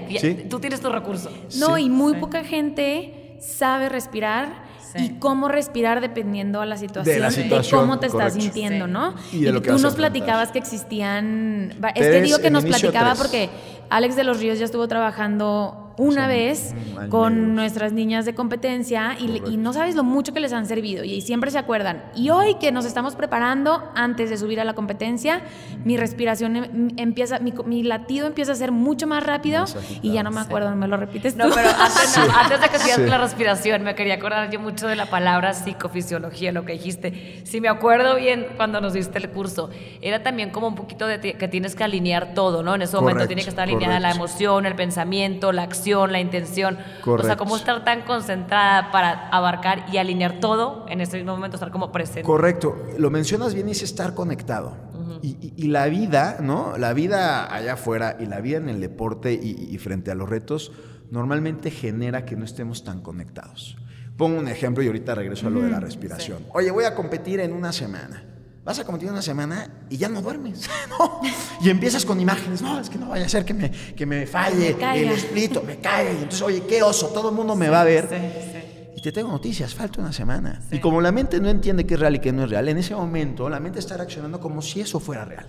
Tú 0.49 0.59
tienes 0.59 0.81
tu 0.81 0.89
recurso. 0.89 1.31
No, 1.59 1.77
y 1.77 1.91
muy 1.91 2.15
poca 2.15 2.45
gente 2.45 3.37
sabe 3.41 3.91
respirar 3.91 4.65
y 4.95 5.19
cómo 5.19 5.49
respirar 5.49 6.01
dependiendo 6.01 6.63
a 6.63 6.67
la 6.67 6.79
situación, 6.79 7.15
de, 7.15 7.21
la 7.21 7.31
situación, 7.31 7.83
cómo 7.83 7.99
te 7.99 8.09
correcto. 8.09 8.29
estás 8.29 8.43
sintiendo, 8.43 8.87
¿no? 8.87 9.15
Y, 9.33 9.41
de 9.41 9.53
lo 9.53 9.61
que 9.61 9.71
tú 9.71 9.79
nos 9.79 9.97
platicabas 9.97 10.51
que 10.51 10.61
existían, 10.61 11.77
es 11.95 12.07
que 12.07 12.23
digo 12.23 12.39
que 12.39 12.51
nos 12.51 12.65
platicaba 12.65 13.11
tres. 13.11 13.19
porque 13.19 13.51
Alex 13.91 14.17
de 14.17 14.25
los 14.25 14.41
Ríos 14.41 14.59
ya 14.59 14.65
estuvo 14.65 14.89
trabajando 14.89 15.84
una 15.97 16.27
vez 16.29 16.75
un 17.01 17.09
con 17.09 17.55
nuestras 17.55 17.93
niñas 17.93 18.25
de 18.25 18.35
competencia 18.35 19.17
y, 19.19 19.43
y 19.49 19.57
no 19.57 19.73
sabes 19.73 19.95
lo 19.95 20.05
mucho 20.05 20.33
que 20.33 20.41
les 20.41 20.53
han 20.53 20.67
servido 20.67 21.05
y 21.05 21.21
siempre 21.21 21.51
se 21.51 21.59
acuerdan. 21.59 22.03
Y 22.15 22.31
hoy 22.31 22.55
que 22.57 22.73
nos 22.73 22.85
estamos 22.85 23.15
preparando 23.17 23.91
antes 23.95 24.31
de 24.31 24.37
subir 24.37 24.61
a 24.61 24.65
la 24.65 24.75
competencia, 24.75 25.43
mi 25.85 25.97
respiración 25.97 26.57
em- 26.57 26.89
empieza, 26.97 27.39
mi, 27.39 27.53
mi 27.67 27.83
latido 27.83 28.27
empieza 28.27 28.53
a 28.53 28.55
ser 28.57 28.73
mucho 28.73 29.07
más 29.07 29.23
rápido 29.25 29.61
Más 29.61 29.77
agitado. 29.77 30.01
y 30.03 30.13
ya 30.13 30.23
no 30.23 30.31
me 30.31 30.41
acuerdo, 30.41 30.75
me 30.75 30.89
lo 30.89 30.97
repites 30.97 31.35
tú. 31.37 31.47
No, 31.47 31.55
pero 31.55 31.69
antes, 31.71 32.19
antes 32.35 32.61
de 32.61 32.69
que 32.69 32.79
sigas 32.79 32.99
Sí. 32.99 33.07
la 33.07 33.19
respiración, 33.19 33.83
me 33.83 33.95
quería 33.95 34.15
acordar 34.15 34.51
yo 34.51 34.61
mucho 34.61 34.87
de 34.87 34.97
la 34.97 35.07
palabra 35.07 35.53
psicofisiología, 35.55 36.53
lo 36.53 36.65
que 36.65 36.73
dijiste. 36.73 37.43
Si 37.45 37.61
me 37.61 37.69
acuerdo 37.69 38.17
bien 38.17 38.47
cuando 38.57 38.81
nos 38.81 38.93
diste 38.95 39.19
el 39.19 39.31
curso, 39.31 39.71
era 40.01 40.23
también 40.23 40.51
como 40.51 40.69
un 40.69 40.75
poquito 40.75 41.07
de 41.07 41.21
que 41.21 41.49
tienes 41.49 41.75
que 41.75 41.85
alinear 41.85 42.35
todo, 42.35 42.63
¿no? 42.63 42.75
En 42.75 42.83
ese 42.83 42.95
momento 42.97 43.15
Correcto, 43.15 43.29
tiene 43.29 43.43
que 43.43 43.51
estar 43.51 43.65
alineada 43.69 44.01
la 44.01 44.09
correcto. 44.09 44.25
emoción, 44.25 44.67
el 44.67 44.75
pensamiento, 44.75 45.53
la 45.53 45.63
acción, 45.63 45.84
la 45.93 46.21
intención. 46.21 46.75
O 46.75 46.79
sea, 46.79 47.01
Correcto. 47.03 47.37
cómo 47.37 47.57
estar 47.57 47.85
tan 47.85 48.03
concentrada 48.03 48.91
para 48.91 49.29
abarcar 49.29 49.87
y 49.93 49.99
alinear 49.99 50.41
todo 50.41 50.87
en 50.89 51.01
ese 51.01 51.17
mismo 51.17 51.33
momento, 51.35 51.57
estar 51.57 51.71
como 51.71 51.93
presente. 51.93 52.23
Correcto, 52.23 52.77
lo 52.99 53.11
mencionas 53.11 53.55
bien, 53.55 53.69
es 53.69 53.83
estar 53.83 54.15
conectado. 54.15 54.77
y, 55.23 55.29
y- 55.41 55.55
y 55.57 55.69
la 55.69 55.87
vida, 55.87 56.39
¿no? 56.41 56.77
La 56.77 56.93
vida 56.93 57.53
allá 57.55 57.75
afuera 57.75 58.17
y 58.21 58.27
la 58.27 58.41
vida 58.41 58.59
en 58.59 58.69
el 58.69 58.81
deporte 58.81 59.33
y, 59.33 59.69
y 59.71 59.79
frente 59.79 60.11
a 60.11 60.15
los 60.15 60.29
retos 60.29 60.73
normalmente 61.11 61.71
genera 61.71 62.25
que 62.27 62.37
no 62.37 62.45
estemos 62.45 62.85
tan 62.85 63.01
conectados. 63.01 63.77
Pongo 64.19 64.39
un 64.39 64.49
ejemplo 64.49 64.83
y 64.83 64.87
ahorita 64.89 65.15
regreso 65.15 65.47
a 65.47 65.51
lo 65.51 65.61
de 65.63 65.71
la 65.71 65.81
respiración. 65.81 66.39
Oye, 66.53 66.71
voy 66.71 66.85
a 66.85 66.95
competir 66.95 67.41
en 67.41 67.53
una 67.53 67.73
semana. 67.73 68.23
Vas 68.65 68.79
a 68.79 68.85
competir 68.85 69.09
en 69.09 69.13
una 69.13 69.23
semana 69.23 69.69
y 69.91 69.99
ya 69.99 70.09
no 70.09 70.23
duermes, 70.23 70.69
¿no? 70.89 71.21
Y 71.61 71.69
empiezas 71.69 72.07
con 72.07 72.19
imágenes, 72.19 72.63
no, 72.63 72.81
es 72.81 72.89
que 72.89 72.97
no 72.97 73.11
vaya 73.11 73.27
a 73.27 73.29
ser 73.29 73.45
que 73.45 73.53
me, 73.53 73.71
que 73.71 74.07
me 74.07 74.27
falle 74.27 74.75
Me 74.75 75.03
el 75.03 75.21
splito, 75.21 75.63
me 75.63 75.77
caiga. 75.81 76.13
Y 76.13 76.17
entonces, 76.17 76.41
oye, 76.41 76.63
qué 76.67 76.83
oso, 76.83 77.09
todo 77.09 77.29
el 77.29 77.35
mundo 77.35 77.55
me 77.57 77.69
va 77.69 77.83
a 77.83 77.85
ver. 77.85 78.09
Sí, 78.09 78.51
sí. 78.53 78.93
Y 78.97 79.03
te 79.03 79.13
tengo 79.13 79.29
noticias, 79.31 79.75
falta 79.75 80.01
una 80.01 80.15
semana. 80.15 80.63
Y 80.71 80.79
como 80.79 81.03
la 81.03 81.13
mente 81.13 81.41
no 81.41 81.51
entiende 81.51 81.85
qué 81.85 81.95
es 81.95 82.01
real 82.01 82.15
y 82.15 82.21
qué 82.21 82.33
no 82.33 82.45
es 82.45 82.51
real, 82.51 82.67
en 82.69 82.79
ese 82.79 82.95
momento 82.95 83.51
la 83.51 83.61
mente 83.61 83.81
está 83.81 83.99
reaccionando 83.99 84.41
como 84.41 84.63
si 84.63 84.81
eso 84.81 84.99
fuera 84.99 85.27
real. 85.27 85.47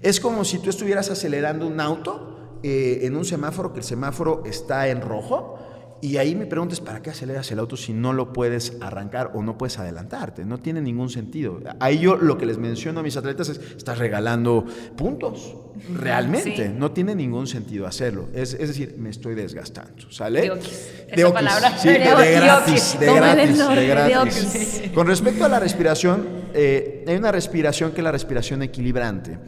Es 0.00 0.18
como 0.18 0.44
si 0.44 0.60
tú 0.60 0.70
estuvieras 0.70 1.10
acelerando 1.10 1.66
un 1.66 1.78
auto 1.78 2.58
eh, 2.62 3.00
en 3.02 3.16
un 3.16 3.26
semáforo, 3.26 3.74
que 3.74 3.80
el 3.80 3.84
semáforo 3.84 4.44
está 4.46 4.88
en 4.88 5.02
rojo, 5.02 5.58
y 6.02 6.16
ahí 6.16 6.34
me 6.34 6.46
preguntas, 6.46 6.80
¿para 6.80 7.02
qué 7.02 7.10
aceleras 7.10 7.50
el 7.52 7.58
auto 7.58 7.76
si 7.76 7.92
no 7.92 8.12
lo 8.12 8.32
puedes 8.32 8.76
arrancar 8.80 9.32
o 9.34 9.42
no 9.42 9.58
puedes 9.58 9.78
adelantarte? 9.78 10.44
No 10.44 10.58
tiene 10.58 10.80
ningún 10.80 11.10
sentido. 11.10 11.60
Ahí 11.78 11.98
yo 11.98 12.16
lo 12.16 12.38
que 12.38 12.46
les 12.46 12.58
menciono 12.58 13.00
a 13.00 13.02
mis 13.02 13.16
atletas 13.16 13.50
es, 13.50 13.60
estás 13.76 13.98
regalando 13.98 14.64
puntos, 14.96 15.56
realmente. 15.94 16.68
Sí. 16.68 16.74
No 16.74 16.92
tiene 16.92 17.14
ningún 17.14 17.46
sentido 17.46 17.86
hacerlo. 17.86 18.28
Es, 18.34 18.54
es 18.54 18.68
decir, 18.68 18.94
me 18.98 19.10
estoy 19.10 19.34
desgastando, 19.34 20.10
¿sale? 20.10 20.42
De 20.42 20.50
oquis. 20.52 20.92
De 21.14 21.24
oquis. 21.24 21.34
palabra. 21.34 21.78
Sí, 21.78 21.88
De 21.88 21.98
de, 21.98 22.04
gratis, 22.06 22.96
de 22.98 23.14
gratis, 23.14 23.68
de 23.68 23.86
gratis. 23.86 24.82
Con 24.94 25.06
respecto 25.06 25.44
a 25.44 25.48
la 25.48 25.60
respiración, 25.60 26.26
eh, 26.54 27.04
hay 27.06 27.16
una 27.16 27.32
respiración 27.32 27.92
que 27.92 28.00
es 28.00 28.04
la 28.04 28.12
respiración 28.12 28.62
equilibrante. 28.62 29.38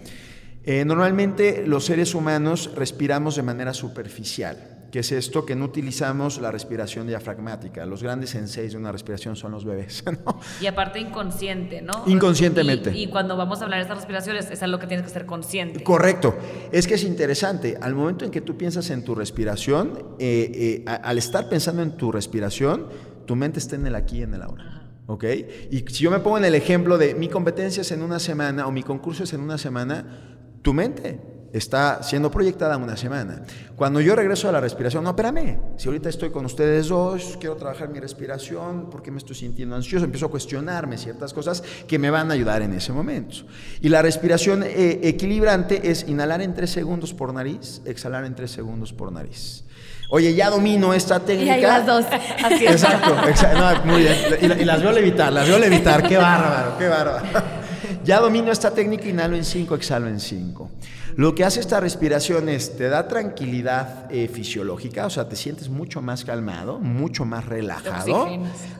Eh, 0.65 0.85
normalmente 0.85 1.65
los 1.67 1.85
seres 1.85 2.15
humanos 2.15 2.71
respiramos 2.77 3.37
de 3.37 3.43
manera 3.43 3.75
superficial. 3.75 4.82
Que 4.93 4.99
es 4.99 5.11
esto? 5.11 5.47
Que 5.47 5.57
no 5.57 5.65
utilizamos 5.65 6.39
la 6.39 6.53
respiración 6.53 7.07
diafragmática. 7.07 7.87
Los 7.87 8.03
grandes 8.03 8.31
senseis 8.31 8.73
de 8.73 8.79
una 8.79 8.93
respiración 8.93 9.35
son 9.37 9.53
los 9.53 9.65
bebés. 9.65 10.05
¿no? 10.27 10.39
Y 10.61 10.67
aparte 10.67 11.01
inconsciente, 11.01 11.81
¿no? 11.81 12.05
Inconscientemente. 12.07 12.93
Y, 12.95 13.05
y 13.05 13.07
cuando 13.09 13.35
vamos 13.39 13.63
a 13.63 13.65
hablar 13.65 13.79
de 13.79 13.85
estas 13.85 13.97
respiraciones, 13.97 14.51
es 14.51 14.63
algo 14.63 14.79
que 14.79 14.87
tienes 14.87 15.07
que 15.07 15.11
ser 15.11 15.25
consciente. 15.25 15.83
Correcto. 15.83 16.37
Es 16.71 16.87
que 16.87 16.95
es 16.95 17.05
interesante. 17.05 17.79
Al 17.81 17.95
momento 17.95 18.27
en 18.27 18.31
que 18.31 18.43
tú 18.43 18.59
piensas 18.59 18.91
en 18.91 19.03
tu 19.03 19.15
respiración, 19.15 20.17
eh, 20.19 20.83
eh, 20.85 20.85
al 20.87 21.17
estar 21.17 21.49
pensando 21.49 21.83
en 21.83 21.97
tu 21.97 22.13
respiración, 22.13 22.89
tu 23.25 23.35
mente 23.35 23.61
está 23.61 23.77
en 23.77 23.87
el 23.87 23.95
aquí 23.95 24.19
y 24.19 24.23
en 24.25 24.35
el 24.35 24.43
ahora. 24.43 24.91
¿Ok? 25.07 25.25
Y 25.71 25.79
si 25.89 26.05
yo 26.05 26.11
me 26.11 26.19
pongo 26.19 26.37
en 26.37 26.45
el 26.45 26.55
ejemplo 26.55 26.99
de 26.99 27.15
mi 27.15 27.31
competencia 27.31 27.81
es 27.81 27.91
en 27.93 28.03
una 28.03 28.19
semana 28.19 28.67
o 28.67 28.71
mi 28.71 28.83
concurso 28.83 29.25
es 29.25 29.33
en 29.33 29.41
una 29.41 29.57
semana, 29.57 30.39
tu 30.61 30.75
mente 30.75 31.32
está 31.53 32.03
siendo 32.03 32.31
proyectada 32.31 32.77
una 32.77 32.97
semana. 32.97 33.43
Cuando 33.77 34.01
yo 34.01 34.17
regreso 34.17 34.49
a 34.49 34.53
la 34.53 34.61
respiración, 34.61 35.05
no, 35.05 35.11
espérame, 35.11 35.59
si 35.77 35.89
ahorita 35.89 36.09
estoy 36.09 36.31
con 36.31 36.45
ustedes 36.47 36.89
dos, 36.89 37.37
quiero 37.39 37.57
trabajar 37.57 37.89
mi 37.91 38.01
respiración, 38.01 38.89
¿por 38.91 39.03
qué 39.03 39.11
me 39.11 39.19
estoy 39.19 39.37
sintiendo 39.37 39.77
ansioso? 39.77 40.05
Empiezo 40.05 40.27
a 40.27 40.31
cuestionarme 40.31 40.97
ciertas 40.97 41.33
cosas 41.33 41.63
que 41.87 41.99
me 41.99 42.11
van 42.11 42.31
a 42.31 42.35
ayudar 42.35 42.63
en 42.63 42.73
ese 42.73 42.93
momento. 42.93 43.37
Y 43.81 43.89
la 43.89 44.01
respiración 44.03 44.63
eh, 44.63 45.01
equilibrante 45.03 45.91
es 45.91 46.09
inhalar 46.09 46.41
en 46.43 46.55
tres 46.55 46.71
segundos 46.71 47.13
por 47.13 47.33
nariz, 47.35 47.83
exhalar 47.85 48.25
en 48.25 48.35
tres 48.35 48.51
segundos 48.51 48.93
por 48.93 49.13
nariz. 49.13 49.65
Oye, 50.11 50.35
ya 50.35 50.51
domino 50.51 50.93
esta 50.93 51.17
Y 51.17 51.21
técnica. 51.21 51.55
ahí 51.55 51.63
las 51.63 51.87
dos. 51.87 52.05
Así 52.45 52.67
es. 52.67 52.83
Exacto, 52.83 53.15
exa- 53.29 53.55
no, 53.55 53.85
muy 53.93 54.03
bien. 54.03 54.15
Y, 54.43 54.63
y 54.63 54.65
las 54.65 54.83
veo 54.83 54.93
levitar, 54.93 55.33
las 55.33 55.49
veo 55.49 55.59
levitar. 55.59 56.07
Qué 56.07 56.17
bárbaro, 56.19 56.79
qué 56.79 56.89
bárbaro. 56.89 57.25
Ya 58.05 58.19
domino 58.19 58.51
esta 58.51 58.73
técnica, 58.73 59.07
inhalo 59.07 59.37
en 59.37 59.45
5, 59.45 59.77
exhalo 59.77 60.09
en 60.09 60.19
5. 60.19 60.71
Lo 61.17 61.35
que 61.35 61.45
hace 61.45 61.61
esta 61.61 61.81
respiración 61.81 62.49
es, 62.49 62.77
te 62.77 62.89
da 62.89 63.09
tranquilidad 63.09 64.11
eh, 64.11 64.29
fisiológica, 64.29 65.07
o 65.07 65.11
sea, 65.11 65.29
te 65.29 65.37
sientes 65.37 65.69
mucho 65.69 66.01
más 66.03 66.25
calmado, 66.25 66.79
mucho 66.79 67.25
más 67.25 67.47
relajado. 67.47 68.29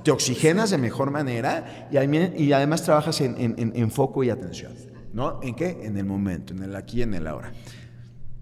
Te 0.03 0.11
oxigenas, 0.11 0.71
de 0.71 0.79
mejor 0.79 1.11
manera 1.11 1.89
y, 1.91 2.43
y 2.43 2.53
además 2.53 2.83
trabajas 2.83 3.21
en, 3.21 3.37
en 3.57 3.91
foco 3.91 4.25
y 4.25 4.31
atención. 4.31 4.73
¿No? 5.13 5.41
¿En 5.43 5.55
qué? 5.55 5.81
En 5.83 5.99
el 5.99 6.07
momento, 6.07 6.55
en 6.55 6.63
el 6.63 6.75
aquí 6.75 7.01
y 7.01 7.03
en 7.03 7.13
el 7.13 7.27
ahora. 7.27 7.53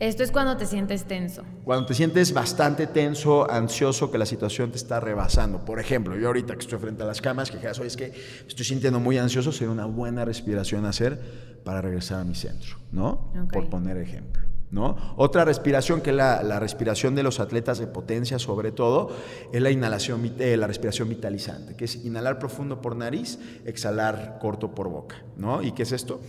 Esto 0.00 0.22
es 0.22 0.30
cuando 0.30 0.56
te 0.56 0.64
sientes 0.64 1.04
tenso. 1.04 1.44
Cuando 1.62 1.84
te 1.84 1.92
sientes 1.92 2.32
bastante 2.32 2.86
tenso, 2.86 3.50
ansioso, 3.50 4.10
que 4.10 4.16
la 4.16 4.24
situación 4.24 4.70
te 4.70 4.78
está 4.78 4.98
rebasando. 4.98 5.62
Por 5.62 5.78
ejemplo, 5.78 6.16
yo 6.16 6.28
ahorita 6.28 6.54
que 6.54 6.60
estoy 6.60 6.78
frente 6.78 7.02
a 7.02 7.06
las 7.06 7.20
camas, 7.20 7.50
que 7.50 7.58
hoy 7.58 7.86
es 7.86 7.96
que 7.98 8.14
estoy 8.48 8.64
sintiendo 8.64 8.98
muy 8.98 9.18
ansioso, 9.18 9.52
sería 9.52 9.70
una 9.70 9.84
buena 9.84 10.24
respiración 10.24 10.86
hacer 10.86 11.60
para 11.64 11.82
regresar 11.82 12.20
a 12.20 12.24
mi 12.24 12.34
centro, 12.34 12.78
¿no? 12.92 13.30
Por 13.52 13.68
poner 13.68 13.98
ejemplo. 13.98 14.48
¿No? 14.70 14.96
Otra 15.16 15.44
respiración, 15.44 16.00
que 16.00 16.10
es 16.10 16.16
la, 16.16 16.60
respiración 16.60 17.16
de 17.16 17.24
los 17.24 17.40
atletas 17.40 17.78
de 17.78 17.88
potencia 17.88 18.38
sobre 18.38 18.70
todo, 18.70 19.10
es 19.52 19.60
la 19.60 19.70
inhalación, 19.70 20.32
eh, 20.38 20.56
la 20.56 20.68
respiración 20.68 21.08
vitalizante, 21.08 21.74
que 21.74 21.86
es 21.86 21.96
inhalar 22.04 22.38
profundo 22.38 22.80
por 22.80 22.94
nariz, 22.94 23.38
exhalar 23.66 24.38
corto 24.40 24.72
por 24.72 24.88
boca, 24.88 25.24
¿no? 25.36 25.60
¿Y 25.60 25.72
qué 25.72 25.82
es 25.82 25.90
esto? 25.90 26.20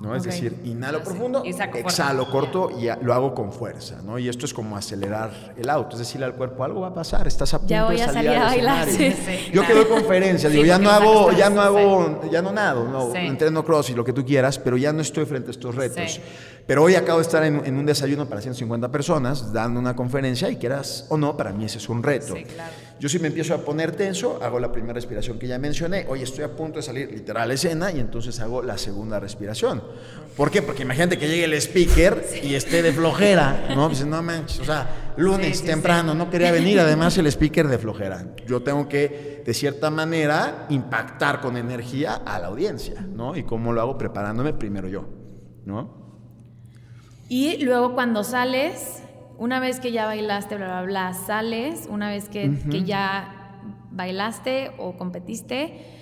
¿No? 0.00 0.14
Es 0.14 0.24
decir, 0.24 0.60
inhalo 0.64 1.02
profundo, 1.02 1.42
exhalo 1.44 2.30
corto 2.30 2.70
y 2.70 2.88
lo 3.04 3.14
hago 3.14 3.34
con 3.34 3.52
fuerza, 3.52 4.00
¿no? 4.04 4.18
Y 4.18 4.28
esto 4.28 4.46
es 4.46 4.52
como 4.52 4.76
acelerar 4.76 5.54
el 5.56 5.70
auto, 5.70 5.96
es 5.96 6.00
decir, 6.00 6.22
al 6.22 6.34
cuerpo 6.34 6.64
algo 6.64 6.80
va 6.80 6.88
a 6.88 6.94
pasar, 6.94 7.26
estás 7.26 7.54
a 7.54 7.58
punto 7.58 7.70
ya 7.70 7.84
voy 7.84 7.96
de 7.96 8.04
salir, 8.04 8.30
a, 8.30 8.44
bailar. 8.44 8.88
Yo 9.52 9.66
que 9.66 9.74
doy 9.74 9.84
conferencias, 9.86 10.52
digo, 10.52 10.64
ya 10.64 10.78
no 10.78 10.90
hago, 10.90 11.32
ya 11.32 11.50
no 11.50 11.62
hago, 11.62 12.20
ya 12.30 12.42
no 12.42 12.52
nado, 12.52 12.84
no, 12.84 13.14
entreno 13.14 13.64
cross 13.64 13.90
y 13.90 13.94
lo 13.94 14.04
que 14.04 14.12
tú 14.12 14.24
quieras, 14.24 14.58
pero 14.58 14.76
ya 14.76 14.92
no 14.92 15.02
estoy 15.02 15.24
frente 15.24 15.48
a 15.48 15.52
estos 15.52 15.74
retos. 15.74 16.20
Pero 16.66 16.82
hoy 16.82 16.96
acabo 16.96 17.18
de 17.18 17.22
estar 17.22 17.44
en, 17.44 17.76
un 17.76 17.86
desayuno 17.86 18.28
para 18.28 18.40
150 18.40 18.90
personas, 18.90 19.52
dando 19.52 19.78
una 19.78 19.94
conferencia 19.94 20.50
y 20.50 20.56
quieras 20.56 21.06
o 21.10 21.16
no, 21.16 21.36
para 21.36 21.52
mí 21.52 21.64
ese 21.64 21.78
es 21.78 21.88
un 21.88 22.02
reto. 22.02 22.34
Yo 22.98 23.08
si 23.08 23.20
me 23.20 23.28
empiezo 23.28 23.54
a 23.54 23.58
poner 23.58 23.92
tenso, 23.92 24.42
hago 24.42 24.58
la 24.58 24.72
primera 24.72 24.94
respiración 24.94 25.38
que 25.38 25.46
ya 25.46 25.58
mencioné, 25.60 26.06
hoy 26.08 26.22
estoy 26.22 26.42
a 26.42 26.56
punto 26.56 26.78
de 26.78 26.82
salir 26.82 27.12
literal 27.12 27.50
a 27.50 27.54
escena 27.54 27.92
y 27.92 28.00
entonces 28.00 28.40
hago 28.40 28.62
la 28.62 28.78
segunda 28.78 29.20
respiración. 29.20 29.80
¿Por 30.36 30.50
qué? 30.50 30.60
Porque 30.60 30.82
imagínate 30.82 31.18
que 31.18 31.28
llegue 31.28 31.44
el 31.44 31.52
speaker 31.54 32.24
y 32.42 32.54
esté 32.54 32.82
de 32.82 32.92
flojera, 32.92 33.68
¿no? 33.76 33.88
Dice, 33.88 34.04
no 34.04 34.20
manches, 34.20 34.58
o 34.58 34.64
sea, 34.64 35.12
lunes 35.18 35.62
temprano, 35.62 36.14
no 36.14 36.28
quería 36.30 36.50
venir, 36.50 36.80
además 36.80 37.16
el 37.18 37.28
speaker 37.28 37.68
de 37.68 37.78
flojera. 37.78 38.34
Yo 38.44 38.62
tengo 38.62 38.88
que, 38.88 39.42
de 39.46 39.54
cierta 39.54 39.90
manera, 39.90 40.66
impactar 40.70 41.40
con 41.40 41.56
energía 41.56 42.14
a 42.14 42.40
la 42.40 42.48
audiencia, 42.48 43.06
¿no? 43.08 43.36
Y 43.36 43.44
cómo 43.44 43.72
lo 43.72 43.82
hago 43.82 43.96
preparándome 43.96 44.52
primero 44.52 44.88
yo, 44.88 45.08
¿no? 45.64 46.05
Y 47.28 47.58
luego 47.64 47.94
cuando 47.94 48.24
sales, 48.24 49.02
una 49.38 49.60
vez 49.60 49.80
que 49.80 49.92
ya 49.92 50.06
bailaste, 50.06 50.56
bla, 50.56 50.66
bla, 50.66 50.82
bla, 50.82 51.14
sales, 51.14 51.88
una 51.90 52.08
vez 52.08 52.28
que, 52.28 52.52
que 52.70 52.84
ya 52.84 53.60
bailaste 53.90 54.72
o 54.78 54.96
competiste, 54.96 55.96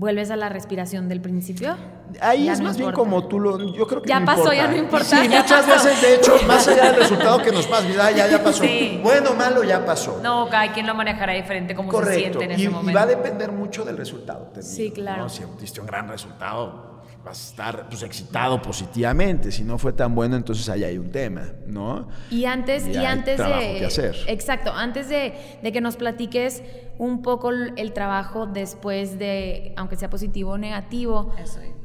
¿Vuelves 0.00 0.30
a 0.30 0.36
la 0.36 0.48
respiración 0.48 1.10
del 1.10 1.20
principio? 1.20 1.76
Ahí 2.22 2.48
es 2.48 2.58
más 2.62 2.78
bien 2.78 2.90
como 2.92 3.28
tú 3.28 3.38
lo. 3.38 3.74
Yo 3.74 3.86
creo 3.86 4.00
que. 4.00 4.08
Ya 4.08 4.24
pasó, 4.24 4.50
ya 4.50 4.66
no 4.66 4.74
importa. 4.74 5.04
Sí, 5.04 5.28
muchas 5.28 5.66
veces, 5.66 6.00
de 6.00 6.14
hecho, 6.14 6.36
más 6.46 6.66
allá 6.66 6.86
del 6.86 6.96
resultado 6.96 7.42
que 7.42 7.52
nos 7.52 7.66
pasa, 7.66 8.10
ya, 8.10 8.26
ya, 8.26 8.42
pasó. 8.42 8.64
Bueno, 9.02 9.34
malo, 9.34 9.62
ya 9.62 9.84
pasó. 9.84 10.18
No, 10.22 10.48
cada 10.48 10.72
quien 10.72 10.86
lo 10.86 10.94
manejará 10.94 11.34
diferente, 11.34 11.74
como 11.74 11.92
se 12.02 12.14
siente 12.14 12.44
en 12.44 12.52
ese 12.52 12.70
momento. 12.70 12.92
Y 12.92 12.94
va 12.94 13.02
a 13.02 13.06
depender 13.06 13.52
mucho 13.52 13.84
del 13.84 13.98
resultado. 13.98 14.50
sí, 14.62 14.90
claro. 14.90 15.28
Si 15.28 15.42
diste 15.60 15.82
un 15.82 15.86
gran 15.86 16.08
resultado, 16.08 16.89
vas 17.24 17.46
a 17.46 17.50
estar 17.50 17.88
pues, 17.88 18.02
excitado 18.02 18.60
positivamente. 18.62 19.52
Si 19.52 19.62
no 19.62 19.78
fue 19.78 19.92
tan 19.92 20.14
bueno, 20.14 20.36
entonces 20.36 20.68
ahí 20.68 20.84
hay 20.84 20.98
un 20.98 21.10
tema, 21.10 21.52
¿no? 21.66 22.08
Y 22.30 22.44
antes, 22.44 22.86
y, 22.86 22.96
antes 22.96 23.38
de. 23.38 23.84
hacer. 23.84 24.16
Exacto, 24.26 24.72
antes 24.72 25.08
de, 25.08 25.32
que 25.62 25.80
nos 25.80 25.96
platiques 25.96 26.62
un 26.98 27.22
poco 27.22 27.50
el 27.50 27.92
trabajo 27.92 28.46
después 28.46 29.18
de, 29.18 29.72
aunque 29.76 29.96
sea 29.96 30.10
positivo 30.10 30.52
o 30.52 30.58
negativo, 30.58 31.32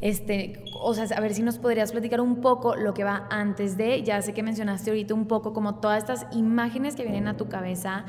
este, 0.02 0.65
o 0.82 0.93
sea, 0.93 1.06
a 1.15 1.21
ver 1.21 1.34
si 1.34 1.41
nos 1.41 1.58
podrías 1.58 1.91
platicar 1.91 2.19
un 2.19 2.41
poco 2.41 2.76
lo 2.76 2.93
que 2.93 3.04
va 3.04 3.28
antes 3.30 3.78
de, 3.78 4.04
ya 4.04 4.21
sé 4.21 4.34
que 4.34 4.43
mencionaste 4.43 4.89
ahorita 4.89 5.13
un 5.13 5.28
poco 5.28 5.54
como 5.54 5.76
todas 5.76 6.00
estas 6.00 6.26
imágenes 6.36 6.95
que 6.95 7.04
vienen 7.04 7.28
a 7.28 7.38
tu 7.38 7.48
cabeza 7.48 8.06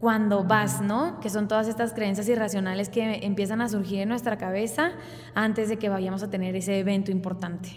cuando 0.00 0.44
vas, 0.44 0.80
¿no? 0.80 1.20
Que 1.20 1.28
son 1.28 1.46
todas 1.46 1.68
estas 1.68 1.92
creencias 1.92 2.28
irracionales 2.28 2.88
que 2.88 3.20
empiezan 3.22 3.60
a 3.60 3.68
surgir 3.68 4.00
en 4.00 4.08
nuestra 4.08 4.38
cabeza 4.38 4.92
antes 5.34 5.68
de 5.68 5.76
que 5.76 5.90
vayamos 5.90 6.22
a 6.22 6.30
tener 6.30 6.56
ese 6.56 6.78
evento 6.78 7.10
importante. 7.10 7.68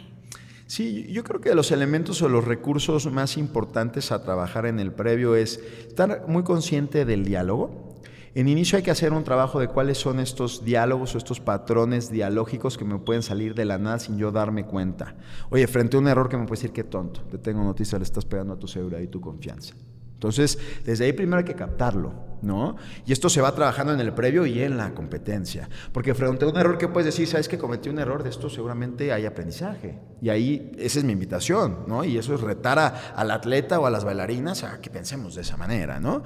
Sí, 0.66 1.06
yo 1.12 1.26
creo 1.26 1.42
que 1.42 1.54
los 1.54 1.72
elementos 1.72 2.22
o 2.22 2.30
los 2.30 2.46
recursos 2.46 3.12
más 3.12 3.38
importantes 3.38 4.12
a 4.14 4.24
trabajar 4.24 4.66
en 4.66 4.80
el 4.80 4.94
previo 4.94 5.36
es 5.36 5.60
estar 5.88 6.26
muy 6.28 6.44
consciente 6.44 7.04
del 7.04 7.26
diálogo. 7.26 8.00
En 8.36 8.48
inicio 8.48 8.78
hay 8.78 8.84
que 8.84 8.90
hacer 8.90 9.12
un 9.12 9.26
trabajo 9.26 9.60
de 9.60 9.68
cuáles 9.68 9.98
son 9.98 10.20
estos 10.20 10.64
diálogos 10.64 11.14
o 11.14 11.18
estos 11.18 11.42
patrones 11.42 12.10
dialógicos 12.10 12.78
que 12.78 12.86
me 12.86 12.98
pueden 12.98 13.22
salir 13.22 13.54
de 13.54 13.66
la 13.66 13.78
nada 13.78 14.00
sin 14.00 14.18
yo 14.18 14.32
darme 14.32 14.66
cuenta. 14.66 15.16
Oye, 15.52 15.68
frente 15.68 15.98
a 15.98 16.00
un 16.00 16.08
error 16.08 16.30
que 16.30 16.38
me 16.38 16.46
puede 16.48 16.62
decir 16.62 16.72
que 16.72 16.86
tonto, 16.86 17.22
te 17.30 17.38
tengo 17.38 17.64
noticia, 17.64 18.00
le 18.00 18.06
estás 18.06 18.26
pegando 18.26 18.54
a 18.54 18.58
tu 18.58 18.68
seguridad 18.68 19.02
y 19.02 19.08
tu 19.08 19.22
confianza. 19.22 19.76
Entonces, 20.24 20.58
desde 20.86 21.04
ahí 21.04 21.12
primero 21.12 21.40
hay 21.40 21.44
que 21.44 21.54
captarlo, 21.54 22.14
¿no? 22.42 22.78
Y 23.06 23.12
esto 23.12 23.28
se 23.28 23.42
va 23.42 23.54
trabajando 23.54 23.92
en 23.92 24.00
el 24.00 24.14
previo 24.14 24.46
y 24.46 24.62
en 24.62 24.78
la 24.78 24.94
competencia. 24.94 25.68
Porque 25.92 26.14
frente 26.14 26.46
a 26.46 26.48
un 26.48 26.56
error 26.56 26.78
que 26.78 26.88
puedes 26.88 27.08
decir, 27.08 27.28
sabes 27.28 27.50
que 27.50 27.58
cometí 27.58 27.90
un 27.90 28.00
error, 28.00 28.24
de 28.24 28.30
esto 28.30 28.50
seguramente 28.50 29.12
hay 29.12 29.26
aprendizaje. 29.26 30.00
Y 30.24 30.30
ahí, 30.30 30.72
esa 30.78 31.00
es 31.00 31.04
mi 31.04 31.12
invitación, 31.12 31.80
¿no? 31.86 32.06
Y 32.06 32.18
eso 32.18 32.34
es 32.34 32.40
retar 32.40 32.80
al 33.14 33.30
atleta 33.30 33.78
o 33.82 33.86
a 33.86 33.90
las 33.90 34.06
bailarinas 34.06 34.64
a 34.64 34.80
que 34.80 34.90
pensemos 34.90 35.36
de 35.36 35.42
esa 35.42 35.58
manera, 35.58 36.00
¿no? 36.00 36.24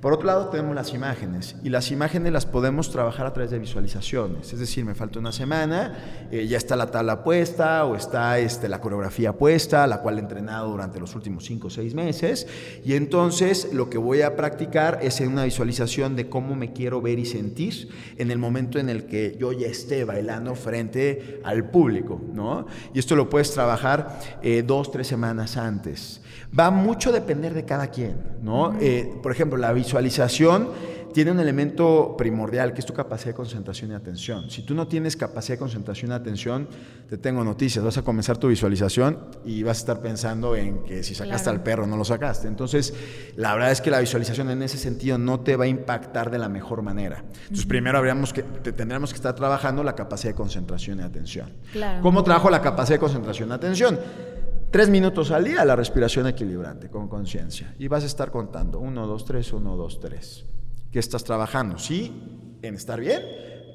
Por 0.00 0.14
otro 0.14 0.28
lado, 0.28 0.48
tenemos 0.48 0.74
las 0.74 0.94
imágenes. 0.94 1.56
Y 1.62 1.68
las 1.68 1.90
imágenes 1.90 2.32
las 2.32 2.46
podemos 2.46 2.90
trabajar 2.90 3.26
a 3.26 3.34
través 3.34 3.50
de 3.50 3.58
visualizaciones. 3.58 4.50
Es 4.50 4.58
decir, 4.58 4.82
me 4.82 4.94
falta 4.94 5.18
una 5.18 5.30
semana, 5.30 6.28
eh, 6.30 6.46
ya 6.46 6.56
está 6.56 6.74
la 6.74 6.90
tabla 6.90 7.22
puesta 7.22 7.84
o 7.84 7.96
está 7.96 8.38
este, 8.38 8.66
la 8.70 8.80
coreografía 8.80 9.34
puesta, 9.34 9.86
la 9.86 10.00
cual 10.00 10.16
he 10.16 10.20
entrenado 10.20 10.70
durante 10.70 10.98
los 10.98 11.14
últimos 11.14 11.44
cinco 11.44 11.66
o 11.66 11.70
seis 11.70 11.92
meses. 11.92 12.46
Y 12.82 12.94
entonces 12.94 13.74
lo 13.74 13.90
que 13.90 13.98
voy 13.98 14.22
a 14.22 14.36
practicar 14.36 15.00
es 15.02 15.20
en 15.20 15.32
una 15.32 15.44
visualización 15.44 16.16
de 16.16 16.30
cómo 16.30 16.54
me 16.54 16.72
quiero 16.72 17.02
ver 17.02 17.18
y 17.18 17.26
sentir 17.26 17.90
en 18.16 18.30
el 18.30 18.38
momento 18.38 18.78
en 18.78 18.88
el 18.88 19.04
que 19.04 19.36
yo 19.38 19.52
ya 19.52 19.66
esté 19.66 20.04
bailando 20.04 20.54
frente 20.54 21.42
al 21.44 21.68
público, 21.68 22.22
¿no? 22.32 22.66
Y 22.94 23.00
esto 23.00 23.16
lo 23.16 23.28
puedes 23.40 23.54
trabajar 23.54 24.20
eh, 24.42 24.62
dos, 24.66 24.92
tres 24.92 25.06
semanas 25.06 25.56
antes. 25.56 26.20
Va 26.58 26.70
mucho 26.70 27.08
a 27.08 27.12
depender 27.14 27.54
de 27.54 27.64
cada 27.64 27.86
quien, 27.86 28.16
¿no? 28.42 28.76
Eh, 28.78 29.14
por 29.22 29.32
ejemplo, 29.32 29.56
la 29.56 29.72
visualización 29.72 30.68
tiene 31.12 31.30
un 31.30 31.40
elemento 31.40 32.14
primordial 32.16 32.72
que 32.72 32.80
es 32.80 32.86
tu 32.86 32.92
capacidad 32.92 33.30
de 33.30 33.34
concentración 33.34 33.90
y 33.90 33.94
atención. 33.94 34.50
Si 34.50 34.62
tú 34.62 34.74
no 34.74 34.88
tienes 34.88 35.16
capacidad 35.16 35.56
de 35.56 35.58
concentración 35.58 36.10
y 36.10 36.14
atención, 36.14 36.68
te 37.08 37.18
tengo 37.18 37.44
noticias, 37.44 37.84
vas 37.84 37.98
a 37.98 38.02
comenzar 38.02 38.38
tu 38.38 38.48
visualización 38.48 39.18
y 39.44 39.62
vas 39.62 39.78
a 39.78 39.80
estar 39.80 40.00
pensando 40.00 40.56
en 40.56 40.84
que 40.84 41.02
si 41.02 41.14
sacaste 41.14 41.50
al 41.50 41.62
perro 41.62 41.86
no 41.86 41.96
lo 41.96 42.04
sacaste. 42.04 42.48
Entonces, 42.48 42.94
la 43.36 43.54
verdad 43.54 43.72
es 43.72 43.80
que 43.80 43.90
la 43.90 44.00
visualización 44.00 44.50
en 44.50 44.62
ese 44.62 44.78
sentido 44.78 45.18
no 45.18 45.40
te 45.40 45.56
va 45.56 45.64
a 45.64 45.68
impactar 45.68 46.30
de 46.30 46.38
la 46.38 46.48
mejor 46.48 46.82
manera. 46.82 47.24
Entonces, 47.42 47.66
primero 47.66 47.98
habríamos 47.98 48.32
que, 48.32 48.42
tendríamos 48.42 49.10
que 49.10 49.16
estar 49.16 49.34
trabajando 49.34 49.82
la 49.82 49.94
capacidad 49.94 50.32
de 50.32 50.36
concentración 50.36 51.00
y 51.00 51.02
atención. 51.02 51.52
¿Cómo 52.02 52.22
trabajo 52.22 52.50
la 52.50 52.62
capacidad 52.62 52.96
de 52.96 53.00
concentración 53.00 53.50
y 53.50 53.52
atención? 53.52 53.98
Tres 54.70 54.88
minutos 54.88 55.32
al 55.32 55.44
día 55.44 55.64
la 55.64 55.74
respiración 55.74 56.28
equilibrante 56.28 56.88
con 56.88 57.08
conciencia. 57.08 57.74
Y 57.78 57.88
vas 57.88 58.04
a 58.04 58.06
estar 58.06 58.30
contando. 58.30 58.78
Uno, 58.78 59.06
dos, 59.06 59.24
tres, 59.24 59.52
uno, 59.52 59.76
dos, 59.76 59.98
tres. 59.98 60.46
¿Qué 60.90 60.98
estás 60.98 61.24
trabajando? 61.24 61.78
Sí, 61.78 62.58
en 62.62 62.74
estar 62.74 63.00
bien, 63.00 63.22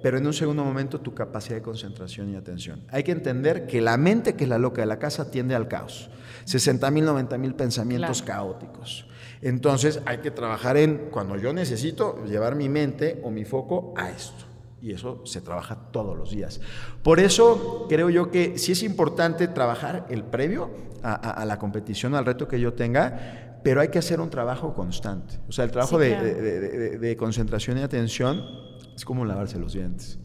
pero 0.03 0.17
en 0.17 0.27
un 0.27 0.33
segundo 0.33 0.63
momento 0.63 0.99
tu 0.99 1.13
capacidad 1.13 1.55
de 1.55 1.61
concentración 1.61 2.31
y 2.31 2.35
atención. 2.35 2.83
Hay 2.89 3.03
que 3.03 3.11
entender 3.11 3.67
que 3.67 3.81
la 3.81 3.97
mente, 3.97 4.35
que 4.35 4.43
es 4.43 4.49
la 4.49 4.57
loca 4.57 4.81
de 4.81 4.87
la 4.87 4.99
casa, 4.99 5.31
tiende 5.31 5.55
al 5.55 5.67
caos. 5.67 6.09
60 6.43 6.91
mil, 6.91 7.05
90 7.05 7.37
mil 7.37 7.55
pensamientos 7.55 8.21
caóticos. 8.21 9.07
Entonces 9.41 10.01
hay 10.05 10.19
que 10.19 10.31
trabajar 10.31 10.77
en, 10.77 11.09
cuando 11.11 11.37
yo 11.37 11.53
necesito 11.53 12.23
llevar 12.25 12.55
mi 12.55 12.69
mente 12.69 13.21
o 13.23 13.31
mi 13.31 13.45
foco 13.45 13.93
a 13.95 14.09
esto 14.09 14.45
y 14.85 14.91
eso 14.91 15.25
se 15.25 15.41
trabaja 15.41 15.75
todos 15.91 16.15
los 16.15 16.29
días. 16.29 16.61
Por 17.01 17.19
eso 17.19 17.87
creo 17.89 18.11
yo 18.11 18.29
que 18.29 18.59
sí 18.59 18.73
es 18.73 18.83
importante 18.83 19.47
trabajar 19.47 20.05
el 20.09 20.23
previo 20.23 20.69
a, 21.01 21.43
la 21.45 21.57
competición, 21.57 22.13
al 22.13 22.25
reto 22.25 22.47
que 22.47 22.59
yo 22.59 22.73
tenga, 22.73 23.54
pero 23.65 23.81
hay 23.81 23.87
que 23.87 23.97
hacer 23.97 24.21
un 24.21 24.29
trabajo 24.29 24.75
constante. 24.75 25.39
O 25.49 25.51
sea, 25.51 25.65
el 25.65 25.71
trabajo 25.71 25.97
de, 25.97 27.15
concentración 27.17 27.79
y 27.79 27.81
atención 27.81 28.45
es 28.95 29.03
como 29.03 29.25
lavarse 29.25 29.57
los 29.57 29.73
dientes. 29.73 30.19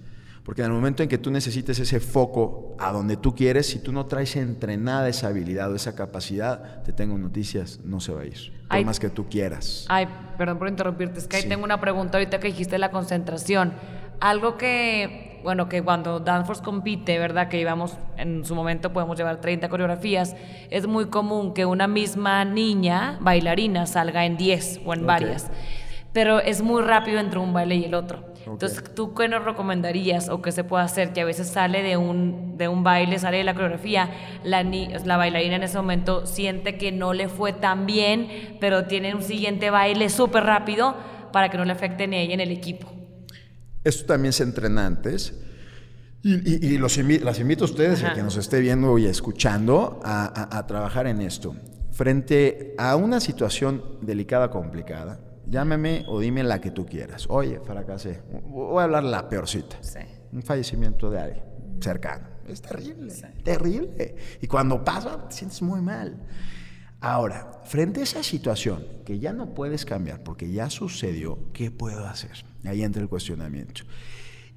Porque 0.45 0.61
en 0.61 0.67
el 0.67 0.75
momento 0.75 1.03
en 1.03 1.09
que 1.09 1.17
tú 1.17 1.31
necesites 1.31 1.79
ese 1.79 2.01
foco 2.01 2.77
a 2.79 2.93
donde 2.93 3.17
tú 3.17 3.35
quieres, 3.35 3.67
si 3.67 3.79
tú 3.79 3.93
no 3.93 4.05
traes 4.05 4.37
entrenada 4.37 5.09
esa 5.09 5.29
habilidad 5.29 5.73
o 5.73 5.75
esa 5.75 5.95
capacidad, 5.95 6.83
te 6.83 6.93
tengo 6.93 7.17
noticias, 7.17 7.81
no 7.83 7.99
se 8.01 8.13
va 8.13 8.21
a 8.21 8.27
ir. 8.27 8.53
Por 8.69 8.85
más 8.85 9.01
que 9.01 9.09
tú 9.09 9.27
quieras. 9.31 9.87
Ay, 9.89 10.07
perdón 10.37 10.59
por 10.59 10.69
interrumpirte, 10.69 11.21
es 11.21 11.27
que 11.27 11.39
ahí 11.39 11.49
tengo 11.49 11.65
una 11.65 11.81
pregunta 11.81 12.19
ahorita 12.19 12.41
que 12.41 12.49
dijiste 12.49 12.77
la 12.77 12.91
concentración 12.91 13.73
algo 14.21 14.59
que 14.59 15.30
bueno, 15.43 15.69
que 15.69 15.83
cuando 15.83 16.21
Danforth 16.21 16.63
compite, 16.63 17.19
¿verdad? 17.19 17.49
Que 17.49 17.61
íbamos, 17.61 17.97
en 18.17 18.45
su 18.45 18.55
momento 18.55 18.93
podemos 18.93 19.17
llevar 19.17 19.41
30 19.41 19.69
coreografías, 19.69 20.37
es 20.71 20.87
muy 20.87 21.07
común 21.07 21.55
que 21.55 21.67
una 21.67 21.87
misma 21.87 22.45
niña 22.45 23.19
bailarina 23.21 23.87
salga 23.87 24.25
en 24.25 24.37
10 24.37 24.81
o 24.85 24.95
en 24.95 25.07
varias. 25.07 25.51
Pero 26.13 26.41
es 26.41 26.61
muy 26.61 26.83
rápido 26.83 27.21
entre 27.21 27.39
un 27.39 27.53
baile 27.53 27.77
y 27.77 27.85
el 27.85 27.95
otro. 27.95 28.25
Entonces, 28.47 28.83
¿tú 28.95 29.15
qué 29.15 29.29
nos 29.29 29.45
recomendarías 29.45 30.29
o 30.29 30.43
qué 30.43 30.51
se 30.51 30.65
puede 30.65 30.85
hacer? 30.85 31.13
Que 31.13 31.21
a 31.21 31.25
veces 31.25 31.49
sale 31.49 31.83
de 31.83 31.97
un, 31.97 32.57
de 32.57 32.69
un 32.69 32.83
baile, 32.83 33.19
sale 33.19 33.39
de 33.39 33.45
la 33.45 33.55
coreografía, 33.55 34.11
la, 34.43 34.63
la 34.63 35.17
bailarina 35.17 35.57
en 35.57 35.63
ese 35.63 35.77
momento 35.77 36.27
siente 36.27 36.77
que 36.77 36.91
no 36.91 37.13
le 37.13 37.29
fue 37.29 37.53
tan 37.53 37.87
bien, 37.87 38.57
pero 38.59 38.87
tiene 38.87 39.15
un 39.15 39.23
siguiente 39.23 39.71
baile 39.71 40.09
súper 40.09 40.45
rápido 40.45 40.97
para 41.33 41.49
que 41.49 41.59
no 41.59 41.65
le 41.65 41.73
afecte 41.73 42.09
ni 42.09 42.17
a 42.17 42.21
ella 42.21 42.35
en 42.35 42.41
el 42.41 42.51
equipo. 42.51 43.00
Esto 43.85 44.07
también 44.07 44.33
se 44.33 44.43
entrena 44.43 44.87
antes. 44.87 45.35
Y, 46.23 46.77
los 46.77 46.99
las 46.99 47.41
invito 47.41 47.65
a 47.65 47.67
ustedes, 47.67 48.05
a 48.05 48.13
que 48.13 48.23
nos 48.23 48.37
esté 48.37 48.61
viendo 48.61 48.99
y 48.99 49.07
escuchando, 49.07 50.01
a, 50.05 50.59
a 50.59 50.67
trabajar 50.67 51.07
en 51.07 51.23
esto. 51.23 51.57
Frente 51.93 52.75
a 52.77 52.95
una 52.97 53.21
situación 53.21 53.83
delicada, 54.03 54.51
complicada, 54.51 55.21
Llámeme 55.51 56.05
o 56.07 56.21
dime 56.21 56.45
la 56.45 56.61
que 56.61 56.71
tú 56.71 56.87
quieras. 56.87 57.27
Oye, 57.29 57.59
fracasé. 57.59 58.23
Voy 58.45 58.81
a 58.81 58.85
hablar 58.85 59.03
la 59.03 59.29
peorcita. 59.29 59.79
Sí. 59.81 59.99
Un 60.31 60.43
fallecimiento 60.43 61.11
de 61.11 61.19
alguien 61.19 61.45
cercano. 61.81 62.29
Es 62.47 62.63
terrible, 62.63 63.13
terrible. 63.43 64.17
Y 64.41 64.47
cuando 64.47 64.85
pasa, 64.85 65.29
te 65.29 65.35
sientes 65.35 65.61
muy 65.63 65.81
mal. 65.81 66.17
Ahora, 67.01 67.63
frente 67.65 68.01
a 68.01 68.03
esa 68.03 68.23
situación 68.23 68.85
que 69.05 69.19
ya 69.19 69.33
no 69.33 69.55
puedes 69.55 69.85
cambiar 69.85 70.23
porque 70.23 70.51
ya 70.53 70.69
sucedió, 70.71 71.39
¿qué 71.53 71.71
puedo 71.71 72.07
hacer? 72.07 72.45
Ahí 72.65 72.83
entra 72.83 73.03
el 73.03 73.09
cuestionamiento. 73.09 73.83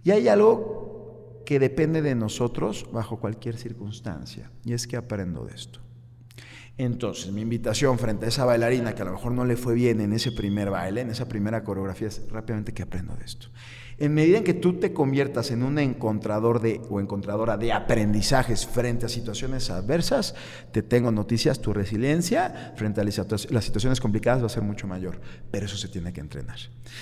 Y 0.04 0.12
hay 0.12 0.28
algo 0.28 1.42
que 1.46 1.60
depende 1.60 2.02
de 2.02 2.16
nosotros 2.16 2.86
bajo 2.92 3.20
cualquier 3.20 3.58
circunstancia, 3.58 4.52
y 4.64 4.74
es 4.74 4.88
que 4.88 4.98
aprendo 4.98 5.46
de 5.46 5.54
esto. 5.54 5.80
Entonces, 6.78 7.32
mi 7.32 7.42
invitación 7.42 8.00
frente 8.00 8.26
a 8.26 8.30
esa 8.30 8.46
bailarina 8.46 8.96
que 8.96 9.04
a 9.04 9.06
lo 9.06 9.12
mejor 9.12 9.32
no 9.34 9.46
le 9.46 9.58
fue 9.58 9.76
bien 9.76 10.02
en 10.02 10.14
ese 10.14 10.32
primer 10.32 10.72
baile, 10.72 11.02
en 11.02 11.12
esa 11.12 11.28
primera 11.28 11.64
coreografía, 11.64 12.08
es 12.08 12.28
rápidamente 12.30 12.74
que 12.74 12.82
aprendo 12.82 13.16
de 13.16 13.26
esto. 13.26 13.50
En 14.04 14.14
medida 14.14 14.40
en 14.40 14.44
que 14.44 14.54
tú 14.54 14.74
te 14.82 14.92
conviertas 14.92 15.50
en 15.52 15.64
un 15.64 15.80
encontrador 15.80 16.60
de 16.60 16.82
o 16.90 17.00
encontradora 17.00 17.56
de 17.56 17.72
aprendizajes 17.72 18.68
frente 18.68 19.06
a 19.06 19.10
situaciones 19.10 19.70
adversas, 19.70 20.36
te 20.74 20.84
tengo 20.84 21.10
noticias, 21.10 21.62
tu 21.62 21.72
resiliencia 21.72 22.74
frente 22.76 23.00
a 23.00 23.06
las 23.06 23.64
situaciones 23.64 24.02
complicadas 24.02 24.42
va 24.42 24.48
a 24.48 24.50
ser 24.50 24.62
mucho 24.62 24.88
mayor, 24.88 25.22
pero 25.50 25.68
eso 25.68 25.78
se 25.78 25.88
tiene 25.88 26.12
que 26.12 26.20
entrenar. 26.20 26.58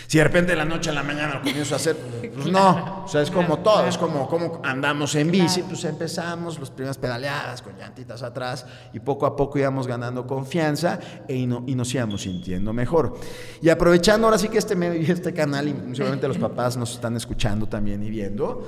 Si 0.05 0.19
de 0.19 0.23
repente 0.23 0.51
de 0.51 0.57
la 0.57 0.65
noche 0.65 0.91
a 0.91 0.93
la 0.93 1.01
mañana 1.01 1.33
lo 1.33 1.41
comienzo 1.41 1.73
a 1.73 1.77
hacer, 1.77 1.95
pues 2.35 2.45
no, 2.51 3.05
o 3.05 3.07
sea, 3.07 3.23
es 3.23 3.31
como 3.31 3.57
todo, 3.61 3.87
es 3.87 3.97
como, 3.97 4.27
como 4.27 4.61
andamos 4.63 5.15
en 5.15 5.31
bici, 5.31 5.63
pues 5.63 5.83
empezamos 5.85 6.59
las 6.59 6.69
primeras 6.69 6.99
pedaleadas 6.99 7.63
con 7.63 7.75
llantitas 7.79 8.21
atrás 8.21 8.67
y 8.93 8.99
poco 8.99 9.25
a 9.25 9.35
poco 9.35 9.57
íbamos 9.57 9.87
ganando 9.87 10.27
confianza 10.27 10.99
e 11.27 11.35
y 11.35 11.47
nos 11.47 11.95
íbamos 11.95 12.21
sintiendo 12.21 12.73
mejor. 12.73 13.15
Y 13.59 13.69
aprovechando 13.69 14.27
ahora 14.27 14.37
sí 14.37 14.49
que 14.49 14.59
este 14.59 14.75
medio 14.75 15.01
y 15.01 15.09
este 15.09 15.33
canal, 15.33 15.67
y 15.67 15.71
seguramente 15.95 16.27
los 16.27 16.37
papás 16.51 16.77
nos 16.77 16.90
están 16.95 17.15
escuchando 17.15 17.67
también 17.67 18.03
y 18.03 18.09
viendo. 18.09 18.67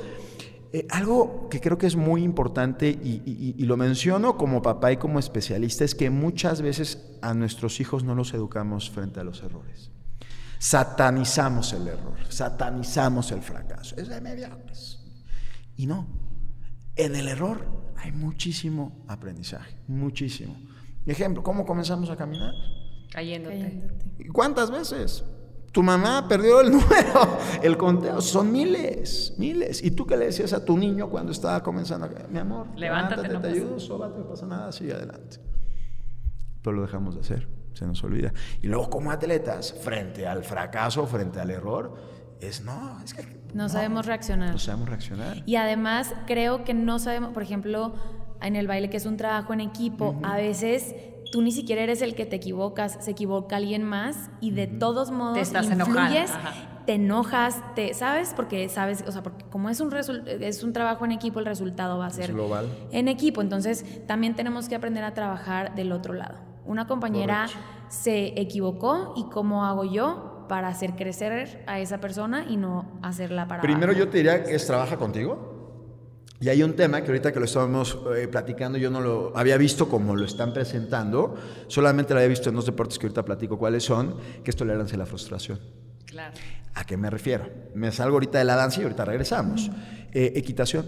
Eh, 0.75 0.87
algo 0.89 1.49
que 1.49 1.61
creo 1.61 1.77
que 1.77 1.85
es 1.85 1.95
muy 1.95 2.23
importante 2.23 2.89
y, 2.89 3.63
lo 3.63 3.77
menciono 3.77 4.37
como 4.37 4.63
papá 4.63 4.91
y 4.91 4.97
como 4.97 5.19
especialista 5.19 5.85
es 5.85 5.93
que 5.93 6.09
muchas 6.09 6.63
veces 6.63 7.15
a 7.21 7.35
nuestros 7.35 7.79
hijos 7.79 8.03
no 8.03 8.15
los 8.15 8.33
educamos 8.33 8.89
frente 8.89 9.19
a 9.19 9.23
los 9.23 9.43
errores. 9.43 9.91
Satanizamos 10.57 11.73
el 11.73 11.87
error, 11.87 12.17
satanizamos 12.29 13.31
el 13.31 13.43
fracaso. 13.43 13.95
Es 13.97 14.07
de 14.07 14.19
mediocres. 14.19 14.99
Y 15.77 15.85
no, 15.85 16.07
en 16.95 17.15
el 17.15 17.27
error 17.27 17.93
hay 17.97 18.11
muchísimo 18.11 19.05
aprendizaje, 19.07 19.77
muchísimo. 19.87 20.57
Ejemplo, 21.05 21.43
¿cómo 21.43 21.67
comenzamos 21.67 22.09
a 22.09 22.15
caminar? 22.15 22.53
Cayéndote. 23.11 23.91
¿Cuántas 24.33 24.71
veces? 24.71 25.23
Tu 25.73 25.81
mamá 25.81 26.27
perdió 26.27 26.61
el 26.61 26.71
número, 26.71 27.39
el 27.63 27.75
conteo, 27.77 28.21
son 28.21 28.51
miles, 28.51 29.33
miles. 29.39 29.83
¿Y 29.83 29.89
tú 29.89 30.05
qué 30.05 30.15
le 30.15 30.25
decías 30.25 30.53
a 30.53 30.63
tu 30.63 30.77
niño 30.77 31.09
cuando 31.09 31.31
estaba 31.31 31.63
comenzando? 31.63 32.07
Mi 32.29 32.37
amor, 32.37 32.67
levántate, 32.75 33.27
te 33.27 33.47
ayudo, 33.47 33.79
sóbate, 33.79 34.19
no 34.19 34.27
pasa 34.27 34.45
nada, 34.45 34.71
sigue 34.71 34.93
adelante. 34.93 35.37
Pero 36.61 36.75
lo 36.75 36.83
dejamos 36.83 37.15
de 37.15 37.21
hacer, 37.21 37.47
se 37.73 37.87
nos 37.87 38.03
olvida. 38.03 38.31
Y 38.61 38.67
luego 38.67 38.87
como 38.87 39.09
atletas, 39.09 39.73
frente 39.73 40.27
al 40.27 40.43
fracaso, 40.43 41.07
frente 41.07 41.39
al 41.39 41.49
error, 41.49 41.95
es 42.39 42.63
no, 42.63 43.01
es 43.03 43.15
que... 43.15 43.41
No, 43.55 43.67
sabemos 43.67 44.05
reaccionar. 44.05 44.51
No 44.51 44.59
sabemos 44.59 44.89
reaccionar. 44.89 45.41
Y 45.47 45.55
además 45.55 46.13
creo 46.27 46.63
que 46.63 46.75
no 46.75 46.99
sabemos, 46.99 47.33
por 47.33 47.41
ejemplo, 47.41 47.95
en 48.43 48.55
el 48.55 48.67
baile 48.67 48.91
que 48.91 48.97
es 48.97 49.07
un 49.07 49.17
trabajo 49.17 49.53
en 49.53 49.61
equipo, 49.61 50.19
a 50.21 50.35
veces 50.35 50.93
tú 51.33 51.41
ni 51.41 51.51
siquiera 51.51 51.81
eres 51.81 52.03
el 52.03 52.13
que 52.13 52.27
te 52.27 52.35
equivocas, 52.35 52.99
se 52.99 53.09
equivoca 53.09 53.55
alguien 53.55 53.81
más 53.81 54.29
y 54.39 54.51
de 54.51 54.67
todos 54.67 55.09
modos 55.09 55.33
te 55.33 55.41
estás 55.41 55.65
influyes, 55.65 56.31
te 56.85 56.93
enojas, 56.93 57.59
te, 57.73 57.95
¿sabes? 57.95 58.33
Porque 58.35 58.69
sabes, 58.69 59.03
o 59.07 59.11
sea, 59.11 59.23
porque 59.23 59.43
como 59.45 59.69
es 59.69 59.79
un 59.79 59.91
es 59.95 60.63
un 60.63 60.73
trabajo 60.73 61.05
en 61.05 61.11
equipo, 61.11 61.39
el 61.39 61.47
resultado 61.47 61.97
va 61.97 62.05
a 62.05 62.11
ser 62.11 62.33
global. 62.33 62.67
en 62.91 63.07
equipo, 63.07 63.41
entonces 63.41 63.83
también 64.05 64.35
tenemos 64.35 64.69
que 64.69 64.75
aprender 64.75 65.03
a 65.03 65.15
trabajar 65.15 65.73
del 65.73 65.91
otro 65.91 66.13
lado. 66.13 66.37
Una 66.65 66.85
compañera 66.85 67.47
se 67.87 68.39
equivocó 68.39 69.15
y 69.17 69.23
cómo 69.31 69.65
hago 69.65 69.85
yo 69.85 70.45
para 70.47 70.67
hacer 70.67 70.93
crecer 70.95 71.63
a 71.65 71.79
esa 71.79 71.99
persona 71.99 72.45
y 72.47 72.57
no 72.57 72.99
hacerla 73.01 73.47
para 73.47 73.63
Primero 73.63 73.91
yo 73.91 74.07
te 74.07 74.17
diría 74.17 74.43
que 74.43 74.53
es 74.53 74.67
trabaja 74.67 74.97
contigo. 74.97 75.52
Y 76.39 76.49
hay 76.49 76.61
un 76.61 76.73
tema 76.75 77.01
que 77.01 77.07
ahorita 77.07 77.31
que 77.31 77.39
lo 77.39 77.45
estábamos 77.45 77.97
eh, 78.15 78.27
platicando, 78.27 78.77
yo 78.77 78.89
no 78.89 78.99
lo 78.99 79.37
había 79.37 79.57
visto 79.57 79.87
como 79.87 80.15
lo 80.15 80.25
están 80.25 80.51
presentando, 80.53 81.35
solamente 81.67 82.13
lo 82.13 82.19
había 82.19 82.29
visto 82.29 82.49
en 82.49 82.55
dos 82.55 82.65
deportes 82.65 82.99
que 82.99 83.05
ahorita 83.05 83.23
platico 83.23 83.57
cuáles 83.57 83.83
son, 83.83 84.17
que 84.43 84.51
es 84.51 84.55
tolerancia 84.55 84.95
a 84.95 84.99
la 84.99 85.05
frustración. 85.05 85.59
Claro. 86.05 86.33
¿A 86.75 86.85
qué 86.85 86.97
me 86.97 87.09
refiero? 87.09 87.49
Me 87.75 87.91
salgo 87.91 88.15
ahorita 88.15 88.39
de 88.39 88.45
la 88.45 88.55
danza 88.55 88.81
y 88.81 88.83
ahorita 88.83 89.05
regresamos. 89.05 89.69
Eh, 90.11 90.33
equitación. 90.35 90.85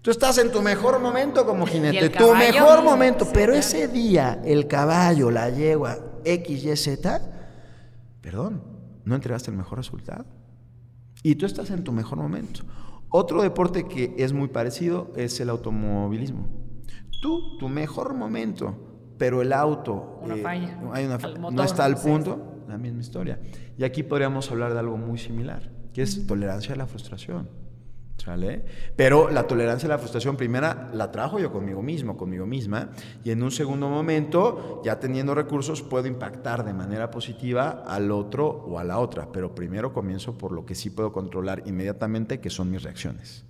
Tú 0.00 0.10
estás 0.12 0.38
en 0.38 0.52
tu 0.52 0.62
mejor 0.62 1.00
momento 1.00 1.44
como 1.44 1.66
jinete, 1.66 2.10
tu 2.10 2.32
mejor 2.32 2.84
momento, 2.84 3.26
pero 3.32 3.54
ese 3.54 3.88
día 3.88 4.40
el 4.44 4.68
caballo, 4.68 5.32
la 5.32 5.50
yegua, 5.50 5.98
X, 6.24 6.64
Y, 6.64 6.76
Z, 6.76 7.20
perdón, 8.20 8.62
no 9.04 9.16
entregaste 9.16 9.50
el 9.50 9.56
mejor 9.56 9.78
resultado. 9.78 10.24
Y 11.24 11.34
tú 11.34 11.44
estás 11.44 11.70
en 11.70 11.82
tu 11.82 11.90
mejor 11.90 12.18
momento. 12.18 12.60
Otro 13.18 13.40
deporte 13.40 13.88
que 13.88 14.14
es 14.18 14.34
muy 14.34 14.48
parecido 14.48 15.10
es 15.16 15.40
el 15.40 15.48
automovilismo. 15.48 16.48
Tú, 17.22 17.56
tu 17.56 17.66
mejor 17.66 18.12
momento, 18.12 18.76
pero 19.16 19.40
el 19.40 19.54
auto... 19.54 20.20
Una 20.20 20.36
eh, 20.36 20.42
falla. 20.42 20.78
Hay 20.92 21.06
una 21.06 21.16
no 21.50 21.62
está 21.62 21.86
al 21.86 21.96
punto, 21.96 22.62
la 22.68 22.76
misma 22.76 23.00
historia. 23.00 23.40
Y 23.78 23.84
aquí 23.84 24.02
podríamos 24.02 24.50
hablar 24.50 24.74
de 24.74 24.80
algo 24.80 24.98
muy 24.98 25.16
similar, 25.16 25.72
que 25.94 26.02
es 26.02 26.26
tolerancia 26.26 26.74
a 26.74 26.76
la 26.76 26.86
frustración. 26.86 27.48
¿Sale? 28.16 28.64
Pero 28.96 29.30
la 29.30 29.46
tolerancia 29.46 29.86
a 29.86 29.90
la 29.90 29.98
frustración 29.98 30.36
primera 30.36 30.90
la 30.92 31.12
trabajo 31.12 31.38
yo 31.38 31.52
conmigo 31.52 31.82
mismo, 31.82 32.16
conmigo 32.16 32.46
misma, 32.46 32.90
y 33.22 33.30
en 33.30 33.42
un 33.42 33.50
segundo 33.50 33.88
momento, 33.88 34.80
ya 34.84 34.98
teniendo 34.98 35.34
recursos, 35.34 35.82
puedo 35.82 36.06
impactar 36.06 36.64
de 36.64 36.72
manera 36.72 37.10
positiva 37.10 37.84
al 37.86 38.10
otro 38.10 38.46
o 38.46 38.78
a 38.78 38.84
la 38.84 38.98
otra, 38.98 39.30
pero 39.30 39.54
primero 39.54 39.92
comienzo 39.92 40.36
por 40.36 40.52
lo 40.52 40.64
que 40.64 40.74
sí 40.74 40.90
puedo 40.90 41.12
controlar 41.12 41.62
inmediatamente, 41.66 42.40
que 42.40 42.50
son 42.50 42.70
mis 42.70 42.82
reacciones. 42.82 43.44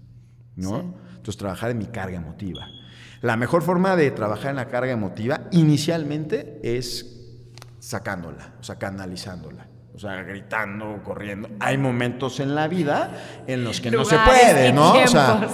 ¿no? 0.56 0.94
Entonces, 1.10 1.36
trabajar 1.36 1.70
en 1.70 1.78
mi 1.78 1.86
carga 1.86 2.16
emotiva. 2.16 2.66
La 3.22 3.36
mejor 3.36 3.62
forma 3.62 3.96
de 3.96 4.10
trabajar 4.10 4.50
en 4.50 4.56
la 4.56 4.68
carga 4.68 4.92
emotiva 4.92 5.48
inicialmente 5.52 6.60
es 6.62 7.34
sacándola, 7.78 8.54
o 8.60 8.62
sea, 8.62 8.76
canalizándola 8.76 9.68
o 9.96 9.98
sea, 9.98 10.22
gritando, 10.22 11.00
corriendo. 11.02 11.48
Hay 11.58 11.78
momentos 11.78 12.38
en 12.40 12.54
la 12.54 12.68
vida 12.68 13.42
en 13.46 13.64
los 13.64 13.80
que 13.80 13.90
no 13.90 14.04
se 14.04 14.18
puede, 14.18 14.70
¿no? 14.70 14.92
O 14.92 15.06
sea, 15.06 15.48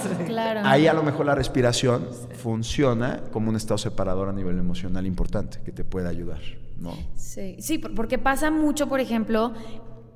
ahí 0.64 0.88
a 0.88 0.92
lo 0.92 1.04
mejor 1.04 1.26
la 1.26 1.36
respiración 1.36 2.08
funciona 2.34 3.20
como 3.30 3.50
un 3.50 3.56
estado 3.56 3.78
separador 3.78 4.28
a 4.28 4.32
nivel 4.32 4.58
emocional 4.58 5.06
importante 5.06 5.60
que 5.64 5.70
te 5.70 5.84
puede 5.84 6.08
ayudar, 6.08 6.40
¿no? 6.78 6.92
Sí, 7.14 7.56
sí, 7.60 7.78
porque 7.78 8.18
pasa 8.18 8.50
mucho, 8.50 8.88
por 8.88 8.98
ejemplo, 8.98 9.52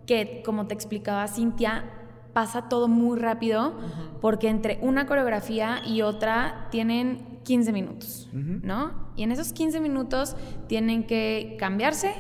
que 0.07 0.43
como 0.45 0.67
te 0.67 0.75
explicaba 0.75 1.29
Cintia, 1.29 1.85
pasa 2.33 2.69
todo 2.69 2.89
muy 2.89 3.19
rápido 3.19 3.79
porque 4.21 4.49
entre 4.49 4.79
una 4.83 5.07
coreografía 5.07 5.83
y 5.87 6.03
otra 6.03 6.67
tienen 6.73 7.39
15 7.45 7.73
minutos, 7.73 8.29
¿no? 8.33 9.07
Y 9.15 9.23
en 9.23 9.31
esos 9.31 9.53
15 9.53 9.81
minutos 9.81 10.37
tienen 10.67 11.07
que 11.07 11.57
cambiarse, 11.61 12.13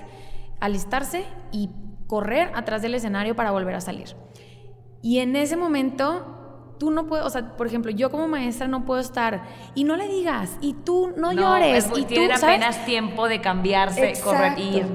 alistarse 0.60 1.24
y 1.50 1.68
correr 2.06 2.50
atrás 2.54 2.82
del 2.82 2.94
escenario 2.94 3.34
para 3.34 3.50
volver 3.50 3.74
a 3.74 3.80
salir. 3.80 4.16
Y 5.02 5.18
en 5.18 5.36
ese 5.36 5.56
momento, 5.56 6.74
tú 6.78 6.90
no 6.90 7.06
puedes, 7.06 7.24
o 7.24 7.30
sea, 7.30 7.56
por 7.56 7.66
ejemplo, 7.66 7.90
yo 7.90 8.10
como 8.10 8.28
maestra 8.28 8.68
no 8.68 8.84
puedo 8.84 9.00
estar 9.00 9.44
y 9.74 9.84
no 9.84 9.96
le 9.96 10.08
digas, 10.08 10.56
y 10.60 10.74
tú 10.74 11.12
no, 11.16 11.32
llores. 11.32 11.90
y 11.96 12.04
tienen 12.04 12.32
apenas 12.32 12.84
tiempo 12.84 13.28
de 13.28 13.40
cambiarse, 13.40 14.14
corregir. 14.22 14.86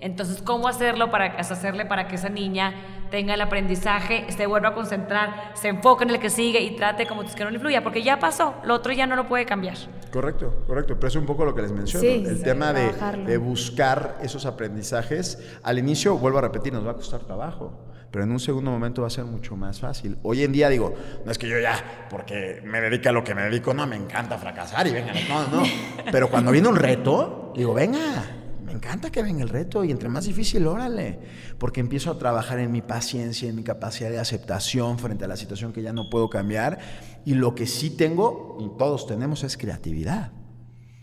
Entonces, 0.00 0.42
¿cómo 0.42 0.66
hacerlo 0.66 1.10
para 1.10 1.26
hacerle 1.36 1.86
para 1.86 2.08
que 2.08 2.16
esa 2.16 2.28
niña 2.28 2.74
tenga 3.12 3.34
el 3.34 3.40
aprendizaje, 3.42 4.24
se 4.34 4.46
vuelva 4.46 4.70
a 4.70 4.74
concentrar, 4.74 5.52
se 5.52 5.68
enfoque 5.68 6.04
en 6.04 6.10
el 6.10 6.18
que 6.18 6.30
sigue 6.30 6.60
y 6.60 6.74
trate 6.74 7.06
como 7.06 7.22
que 7.22 7.44
no 7.44 7.50
le 7.50 7.58
fluya, 7.58 7.82
porque 7.82 8.02
ya 8.02 8.18
pasó, 8.18 8.54
lo 8.64 8.74
otro 8.74 8.90
ya 8.92 9.06
no 9.06 9.16
lo 9.16 9.28
puede 9.28 9.44
cambiar. 9.44 9.76
Correcto, 10.10 10.64
correcto. 10.66 10.96
Pero 10.96 11.08
es 11.08 11.16
un 11.16 11.26
poco 11.26 11.44
lo 11.44 11.54
que 11.54 11.60
les 11.60 11.72
menciono. 11.72 12.08
el 12.08 12.42
tema 12.42 12.72
de, 12.72 12.90
de, 13.26 13.36
buscar 13.36 14.16
esos 14.22 14.46
aprendizajes, 14.46 15.38
al 15.62 15.78
inicio, 15.78 16.16
vuelvo 16.16 16.38
a 16.38 16.40
repetir, 16.40 16.72
nos 16.72 16.86
va 16.86 16.92
a 16.92 16.94
costar 16.94 17.20
trabajo. 17.20 17.86
Pero 18.10 18.24
en 18.24 18.32
un 18.32 18.40
segundo 18.40 18.70
momento 18.70 19.02
va 19.02 19.08
a 19.08 19.10
ser 19.10 19.24
mucho 19.24 19.56
más 19.56 19.80
fácil. 19.80 20.16
Hoy 20.22 20.42
en 20.42 20.52
día 20.52 20.70
digo, 20.70 20.94
no 21.24 21.30
es 21.30 21.38
que 21.38 21.48
yo 21.48 21.58
ya, 21.58 22.06
porque 22.08 22.62
me 22.64 22.80
dedico 22.80 23.10
a 23.10 23.12
lo 23.12 23.22
que 23.22 23.34
me 23.34 23.42
dedico, 23.42 23.74
no, 23.74 23.86
me 23.86 23.96
encanta 23.96 24.38
fracasar 24.38 24.86
y 24.86 24.92
venga, 24.92 25.12
no, 25.28 25.48
no. 25.48 25.62
Pero 26.10 26.30
cuando 26.30 26.50
viene 26.50 26.68
un 26.68 26.76
reto, 26.76 27.52
digo, 27.54 27.74
venga, 27.74 28.41
me 28.72 28.78
encanta 28.78 29.10
que 29.10 29.22
venga 29.22 29.42
el 29.42 29.50
reto 29.50 29.84
y 29.84 29.90
entre 29.90 30.08
más 30.08 30.24
difícil, 30.24 30.66
órale, 30.66 31.18
porque 31.58 31.80
empiezo 31.80 32.10
a 32.10 32.18
trabajar 32.18 32.58
en 32.58 32.72
mi 32.72 32.80
paciencia, 32.80 33.46
en 33.46 33.54
mi 33.54 33.62
capacidad 33.62 34.08
de 34.08 34.18
aceptación 34.18 34.98
frente 34.98 35.26
a 35.26 35.28
la 35.28 35.36
situación 35.36 35.74
que 35.74 35.82
ya 35.82 35.92
no 35.92 36.08
puedo 36.08 36.30
cambiar 36.30 36.78
y 37.26 37.34
lo 37.34 37.54
que 37.54 37.66
sí 37.66 37.90
tengo 37.90 38.56
y 38.60 38.78
todos 38.78 39.06
tenemos 39.06 39.44
es 39.44 39.58
creatividad. 39.58 40.32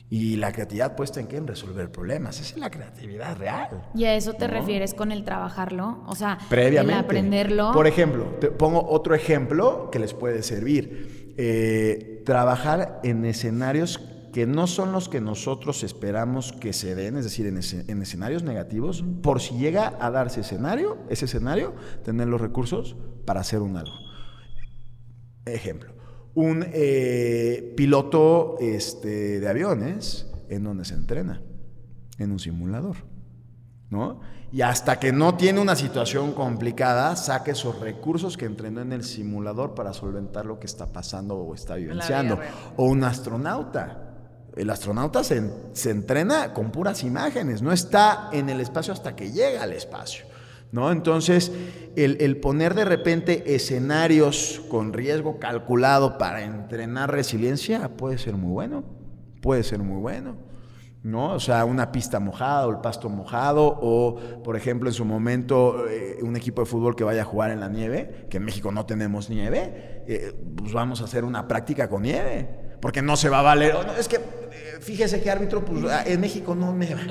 Y 0.09 0.37
la 0.37 0.51
creatividad 0.51 0.95
puesta 0.95 1.19
en 1.19 1.27
qué? 1.27 1.37
En 1.37 1.45
resolver 1.45 1.91
problemas. 1.91 2.39
Esa 2.39 2.55
es 2.55 2.57
la 2.59 2.71
creatividad 2.71 3.37
real. 3.37 3.83
¿Y 3.93 4.05
a 4.05 4.15
eso 4.15 4.33
te 4.33 4.47
refieres 4.47 4.95
con 4.95 5.11
el 5.11 5.23
trabajarlo? 5.23 6.03
O 6.07 6.15
sea, 6.15 6.39
Previamente. 6.49 6.93
el 6.93 6.99
aprenderlo. 6.99 7.71
Por 7.71 7.85
ejemplo, 7.85 8.25
te 8.41 8.49
pongo 8.49 8.83
otro 8.89 9.13
ejemplo 9.13 9.91
que 9.91 9.99
les 9.99 10.15
puede 10.15 10.41
servir. 10.41 11.35
Eh, 11.37 12.23
trabajar 12.25 12.99
en 13.03 13.23
escenarios 13.23 14.01
que 14.31 14.45
no 14.45 14.67
son 14.67 14.91
los 14.91 15.09
que 15.09 15.21
nosotros 15.21 15.83
esperamos 15.83 16.53
que 16.53 16.73
se 16.73 16.95
den, 16.95 17.17
es 17.17 17.23
decir, 17.23 17.45
en, 17.47 18.01
escenarios 18.01 18.43
negativos, 18.43 19.03
por 19.21 19.41
si 19.41 19.57
llega 19.57 19.97
a 19.99 20.11
darse 20.11 20.41
escenario, 20.41 20.97
ese 21.09 21.25
escenario, 21.25 21.73
tener 22.03 22.27
los 22.27 22.39
recursos 22.39 22.95
para 23.25 23.41
hacer 23.41 23.61
un 23.61 23.77
algo. 23.77 23.95
Ejemplo, 25.45 25.93
un 26.35 26.65
eh, 26.71 27.73
piloto 27.75 28.57
este, 28.59 29.39
de 29.39 29.49
aviones 29.49 30.27
en 30.49 30.63
donde 30.63 30.85
se 30.85 30.93
entrena, 30.93 31.41
en 32.17 32.31
un 32.31 32.39
simulador, 32.39 32.97
¿no? 33.89 34.21
Y 34.51 34.61
hasta 34.61 34.99
que 34.99 35.11
no 35.11 35.35
tiene 35.35 35.59
una 35.59 35.75
situación 35.75 36.33
complicada, 36.33 37.15
saque 37.15 37.51
esos 37.51 37.79
recursos 37.79 38.35
que 38.35 38.45
entrenó 38.45 38.81
en 38.81 38.93
el 38.93 39.03
simulador 39.03 39.75
para 39.75 39.93
solventar 39.93 40.47
lo 40.47 40.59
que 40.59 40.65
está 40.65 40.87
pasando 40.87 41.35
o 41.35 41.53
está 41.53 41.75
vivenciando. 41.75 42.39
O 42.75 42.85
un 42.85 43.03
astronauta 43.03 44.08
el 44.55 44.69
astronauta 44.69 45.23
se, 45.23 45.41
entrena 45.85 46.53
con 46.53 46.71
puras 46.71 47.03
imágenes, 47.03 47.61
no 47.61 47.71
está 47.71 48.29
en 48.31 48.49
el 48.49 48.59
espacio 48.59 48.93
hasta 48.93 49.15
que 49.15 49.31
llega 49.31 49.63
al 49.63 49.73
espacio. 49.73 50.25
¿no? 50.71 50.91
Entonces, 50.91 51.51
el, 51.95 52.37
poner 52.37 52.75
de 52.75 52.85
repente 52.85 53.55
escenarios 53.55 54.61
con 54.69 54.93
riesgo 54.93 55.39
calculado 55.39 56.17
para 56.17 56.43
entrenar 56.43 57.11
resiliencia 57.11 57.89
puede 57.97 58.17
ser 58.17 58.35
muy 58.35 58.51
bueno, 58.51 58.83
puede 59.41 59.63
ser 59.63 59.79
muy 59.79 59.99
bueno. 59.99 60.35
¿no? 61.01 61.31
O 61.33 61.39
sea, 61.39 61.63
una 61.63 61.93
pista 61.93 62.19
mojada 62.19 62.67
o 62.67 62.71
el 62.71 62.81
pasto 62.81 63.09
mojado 63.09 63.79
o, 63.81 64.19
por 64.43 64.57
ejemplo, 64.57 64.89
en 64.89 64.93
su 64.93 65.05
momento 65.05 65.87
eh, 65.87 66.17
un 66.21 66.35
equipo 66.35 66.61
de 66.61 66.65
fútbol 66.65 66.97
que 66.97 67.05
vaya 67.05 67.21
a 67.21 67.25
jugar 67.25 67.51
en 67.51 67.61
la 67.61 67.69
nieve, 67.69 68.27
que 68.29 68.37
en 68.37 68.43
México 68.43 68.73
no 68.73 68.85
tenemos 68.85 69.29
nieve, 69.29 70.03
eh, 70.07 70.33
pues 70.57 70.73
vamos 70.73 70.99
a 70.99 71.05
hacer 71.05 71.23
una 71.23 71.47
práctica 71.47 71.87
con 71.87 72.01
nieve 72.01 72.68
porque 72.81 73.01
no 73.01 73.15
se 73.15 73.29
va 73.29 73.39
a 73.39 73.43
valer. 73.43 73.75
es 73.97 74.07
que 74.07 74.17
eh, 74.17 74.79
fíjese 74.81 75.21
que 75.21 75.29
árbitro, 75.29 75.63
pues 75.63 75.83
ah, 75.85 76.03
en 76.05 76.19
México 76.21 76.55
no 76.55 76.73
me 76.73 76.93
va. 76.93 77.01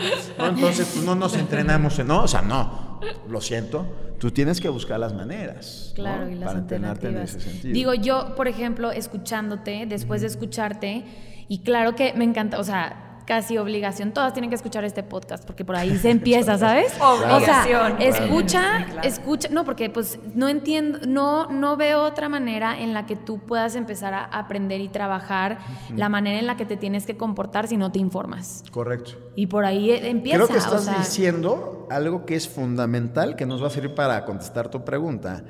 Entonces, 0.48 0.88
pues 0.92 1.04
no 1.04 1.14
nos 1.14 1.36
entrenamos, 1.36 1.98
¿no? 2.04 2.22
O 2.22 2.28
sea, 2.28 2.42
no, 2.42 3.00
lo 3.28 3.40
siento. 3.40 3.86
Tú 4.18 4.30
tienes 4.32 4.60
que 4.60 4.68
buscar 4.68 4.98
las 4.98 5.14
maneras 5.14 5.92
claro, 5.94 6.28
y 6.28 6.34
las 6.34 6.48
para 6.48 6.58
entrenarte 6.58 7.08
en 7.08 7.18
ese 7.18 7.40
sentido. 7.40 7.72
Digo, 7.72 7.94
yo, 7.94 8.34
por 8.34 8.48
ejemplo, 8.48 8.90
escuchándote, 8.90 9.86
después 9.86 10.22
de 10.22 10.26
escucharte, 10.26 11.04
y 11.46 11.60
claro 11.60 11.94
que 11.94 12.12
me 12.14 12.24
encanta, 12.24 12.58
o 12.58 12.64
sea, 12.64 13.07
casi 13.28 13.58
obligación. 13.58 14.12
Todas 14.12 14.32
tienen 14.32 14.48
que 14.48 14.56
escuchar 14.56 14.84
este 14.84 15.02
podcast 15.02 15.44
porque 15.44 15.62
por 15.62 15.76
ahí 15.76 15.98
se 15.98 16.08
empieza, 16.08 16.56
¿sabes? 16.58 16.94
Obligación. 16.98 17.92
O 17.92 17.98
sea, 17.98 18.08
escucha, 18.08 18.86
escucha, 19.02 19.48
no, 19.50 19.66
porque 19.66 19.90
pues 19.90 20.18
no 20.34 20.48
entiendo, 20.48 21.00
no, 21.06 21.46
no 21.50 21.76
veo 21.76 22.02
otra 22.04 22.30
manera 22.30 22.80
en 22.80 22.94
la 22.94 23.04
que 23.04 23.16
tú 23.16 23.40
puedas 23.40 23.76
empezar 23.76 24.14
a 24.14 24.24
aprender 24.24 24.80
y 24.80 24.88
trabajar 24.88 25.58
la 25.94 26.08
manera 26.08 26.38
en 26.38 26.46
la 26.46 26.56
que 26.56 26.64
te 26.64 26.78
tienes 26.78 27.04
que 27.04 27.18
comportar 27.18 27.68
si 27.68 27.76
no 27.76 27.92
te 27.92 27.98
informas. 27.98 28.64
Correcto. 28.70 29.12
Y 29.36 29.48
por 29.48 29.66
ahí 29.66 29.90
empieza. 29.90 30.38
Creo 30.38 30.48
que 30.48 30.56
estás 30.56 30.98
diciendo 30.98 31.86
algo 31.90 32.24
que 32.24 32.34
es 32.34 32.48
fundamental, 32.48 33.36
que 33.36 33.44
nos 33.44 33.62
va 33.62 33.66
a 33.66 33.70
servir 33.70 33.94
para 33.94 34.24
contestar 34.24 34.70
tu 34.70 34.86
pregunta, 34.86 35.44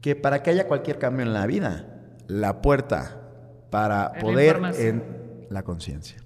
que 0.00 0.16
para 0.16 0.42
que 0.42 0.50
haya 0.50 0.66
cualquier 0.66 0.98
cambio 0.98 1.24
en 1.24 1.32
la 1.32 1.46
vida, 1.46 1.86
la 2.26 2.60
puerta 2.60 3.20
para 3.70 4.14
poder 4.14 4.60
en 4.78 5.46
la 5.48 5.62
conciencia. 5.62 6.24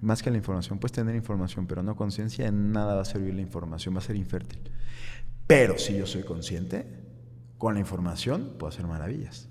Más 0.00 0.22
que 0.22 0.30
la 0.30 0.36
información. 0.36 0.78
Puedes 0.78 0.92
tener 0.92 1.14
información, 1.14 1.66
pero 1.66 1.82
no 1.82 1.96
conciencia, 1.96 2.46
en 2.46 2.72
nada 2.72 2.94
va 2.94 3.02
a 3.02 3.04
servir 3.04 3.34
la 3.34 3.42
información, 3.42 3.94
va 3.94 3.98
a 3.98 4.02
ser 4.02 4.16
infértil. 4.16 4.60
Pero 5.46 5.78
si 5.78 5.96
yo 5.96 6.06
soy 6.06 6.22
consciente, 6.22 6.86
con 7.56 7.74
la 7.74 7.80
información 7.80 8.54
puedo 8.58 8.68
hacer 8.68 8.86
maravillas. 8.86 9.48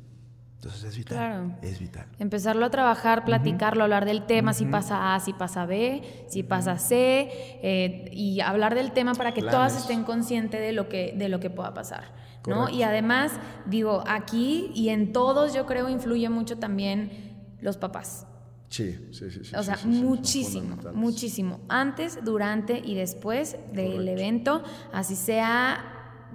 Entonces 0.56 0.84
es 0.86 0.98
vital. 0.98 1.60
Es 1.62 1.80
vital. 1.80 2.08
Empezarlo 2.18 2.66
a 2.66 2.70
trabajar, 2.72 3.26
platicarlo, 3.26 3.84
hablar 3.84 4.06
del 4.06 4.26
tema, 4.26 4.54
si 4.54 4.66
pasa 4.66 5.14
A, 5.14 5.20
si 5.20 5.34
pasa 5.34 5.68
B, 5.68 6.26
si 6.30 6.42
pasa 6.42 6.80
C, 6.80 7.30
eh, 7.62 8.10
y 8.12 8.42
hablar 8.42 8.74
del 8.74 8.92
tema 8.92 9.14
para 9.14 9.34
que 9.34 9.42
todas 9.42 9.78
estén 9.78 10.04
conscientes 10.04 10.60
de 10.60 10.72
lo 10.72 10.90
que, 10.90 11.14
de 11.16 11.30
lo 11.30 11.40
que 11.40 11.52
pueda 11.52 11.74
pasar. 11.76 12.06
¿no? 12.48 12.70
Y 12.70 12.84
además, 12.84 13.34
digo, 13.66 14.04
aquí 14.08 14.72
y 14.74 14.90
en 14.90 15.12
todos 15.12 15.54
yo 15.54 15.66
creo 15.66 15.90
influye 15.90 16.30
mucho 16.30 16.58
también 16.58 17.56
los 17.62 17.78
papás. 17.78 18.26
Sí, 18.70 18.98
sí, 19.12 19.32
sí. 19.32 19.56
o 19.56 19.64
sea, 19.64 19.78
muchísimo, 19.86 20.76
muchísimo. 20.94 21.62
Antes, 21.70 22.20
durante 22.24 22.80
y 22.80 22.96
después 22.96 23.56
del 23.72 24.08
evento, 24.08 24.64
así 24.92 25.16
sea 25.16 25.94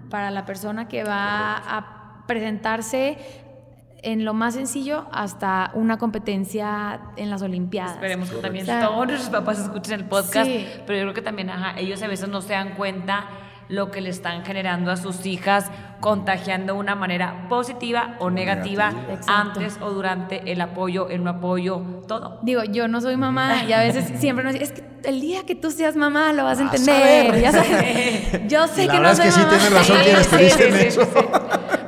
para 0.09 0.31
la 0.31 0.47
persona 0.47 0.89
que 0.89 1.05
va 1.05 1.57
a 1.57 2.25
presentarse 2.27 3.19
en 4.03 4.25
lo 4.25 4.35
más 4.35 4.55
sencillo 4.55 5.07
hasta 5.13 5.71
una 5.75 5.99
competencia 5.99 7.01
en 7.17 7.31
las 7.31 7.43
Olimpiadas. 7.43 7.93
Esperemos 7.93 8.31
que 8.31 8.37
también 8.39 8.67
todos 8.67 9.11
los 9.11 9.31
papás 9.31 9.59
escuchen 9.61 10.01
el 10.01 10.07
podcast, 10.07 10.51
pero 10.87 10.99
yo 10.99 11.05
creo 11.05 11.15
que 11.15 11.23
también 11.23 11.51
ellos 11.77 12.03
a 12.03 12.09
veces 12.09 12.29
no 12.29 12.41
se 12.41 12.53
dan 12.55 12.75
cuenta 12.75 13.27
lo 13.73 13.91
que 13.91 14.03
le 14.03 14.11
están 14.11 14.45
generando 14.45 14.91
a 14.91 14.99
sus 14.99 15.25
hijas, 15.25 15.71
contagiando 16.01 16.75
de 16.75 16.79
una 16.79 16.95
manera 16.95 17.49
positiva 17.49 18.17
o 18.19 18.29
negativa, 18.29 18.93
antes 19.27 19.79
o 19.81 19.91
durante 19.91 20.53
el 20.53 20.61
apoyo, 20.61 21.09
el 21.09 21.25
no 21.25 21.31
apoyo, 21.31 21.79
todo. 22.07 22.39
Digo, 22.43 22.65
yo 22.65 22.87
no 22.87 23.01
soy 23.01 23.17
mamá 23.17 23.65
y 23.65 23.73
a 23.73 23.79
veces 23.79 24.13
siempre 24.21 24.45
nos 24.45 24.53
dicen, 24.53 24.69
es 24.69 24.79
que 24.79 25.09
el 25.09 25.23
día 25.23 25.47
que 25.47 25.55
tú 25.55 25.71
seas 25.71 25.97
mamá 25.97 26.35
lo 26.35 26.45
vas 26.45 26.59
a 26.59 26.63
entender. 26.63 27.41
Ya 27.41 27.51
sabes, 27.51 28.43
yo 28.47 28.69
sé 28.69 28.89
que 28.89 29.01
no 29.01 29.09
es 29.09 29.17
soy 29.17 29.31
que 29.31 29.39
mamá. 29.39 29.43
sí 29.43 29.57
tienes 29.57 29.73
razón 29.73 29.99
quienes 30.03 30.29
te 30.29 30.37
dicen 30.45 30.75
eso. 30.75 31.09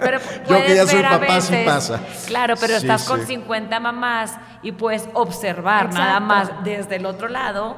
Pero 0.00 0.18
yo 0.48 0.64
que 0.64 0.74
ya 0.76 0.86
soy 0.86 1.02
papá 1.02 1.40
sí 1.42 1.54
pasa. 1.66 2.00
Claro, 2.26 2.54
pero 2.58 2.76
estás 2.76 3.06
con 3.06 3.26
50 3.26 3.78
mamás 3.78 4.38
y 4.62 4.72
puedes 4.72 5.06
observar 5.12 5.92
nada 5.92 6.18
más 6.18 6.50
desde 6.64 6.96
el 6.96 7.04
otro 7.04 7.28
lado 7.28 7.76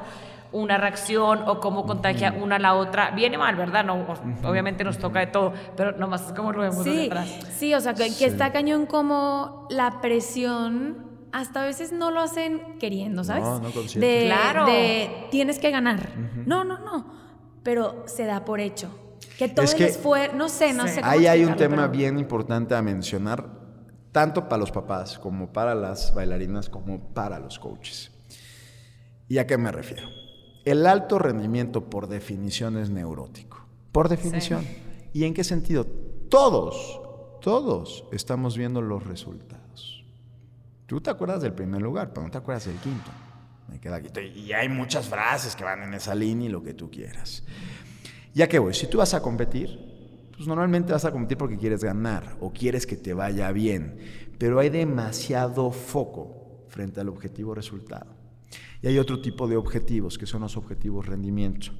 una 0.57 0.77
reacción 0.77 1.43
o 1.47 1.59
cómo 1.59 1.85
contagia 1.85 2.33
una 2.33 2.55
a 2.55 2.59
la 2.59 2.75
otra, 2.75 3.11
viene 3.11 3.37
mal, 3.37 3.55
¿verdad? 3.55 3.85
No, 3.85 4.05
obviamente 4.43 4.83
nos 4.83 4.97
toca 4.97 5.19
de 5.19 5.27
todo, 5.27 5.53
pero 5.75 5.93
nomás 5.93 6.27
es 6.27 6.33
como 6.33 6.51
lo 6.51 6.61
vemos 6.61 6.83
sí, 6.83 6.95
detrás. 6.95 7.27
Sí, 7.55 7.73
o 7.73 7.79
sea, 7.79 7.93
que, 7.93 8.05
está 8.05 8.51
cañón 8.51 8.85
como 8.85 9.67
la 9.69 10.01
presión 10.01 11.05
hasta 11.31 11.61
a 11.61 11.65
veces 11.65 11.91
no 11.91 12.09
lo 12.11 12.21
hacen 12.21 12.79
queriendo, 12.79 13.23
¿sabes? 13.23 13.43
No, 13.43 13.59
no 13.59 13.71
consciente. 13.71 14.25
claro. 14.25 14.65
de 14.65 15.27
tienes 15.29 15.59
que 15.59 15.71
ganar. 15.71 16.09
No, 16.45 16.63
no, 16.63 16.79
no. 16.79 17.13
Pero 17.63 18.03
se 18.07 18.25
da 18.25 18.45
por 18.45 18.59
hecho. 18.59 18.89
Que 19.37 19.47
todo 19.47 19.65
es 19.65 19.75
que, 19.75 19.85
esfuerzo, 19.85 20.35
no 20.35 20.49
sé, 20.49 20.73
no 20.73 20.87
sé 20.87 21.01
cómo 21.01 21.11
Ahí 21.11 21.27
hay 21.27 21.45
un 21.45 21.55
tema 21.55 21.87
bien 21.87 22.17
importante 22.17 22.73
a 22.73 22.81
mencionar, 22.81 23.45
tanto 24.11 24.49
para 24.49 24.59
los 24.59 24.71
papás 24.71 25.19
como 25.19 25.53
para 25.53 25.75
las 25.75 26.13
bailarinas, 26.15 26.69
como 26.69 27.13
para 27.13 27.37
los 27.37 27.59
coaches. 27.59 28.11
¿Y 29.27 29.37
a 29.37 29.45
qué 29.45 29.57
me 29.57 29.71
refiero? 29.71 30.07
El 30.67 30.85
alto 30.85 31.17
rendimiento 31.17 31.89
por 31.89 32.09
definición 32.09 32.75
es 32.75 32.89
neurótico. 32.89 33.65
Por 33.93 34.09
definición. 34.09 34.65
¿Y 35.13 35.23
en 35.23 35.33
qué 35.33 35.45
sentido? 35.45 35.85
Todos, 36.29 36.99
todos 37.39 38.03
estamos 38.11 38.57
viendo 38.57 38.81
los 38.81 39.07
resultados. 39.07 40.03
Tú 40.85 40.99
te 40.99 41.09
acuerdas 41.09 41.41
del 41.41 41.53
primer 41.53 41.81
lugar, 41.81 42.11
pero 42.11 42.25
no 42.25 42.31
te 42.31 42.37
acuerdas 42.37 42.65
del 42.65 42.75
quinto. 42.79 43.09
Me 43.69 43.79
queda 43.79 43.95
aquí. 43.95 44.09
Y 44.35 44.51
hay 44.51 44.67
muchas 44.67 45.07
frases 45.07 45.55
que 45.55 45.63
van 45.63 45.83
en 45.83 45.93
esa 45.93 46.13
línea 46.13 46.49
y 46.49 46.51
lo 46.51 46.61
que 46.61 46.73
tú 46.73 46.91
quieras. 46.91 47.45
Ya 48.33 48.49
que 48.49 48.59
voy, 48.59 48.73
si 48.73 48.87
tú 48.87 48.97
vas 48.97 49.13
a 49.13 49.21
competir, 49.21 49.69
pues 50.35 50.49
normalmente 50.49 50.91
vas 50.91 51.05
a 51.05 51.13
competir 51.13 51.37
porque 51.37 51.55
quieres 51.55 51.81
ganar 51.81 52.35
o 52.41 52.51
quieres 52.51 52.85
que 52.85 52.97
te 52.97 53.13
vaya 53.13 53.53
bien, 53.53 53.99
pero 54.37 54.59
hay 54.59 54.69
demasiado 54.69 55.71
foco 55.71 56.65
frente 56.67 56.99
al 56.99 57.07
objetivo 57.07 57.55
resultado. 57.55 58.26
Y 58.81 58.87
hay 58.87 58.99
otro 58.99 59.21
tipo 59.21 59.47
de 59.47 59.57
objetivos, 59.57 60.17
que 60.17 60.25
son 60.25 60.41
los 60.41 60.55
objetivos 60.55 61.07
rendimiento. 61.07 61.71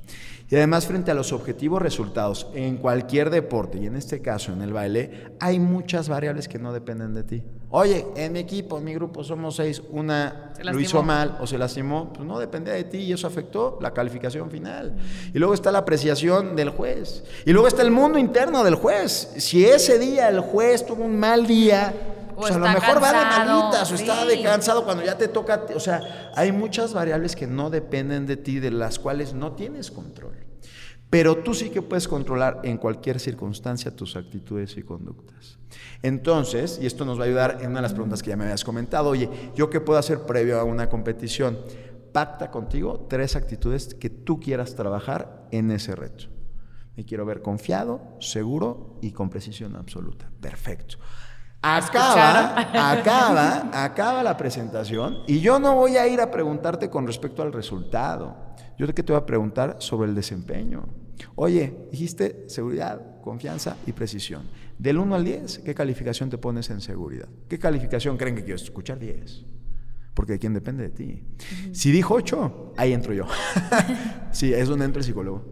Y 0.49 0.55
además, 0.55 0.87
frente 0.87 1.11
a 1.11 1.13
los 1.13 1.31
objetivos 1.31 1.81
resultados 1.81 2.47
en 2.53 2.77
cualquier 2.77 3.29
deporte, 3.29 3.77
y 3.77 3.85
en 3.85 3.95
este 3.95 4.21
caso 4.21 4.51
en 4.51 4.61
el 4.61 4.73
baile, 4.73 5.35
hay 5.39 5.59
muchas 5.59 6.09
variables 6.09 6.47
que 6.47 6.57
no 6.57 6.73
dependen 6.73 7.13
de 7.13 7.23
ti. 7.23 7.43
Oye, 7.69 8.07
en 8.15 8.31
mi 8.31 8.39
equipo, 8.39 8.77
en 8.77 8.85
mi 8.85 8.93
grupo 8.93 9.25
somos 9.25 9.57
seis, 9.57 9.83
una 9.89 10.53
lo 10.63 10.79
hizo 10.79 11.03
mal 11.03 11.37
o 11.41 11.45
se 11.45 11.57
lastimó, 11.57 12.13
pues 12.13 12.25
no 12.25 12.39
depende 12.39 12.71
de 12.71 12.85
ti 12.85 12.99
y 12.99 13.11
eso 13.11 13.27
afectó 13.27 13.77
la 13.81 13.93
calificación 13.93 14.49
final. 14.49 14.95
Y 15.33 15.37
luego 15.37 15.53
está 15.53 15.69
la 15.69 15.79
apreciación 15.79 16.55
del 16.55 16.69
juez. 16.69 17.25
Y 17.45 17.51
luego 17.51 17.67
está 17.67 17.81
el 17.81 17.91
mundo 17.91 18.17
interno 18.17 18.63
del 18.63 18.75
juez. 18.75 19.33
Si 19.37 19.65
ese 19.65 19.99
día 19.99 20.29
el 20.29 20.39
juez 20.39 20.85
tuvo 20.85 21.03
un 21.03 21.19
mal 21.19 21.45
día, 21.45 21.93
o, 22.37 22.47
sea, 22.47 22.55
a 22.55 22.59
lo 22.59 22.67
mejor 22.69 23.01
va 23.01 23.13
de 23.13 23.25
malitas 23.25 23.91
o 23.91 23.95
está 23.95 24.23
de 24.25 24.41
cansado 24.43 24.83
cuando 24.85 25.03
ya 25.03 25.17
te 25.17 25.27
toca. 25.27 25.65
O 25.75 25.79
sea, 25.79 26.31
hay 26.35 26.51
muchas 26.51 26.93
variables 26.93 27.35
que 27.35 27.47
no 27.47 27.71
dependen 27.71 28.27
de 28.27 28.37
ti, 28.37 28.59
de 28.59 28.69
las 28.69 28.99
cuales 28.99 29.33
no 29.33 29.53
tienes 29.53 29.89
control. 29.89 30.45
Pero 31.09 31.37
tú 31.37 31.53
sí 31.53 31.69
que 31.69 31.81
puedes 31.81 32.07
controlar 32.07 32.59
en 32.63 32.77
cualquier 32.77 33.19
circunstancia 33.19 33.95
tus 33.95 34.15
actitudes 34.15 34.77
y 34.77 34.83
conductas. 34.83 35.57
Entonces, 36.03 36.79
y 36.81 36.85
esto 36.85 37.05
nos 37.05 37.17
va 37.17 37.23
a 37.23 37.27
ayudar 37.27 37.57
en 37.61 37.71
una 37.71 37.79
de 37.79 37.83
las 37.83 37.93
preguntas 37.93 38.21
que 38.21 38.29
ya 38.29 38.37
me 38.37 38.43
habías 38.43 38.63
comentado, 38.63 39.09
oye, 39.09 39.29
¿yo 39.55 39.69
qué 39.69 39.79
puedo 39.79 39.97
hacer 39.97 40.21
previo 40.21 40.59
a 40.59 40.63
una 40.63 40.89
competición? 40.89 41.57
Pacta 42.11 42.51
contigo 42.51 43.07
tres 43.09 43.35
actitudes 43.35 43.93
que 43.95 44.09
tú 44.09 44.39
quieras 44.39 44.75
trabajar 44.75 45.47
en 45.51 45.71
ese 45.71 45.95
reto. 45.95 46.25
Me 46.95 47.05
quiero 47.05 47.25
ver 47.25 47.41
confiado, 47.41 48.01
seguro 48.19 48.97
y 49.01 49.11
con 49.11 49.29
precisión 49.29 49.75
absoluta. 49.75 50.29
Perfecto. 50.41 50.97
Acaba, 51.61 52.91
acaba, 52.91 53.83
acaba 53.83 54.23
la 54.23 54.37
presentación 54.37 55.23
y 55.27 55.39
yo 55.39 55.59
no 55.59 55.75
voy 55.75 55.97
a 55.97 56.07
ir 56.07 56.21
a 56.21 56.29
preguntarte 56.29 56.89
con 56.89 57.07
respecto 57.07 57.41
al 57.41 57.51
resultado. 57.51 58.37
Yo 58.77 58.87
que 58.93 59.01
te 59.01 59.11
voy 59.11 59.21
a 59.21 59.25
preguntar 59.25 59.77
sobre 59.79 60.07
el 60.07 60.15
desempeño. 60.15 60.87
Oye, 61.35 61.87
dijiste 61.91 62.45
seguridad, 62.47 63.19
confianza 63.21 63.75
y 63.87 63.91
precisión. 63.91 64.43
Del 64.77 64.99
1 64.99 65.15
al 65.15 65.25
10, 65.25 65.59
¿qué 65.59 65.73
calificación 65.73 66.29
te 66.29 66.37
pones 66.37 66.69
en 66.69 66.79
seguridad? 66.79 67.27
¿Qué 67.49 67.57
calificación 67.57 68.17
creen 68.17 68.35
que 68.35 68.43
quiero 68.43 68.57
escuchar? 68.57 68.99
10. 68.99 69.45
Porque 70.13 70.33
de 70.33 70.39
quién 70.39 70.53
depende 70.53 70.83
de 70.83 70.89
ti. 70.89 71.23
Si 71.71 71.91
dijo 71.91 72.13
8, 72.13 72.73
ahí 72.77 72.93
entro 72.93 73.13
yo. 73.13 73.25
sí, 74.31 74.53
es 74.53 74.67
donde 74.67 74.85
entra 74.85 74.99
el 74.99 75.05
psicólogo. 75.05 75.43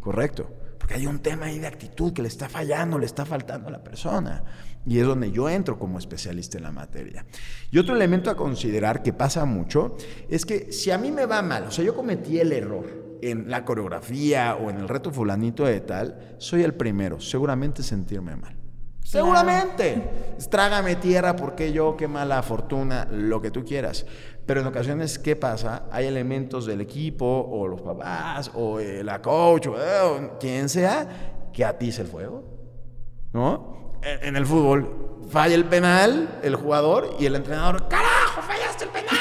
Correcto. 0.00 0.50
Porque 0.78 0.94
hay 0.94 1.06
un 1.06 1.20
tema 1.20 1.46
ahí 1.46 1.58
de 1.58 1.66
actitud 1.66 2.12
que 2.12 2.22
le 2.22 2.28
está 2.28 2.48
fallando, 2.48 2.98
le 2.98 3.06
está 3.06 3.24
faltando 3.24 3.68
a 3.68 3.70
la 3.70 3.82
persona. 3.82 4.44
Y 4.86 4.98
es 4.98 5.06
donde 5.06 5.30
yo 5.30 5.48
entro 5.48 5.78
como 5.78 5.98
especialista 5.98 6.58
en 6.58 6.64
la 6.64 6.72
materia. 6.72 7.24
Y 7.70 7.78
otro 7.78 7.94
elemento 7.94 8.30
a 8.30 8.36
considerar 8.36 9.02
que 9.02 9.12
pasa 9.12 9.44
mucho 9.44 9.96
es 10.28 10.44
que 10.44 10.72
si 10.72 10.90
a 10.90 10.98
mí 10.98 11.10
me 11.10 11.26
va 11.26 11.42
mal, 11.42 11.64
o 11.64 11.70
sea, 11.70 11.84
yo 11.84 11.94
cometí 11.94 12.38
el 12.38 12.52
error 12.52 13.18
en 13.22 13.50
la 13.50 13.64
coreografía 13.64 14.56
o 14.56 14.70
en 14.70 14.78
el 14.78 14.88
reto 14.88 15.10
fulanito 15.10 15.64
de 15.64 15.80
tal, 15.80 16.36
soy 16.38 16.62
el 16.62 16.74
primero, 16.74 17.20
seguramente 17.20 17.82
sentirme 17.82 18.36
mal. 18.36 18.56
Seguramente. 19.04 20.02
Trágame 20.50 20.96
tierra 20.96 21.36
porque 21.36 21.72
yo, 21.72 21.96
qué 21.96 22.08
mala 22.08 22.42
fortuna, 22.42 23.06
lo 23.10 23.40
que 23.40 23.50
tú 23.50 23.64
quieras. 23.64 24.06
Pero 24.46 24.60
en 24.60 24.66
ocasiones, 24.66 25.18
¿qué 25.18 25.36
pasa? 25.36 25.84
Hay 25.90 26.06
elementos 26.06 26.66
del 26.66 26.80
equipo 26.80 27.26
o 27.26 27.68
los 27.68 27.82
papás 27.82 28.50
o 28.54 28.80
la 28.80 29.22
coach 29.22 29.68
o 29.68 29.76
eh, 29.78 30.30
quien 30.40 30.68
sea 30.68 31.50
que 31.52 31.64
atiza 31.64 32.02
el 32.02 32.08
fuego. 32.08 32.44
¿No? 33.32 33.93
En 34.04 34.36
el 34.36 34.46
fútbol 34.46 35.04
falla 35.30 35.54
el 35.54 35.64
penal 35.64 36.40
el 36.42 36.56
jugador 36.56 37.16
y 37.18 37.26
el 37.26 37.34
entrenador, 37.34 37.88
carajo, 37.88 38.42
fallaste 38.42 38.84
el 38.84 38.90
penal. 38.90 39.16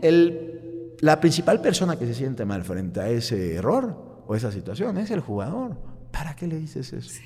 la 1.00 1.20
principal 1.20 1.60
persona 1.60 1.98
que 1.98 2.06
se 2.06 2.14
siente 2.14 2.44
mal 2.44 2.64
frente 2.64 3.00
a 3.00 3.08
ese 3.08 3.54
error 3.56 4.22
o 4.26 4.34
esa 4.34 4.50
situación 4.50 4.98
es 4.98 5.10
el 5.10 5.20
jugador. 5.20 5.76
¿Para 6.10 6.34
qué 6.36 6.46
le 6.46 6.56
dices 6.56 6.92
eso? 6.92 7.20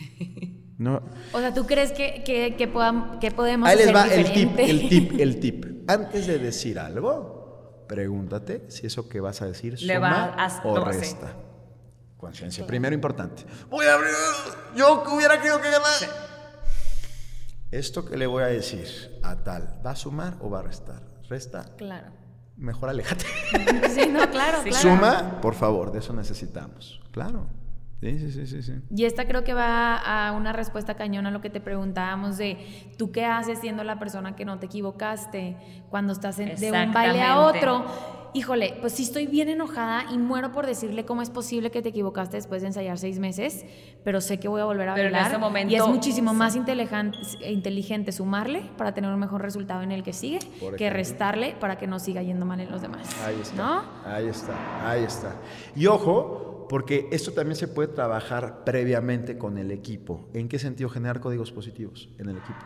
No. 0.78 1.02
O 1.32 1.40
sea, 1.40 1.52
¿tú 1.52 1.66
crees 1.66 1.90
que, 1.92 2.22
que, 2.24 2.54
que, 2.56 2.72
que 3.20 3.30
podemos 3.32 3.68
Ahí 3.68 3.76
les 3.76 3.92
va 3.92 4.06
el 4.06 4.32
tip, 4.32 4.58
el 4.58 4.88
tip, 4.88 5.20
el 5.20 5.40
tip. 5.40 5.90
Antes 5.90 6.28
de 6.28 6.38
decir 6.38 6.78
algo, 6.78 7.84
pregúntate 7.88 8.64
si 8.68 8.86
eso 8.86 9.08
que 9.08 9.20
vas 9.20 9.42
a 9.42 9.46
decir 9.46 9.76
suma 9.76 10.36
o 10.62 10.84
resta. 10.84 11.34
Conciencia. 12.16 12.66
Primero 12.66 12.94
importante. 12.94 13.44
Voy 13.68 13.86
a 13.86 13.94
abrir. 13.94 14.12
Yo 14.76 15.04
hubiera 15.12 15.36
querido 15.38 15.60
que 15.60 15.70
ganara 15.70 16.37
esto 17.70 18.04
que 18.04 18.16
le 18.16 18.26
voy 18.26 18.42
a 18.42 18.46
decir 18.46 19.18
a 19.22 19.36
tal, 19.44 19.80
¿va 19.84 19.90
a 19.92 19.96
sumar 19.96 20.36
o 20.40 20.50
va 20.50 20.60
a 20.60 20.62
restar? 20.62 21.02
¿Resta? 21.28 21.66
Claro. 21.76 22.08
Mejor 22.56 22.88
aléjate. 22.88 23.24
Sí, 23.90 24.08
no, 24.10 24.28
claro, 24.30 24.58
claro. 24.64 24.72
Suma, 24.72 25.40
por 25.40 25.54
favor, 25.54 25.92
de 25.92 25.98
eso 25.98 26.12
necesitamos. 26.12 27.00
Claro. 27.12 27.46
Sí, 28.00 28.30
sí, 28.30 28.46
sí, 28.46 28.62
sí, 28.62 28.72
Y 28.94 29.04
esta 29.06 29.26
creo 29.26 29.42
que 29.42 29.54
va 29.54 29.96
a 29.96 30.32
una 30.32 30.52
respuesta 30.52 30.94
cañona 30.94 31.30
a 31.30 31.32
lo 31.32 31.40
que 31.40 31.50
te 31.50 31.60
preguntábamos 31.60 32.38
de 32.38 32.58
tú 32.96 33.10
qué 33.10 33.24
haces 33.24 33.58
siendo 33.58 33.82
la 33.82 33.98
persona 33.98 34.36
que 34.36 34.44
no 34.44 34.60
te 34.60 34.66
equivocaste 34.66 35.56
cuando 35.90 36.12
estás 36.12 36.36
de 36.36 36.70
un 36.70 36.92
baile 36.92 37.22
a 37.22 37.40
otro 37.40 37.84
híjole, 38.34 38.76
pues 38.80 38.92
sí 38.94 39.02
estoy 39.02 39.26
bien 39.26 39.48
enojada 39.48 40.04
y 40.12 40.18
muero 40.18 40.52
por 40.52 40.66
decirle 40.66 41.04
cómo 41.04 41.22
es 41.22 41.30
posible 41.30 41.70
que 41.70 41.82
te 41.82 41.90
equivocaste 41.90 42.36
después 42.36 42.62
de 42.62 42.68
ensayar 42.68 42.98
seis 42.98 43.18
meses, 43.18 43.64
pero 44.04 44.20
sé 44.20 44.38
que 44.38 44.48
voy 44.48 44.60
a 44.60 44.64
volver 44.64 44.88
a 44.88 44.94
pero 44.94 45.10
y 45.68 45.74
es 45.74 45.86
muchísimo 45.86 46.34
más 46.34 46.56
inteligente, 46.56 48.12
sumarle 48.12 48.62
para 48.76 48.92
tener 48.92 49.10
un 49.10 49.18
mejor 49.18 49.42
resultado 49.42 49.82
en 49.82 49.92
el 49.92 50.02
que 50.02 50.12
sigue 50.12 50.38
que 50.76 50.90
restarle 50.90 51.56
para 51.58 51.78
que 51.78 51.86
no 51.86 51.98
siga 51.98 52.22
yendo 52.22 52.46
mal 52.46 52.60
en 52.60 52.70
los 52.70 52.82
demás. 52.82 53.08
Ahí 53.24 53.40
está. 53.40 53.84
Ahí 54.04 54.28
está, 54.28 54.88
ahí 54.88 55.04
está. 55.04 55.36
Y 55.74 55.86
ojo, 55.86 56.57
porque 56.68 57.08
esto 57.10 57.32
también 57.32 57.56
se 57.56 57.68
puede 57.68 57.88
trabajar 57.88 58.64
previamente 58.64 59.38
con 59.38 59.58
el 59.58 59.70
equipo. 59.70 60.28
¿En 60.34 60.48
qué 60.48 60.58
sentido 60.58 60.88
generar 60.88 61.20
códigos 61.20 61.50
positivos 61.50 62.08
en 62.18 62.28
el 62.28 62.38
equipo? 62.38 62.58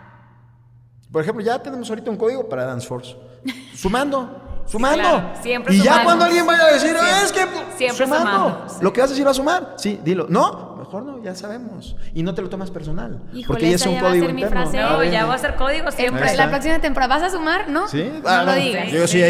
Por 1.11 1.23
ejemplo, 1.23 1.45
ya 1.45 1.63
tenemos 1.63 1.89
ahorita 1.91 2.11
un 2.11 2.17
código 2.17 2.49
para 2.49 2.65
Dance 2.65 2.87
Force. 2.87 3.17
Sumando 3.75 4.51
sumando. 4.67 5.33
siempre 5.43 5.75
y 5.75 5.83
ya 5.83 6.05
cuando 6.05 6.25
alguien 6.25 6.47
vaya 6.47 6.65
a 6.65 6.73
decir, 6.73 6.95
es 7.25 7.33
que 7.33 7.47
siempre 7.77 8.07
sumando. 8.07 8.67
Lo 8.81 8.93
que 8.93 9.01
vas 9.01 9.11
a 9.11 9.13
decir 9.13 9.27
va 9.27 9.31
a 9.31 9.35
sumar. 9.35 9.75
Sí, 9.77 10.01
dilo. 10.03 10.27
No, 10.29 10.72
mejor 10.93 11.05
no, 11.05 11.23
ya 11.23 11.35
sabemos. 11.35 11.97
Y 12.13 12.23
no 12.23 12.35
te 12.35 12.43
lo 12.43 12.51
tomas 12.51 12.71
personal. 12.71 13.23
porque 13.47 13.71
ya 13.71 13.77
es 13.77 13.87
un 13.87 13.99
código 13.99 14.29
interno. 14.29 14.65
No, 14.65 15.05
ya 15.05 15.25
va 15.25 15.35
a 15.35 15.39
ser 15.39 15.57
código 15.57 15.91
siempre. 15.91 16.37
La 16.37 16.51
próxima 16.51 16.79
temporada 16.81 17.15
vas 17.17 17.23
a 17.25 17.31
sumar, 17.31 17.69
¿no? 17.69 17.89
Sí. 17.89 18.11
no 18.23 18.29
ah, 18.29 18.45
lo 18.45 18.53
digas. 18.55 18.91
Yo 18.91 19.07
sí. 19.07 19.23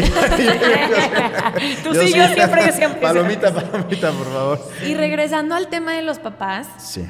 Tú 1.83 1.93
sí, 1.93 2.13
yo 2.13 2.27
siempre, 2.27 2.65
yo 2.65 2.73
siempre. 2.73 3.01
Palomita, 3.01 3.53
palomita, 3.53 4.11
por 4.11 4.27
favor. 4.27 4.59
Y 4.85 4.95
regresando 4.95 5.55
al 5.55 5.67
tema 5.67 5.93
de 5.93 6.01
los 6.01 6.19
papás. 6.19 6.67
Sí. 6.77 7.07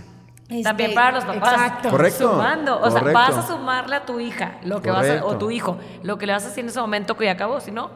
También 0.63 0.91
este, 0.91 0.95
para 0.95 1.11
los 1.13 1.25
papás. 1.25 1.53
Exacto. 1.53 1.89
Correcto. 1.89 2.31
Sumando. 2.31 2.79
O 2.79 2.91
sea, 2.91 3.01
vas 3.01 3.35
a 3.37 3.47
sumarle 3.47 3.95
a 3.95 4.05
tu 4.05 4.19
hija 4.19 4.57
lo 4.63 4.81
que 4.81 4.91
vas 4.91 5.09
a, 5.09 5.25
o 5.25 5.37
tu 5.37 5.49
hijo, 5.49 5.79
lo 6.03 6.17
que 6.17 6.27
le 6.27 6.33
vas 6.33 6.45
a 6.45 6.49
hacer 6.49 6.63
en 6.63 6.69
ese 6.69 6.79
momento 6.79 7.17
que 7.17 7.25
ya 7.25 7.31
acabó, 7.31 7.59
si 7.59 7.71
no, 7.71 7.89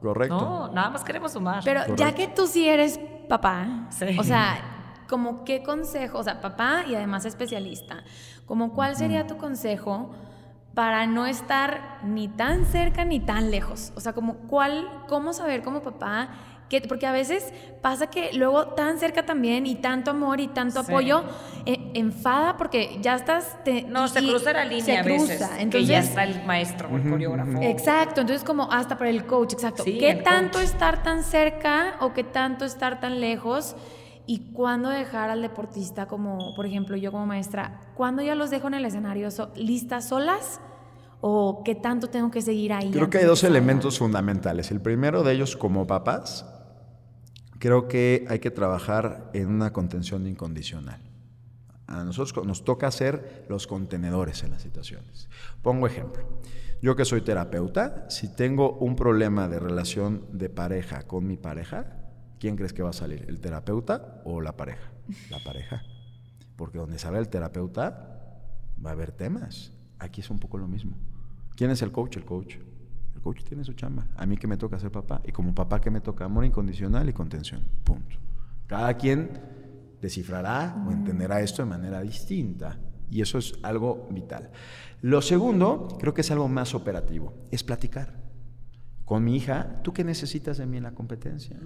Correcto. 0.00 0.36
No, 0.36 0.68
nada 0.72 0.90
más 0.90 1.02
queremos 1.02 1.32
sumar. 1.32 1.62
Pero 1.64 1.96
ya 1.96 2.14
que 2.14 2.28
tú 2.28 2.46
sí 2.46 2.68
eres 2.68 3.00
papá, 3.28 3.88
o 4.18 4.22
sea, 4.22 4.77
como 5.08 5.44
qué 5.44 5.62
consejo, 5.62 6.18
o 6.18 6.22
sea, 6.22 6.40
papá 6.40 6.84
y 6.88 6.94
además 6.94 7.24
especialista, 7.24 8.04
como 8.46 8.72
cuál 8.72 8.96
sería 8.96 9.26
tu 9.26 9.36
consejo 9.36 10.10
para 10.74 11.06
no 11.06 11.26
estar 11.26 11.98
ni 12.04 12.28
tan 12.28 12.64
cerca 12.64 13.04
ni 13.04 13.18
tan 13.18 13.50
lejos? 13.50 13.92
O 13.96 14.00
sea, 14.00 14.12
como 14.12 14.34
cuál, 14.46 15.04
cómo 15.08 15.32
saber 15.32 15.62
como 15.62 15.82
papá 15.82 16.30
porque 16.88 17.06
a 17.06 17.12
veces 17.12 17.52
pasa 17.80 18.08
que 18.08 18.30
luego 18.34 18.68
tan 18.68 18.98
cerca 18.98 19.24
también 19.24 19.66
y 19.66 19.76
tanto 19.76 20.10
amor 20.10 20.40
y 20.40 20.48
tanto 20.48 20.80
apoyo 20.80 21.24
eh, 21.64 21.92
enfada 21.94 22.56
porque 22.56 22.98
ya 23.00 23.14
estás... 23.14 23.56
no, 23.86 24.08
se 24.08 24.20
cruza 24.20 24.52
la 24.52 24.64
línea 24.64 25.00
a 25.00 25.02
veces, 25.02 25.40
entonces, 25.58 25.70
que 25.70 25.84
ya 25.84 25.98
está 26.00 26.24
el 26.24 26.44
maestro 26.44 26.88
o 26.92 26.96
el 26.96 27.08
coreógrafo. 27.08 27.62
Exacto, 27.62 28.20
entonces 28.20 28.44
como 28.44 28.70
hasta 28.70 28.98
para 28.98 29.10
el 29.10 29.24
coach, 29.24 29.54
exacto. 29.54 29.84
¿Qué 29.84 30.20
tanto 30.22 30.60
estar 30.60 31.02
tan 31.02 31.22
cerca 31.22 31.96
o 32.00 32.12
qué 32.12 32.24
tanto 32.24 32.64
estar 32.64 33.00
tan 33.00 33.20
lejos? 33.20 33.74
¿Y 34.30 34.52
cuándo 34.52 34.90
dejar 34.90 35.30
al 35.30 35.40
deportista 35.40 36.06
como, 36.06 36.54
por 36.54 36.66
ejemplo, 36.66 36.98
yo 36.98 37.10
como 37.10 37.24
maestra, 37.24 37.80
cuándo 37.94 38.20
ya 38.22 38.34
los 38.34 38.50
dejo 38.50 38.68
en 38.68 38.74
el 38.74 38.84
escenario 38.84 39.30
listas 39.56 40.08
solas? 40.10 40.60
¿O 41.22 41.62
qué 41.64 41.74
tanto 41.74 42.08
tengo 42.08 42.30
que 42.30 42.42
seguir 42.42 42.74
ahí? 42.74 42.90
Creo 42.90 43.08
que 43.08 43.18
hay 43.18 43.24
dos 43.24 43.42
elementos 43.42 43.98
fundamentales. 43.98 44.70
El 44.70 44.82
primero 44.82 45.22
de 45.22 45.32
ellos 45.32 45.56
como 45.56 45.86
papás 45.86 46.44
creo 47.58 47.88
que 47.88 48.26
hay 48.28 48.38
que 48.38 48.50
trabajar 48.50 49.30
en 49.32 49.48
una 49.48 49.72
contención 49.72 50.26
incondicional. 50.26 51.00
A 51.86 52.04
nosotros 52.04 52.44
nos 52.46 52.64
toca 52.64 52.90
ser 52.90 53.46
los 53.48 53.66
contenedores 53.66 54.42
en 54.42 54.50
las 54.50 54.60
situaciones. 54.60 55.30
Pongo 55.62 55.86
ejemplo. 55.86 56.22
Yo 56.82 56.96
que 56.96 57.06
soy 57.06 57.22
terapeuta, 57.22 58.04
si 58.10 58.28
tengo 58.28 58.74
un 58.74 58.94
problema 58.94 59.48
de 59.48 59.58
relación 59.58 60.26
de 60.32 60.50
pareja 60.50 61.04
con 61.04 61.26
mi 61.26 61.38
pareja, 61.38 61.97
¿quién 62.38 62.56
crees 62.56 62.72
que 62.72 62.82
va 62.82 62.90
a 62.90 62.94
salir? 62.94 63.24
¿El 63.28 63.40
terapeuta 63.40 64.22
o 64.24 64.40
la 64.40 64.56
pareja? 64.56 64.90
La 65.30 65.38
pareja. 65.44 65.82
Porque 66.56 66.78
donde 66.78 66.98
sale 66.98 67.18
el 67.18 67.28
terapeuta 67.28 68.18
va 68.84 68.90
a 68.90 68.92
haber 68.92 69.12
temas. 69.12 69.72
Aquí 69.98 70.20
es 70.20 70.30
un 70.30 70.38
poco 70.38 70.58
lo 70.58 70.66
mismo. 70.66 70.96
¿Quién 71.56 71.70
es 71.70 71.82
el 71.82 71.92
coach? 71.92 72.16
El 72.16 72.24
coach. 72.24 72.56
El 73.14 73.20
coach 73.20 73.42
tiene 73.42 73.64
su 73.64 73.72
chamba. 73.72 74.06
A 74.16 74.26
mí 74.26 74.36
que 74.36 74.46
me 74.46 74.56
toca 74.56 74.78
ser 74.78 74.90
papá. 74.90 75.20
Y 75.24 75.32
como 75.32 75.54
papá 75.54 75.80
que 75.80 75.90
me 75.90 76.00
toca 76.00 76.24
amor 76.24 76.44
incondicional 76.44 77.08
y 77.08 77.12
contención. 77.12 77.62
Punto. 77.84 78.16
Cada 78.66 78.94
quien 78.96 79.30
descifrará 80.00 80.84
o 80.86 80.92
entenderá 80.92 81.40
esto 81.40 81.62
de 81.62 81.68
manera 81.68 82.00
distinta. 82.00 82.78
Y 83.10 83.22
eso 83.22 83.38
es 83.38 83.54
algo 83.62 84.06
vital. 84.10 84.50
Lo 85.00 85.22
segundo, 85.22 85.88
creo 85.98 86.14
que 86.14 86.20
es 86.20 86.30
algo 86.30 86.48
más 86.48 86.74
operativo, 86.74 87.32
es 87.50 87.64
platicar 87.64 88.27
con 89.08 89.24
mi 89.24 89.36
hija, 89.36 89.80
¿tú 89.82 89.94
qué 89.94 90.04
necesitas 90.04 90.58
de 90.58 90.66
mí 90.66 90.76
en 90.76 90.82
la 90.82 90.92
competencia? 90.92 91.56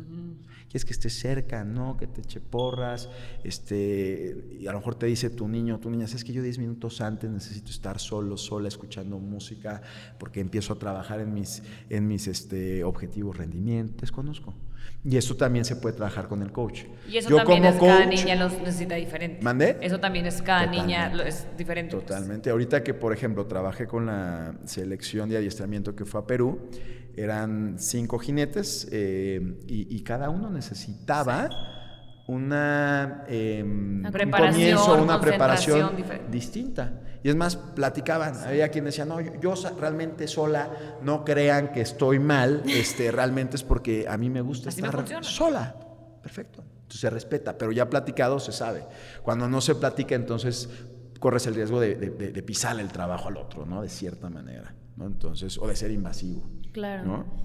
¿Quieres 0.68 0.84
que 0.84 0.93
esté 0.93 1.11
cerca? 1.11 1.64
¿No? 1.64 1.97
Que 1.97 2.07
te 2.07 2.20
eche 2.20 2.38
porras. 2.38 3.11
Este, 3.43 4.57
y 4.61 4.68
a 4.68 4.70
lo 4.70 4.78
mejor 4.78 4.95
te 4.95 5.07
dice 5.07 5.28
tu 5.28 5.49
niño, 5.49 5.80
tu 5.80 5.90
niña, 5.90 6.05
es 6.05 6.22
que 6.22 6.32
yo 6.32 6.40
10 6.40 6.59
minutos 6.59 7.01
antes 7.01 7.28
necesito 7.28 7.72
estar 7.72 7.99
solo, 7.99 8.36
sola, 8.36 8.68
escuchando 8.68 9.18
música, 9.18 9.82
porque 10.20 10.38
empiezo 10.38 10.74
a 10.74 10.78
trabajar 10.78 11.18
en 11.18 11.34
mis, 11.34 11.64
en 11.90 12.07
mis 12.07 12.28
este, 12.28 12.84
objetivos 12.84 13.36
rendimiento. 13.36 14.03
Desconozco. 14.03 14.55
Y 15.05 15.16
eso 15.16 15.36
también 15.36 15.64
se 15.64 15.74
puede 15.74 15.97
trabajar 15.97 16.28
con 16.28 16.43
el 16.43 16.53
coach. 16.53 16.84
Y 17.09 17.16
eso 17.16 17.34
también 17.34 17.64
es 17.64 17.74
cada 17.74 18.07
niña 18.07 18.36
lo 18.36 18.49
necesita 18.49 18.95
diferente. 18.95 19.43
¿Mandé? 19.43 19.78
Eso 19.80 19.99
también 19.99 20.26
es 20.26 20.40
cada 20.43 20.66
niña 20.66 21.12
es 21.26 21.45
diferente. 21.59 21.97
Pues. 21.97 22.07
Totalmente. 22.07 22.51
Ahorita 22.51 22.84
que, 22.84 22.95
por 22.95 23.12
ejemplo, 23.12 23.47
trabajé 23.47 23.88
con 23.88 24.07
la 24.07 24.55
selección 24.64 25.28
de 25.28 25.38
adiestramiento 25.38 25.97
que 25.97 26.05
fue 26.05 26.20
a 26.20 26.26
Perú, 26.26 26.61
eran 27.17 27.77
cinco 27.79 28.19
jinetes 28.19 28.89
eh, 28.91 29.59
y, 29.67 30.03
cada 30.03 30.31
uno 30.31 30.51
necesitaba 30.51 31.49
una, 32.27 33.25
em, 33.29 34.03
preparación, 34.11 35.01
una 35.01 35.21
preparación 35.21 35.97
distinta. 36.31 37.01
Y 37.23 37.29
es 37.29 37.37
más, 37.37 37.57
platicaban. 37.57 38.37
Había 38.45 38.69
quien 38.69 38.85
decía, 38.85 39.05
no, 39.05 39.21
yo, 39.21 39.55
realmente 39.79 40.27
sola, 40.27 40.99
no 41.03 41.25
crean 41.25 41.73
que 41.73 41.81
estoy 41.81 42.19
mal, 42.19 42.63
este, 42.67 43.13
realmente 43.13 43.57
es 43.57 43.63
porque 43.63 44.07
a 44.09 44.17
mí 44.17 44.29
me 44.29 44.41
gusta 44.41 44.71
estar 44.71 45.25
sola. 45.25 45.77
Perfecto. 46.23 46.63
Entonces 46.63 47.01
se 47.01 47.11
respeta, 47.11 47.57
pero 47.57 47.73
ya 47.73 47.89
platicado 47.89 48.39
se 48.41 48.53
sabe. 48.53 48.85
Cuando 49.23 49.49
no 49.49 49.61
se 49.61 49.75
platica, 49.75 50.15
entonces 50.15 50.69
corres 51.19 51.47
el 51.47 51.55
riesgo 51.55 51.81
de, 51.81 51.95
de, 51.95 52.43
pisar 52.43 52.79
el 52.81 52.89
trabajo 52.89 53.29
al 53.29 53.37
otro, 53.37 53.65
¿no? 53.65 53.83
De 53.83 53.89
cierta 53.89 54.29
manera, 54.29 54.75
¿no? 54.97 55.07
Entonces, 55.07 55.57
o 55.59 55.69
de 55.69 55.77
ser 55.77 55.93
invasivo. 55.93 56.43
Claro. 56.73 57.05
¿no? 57.05 57.43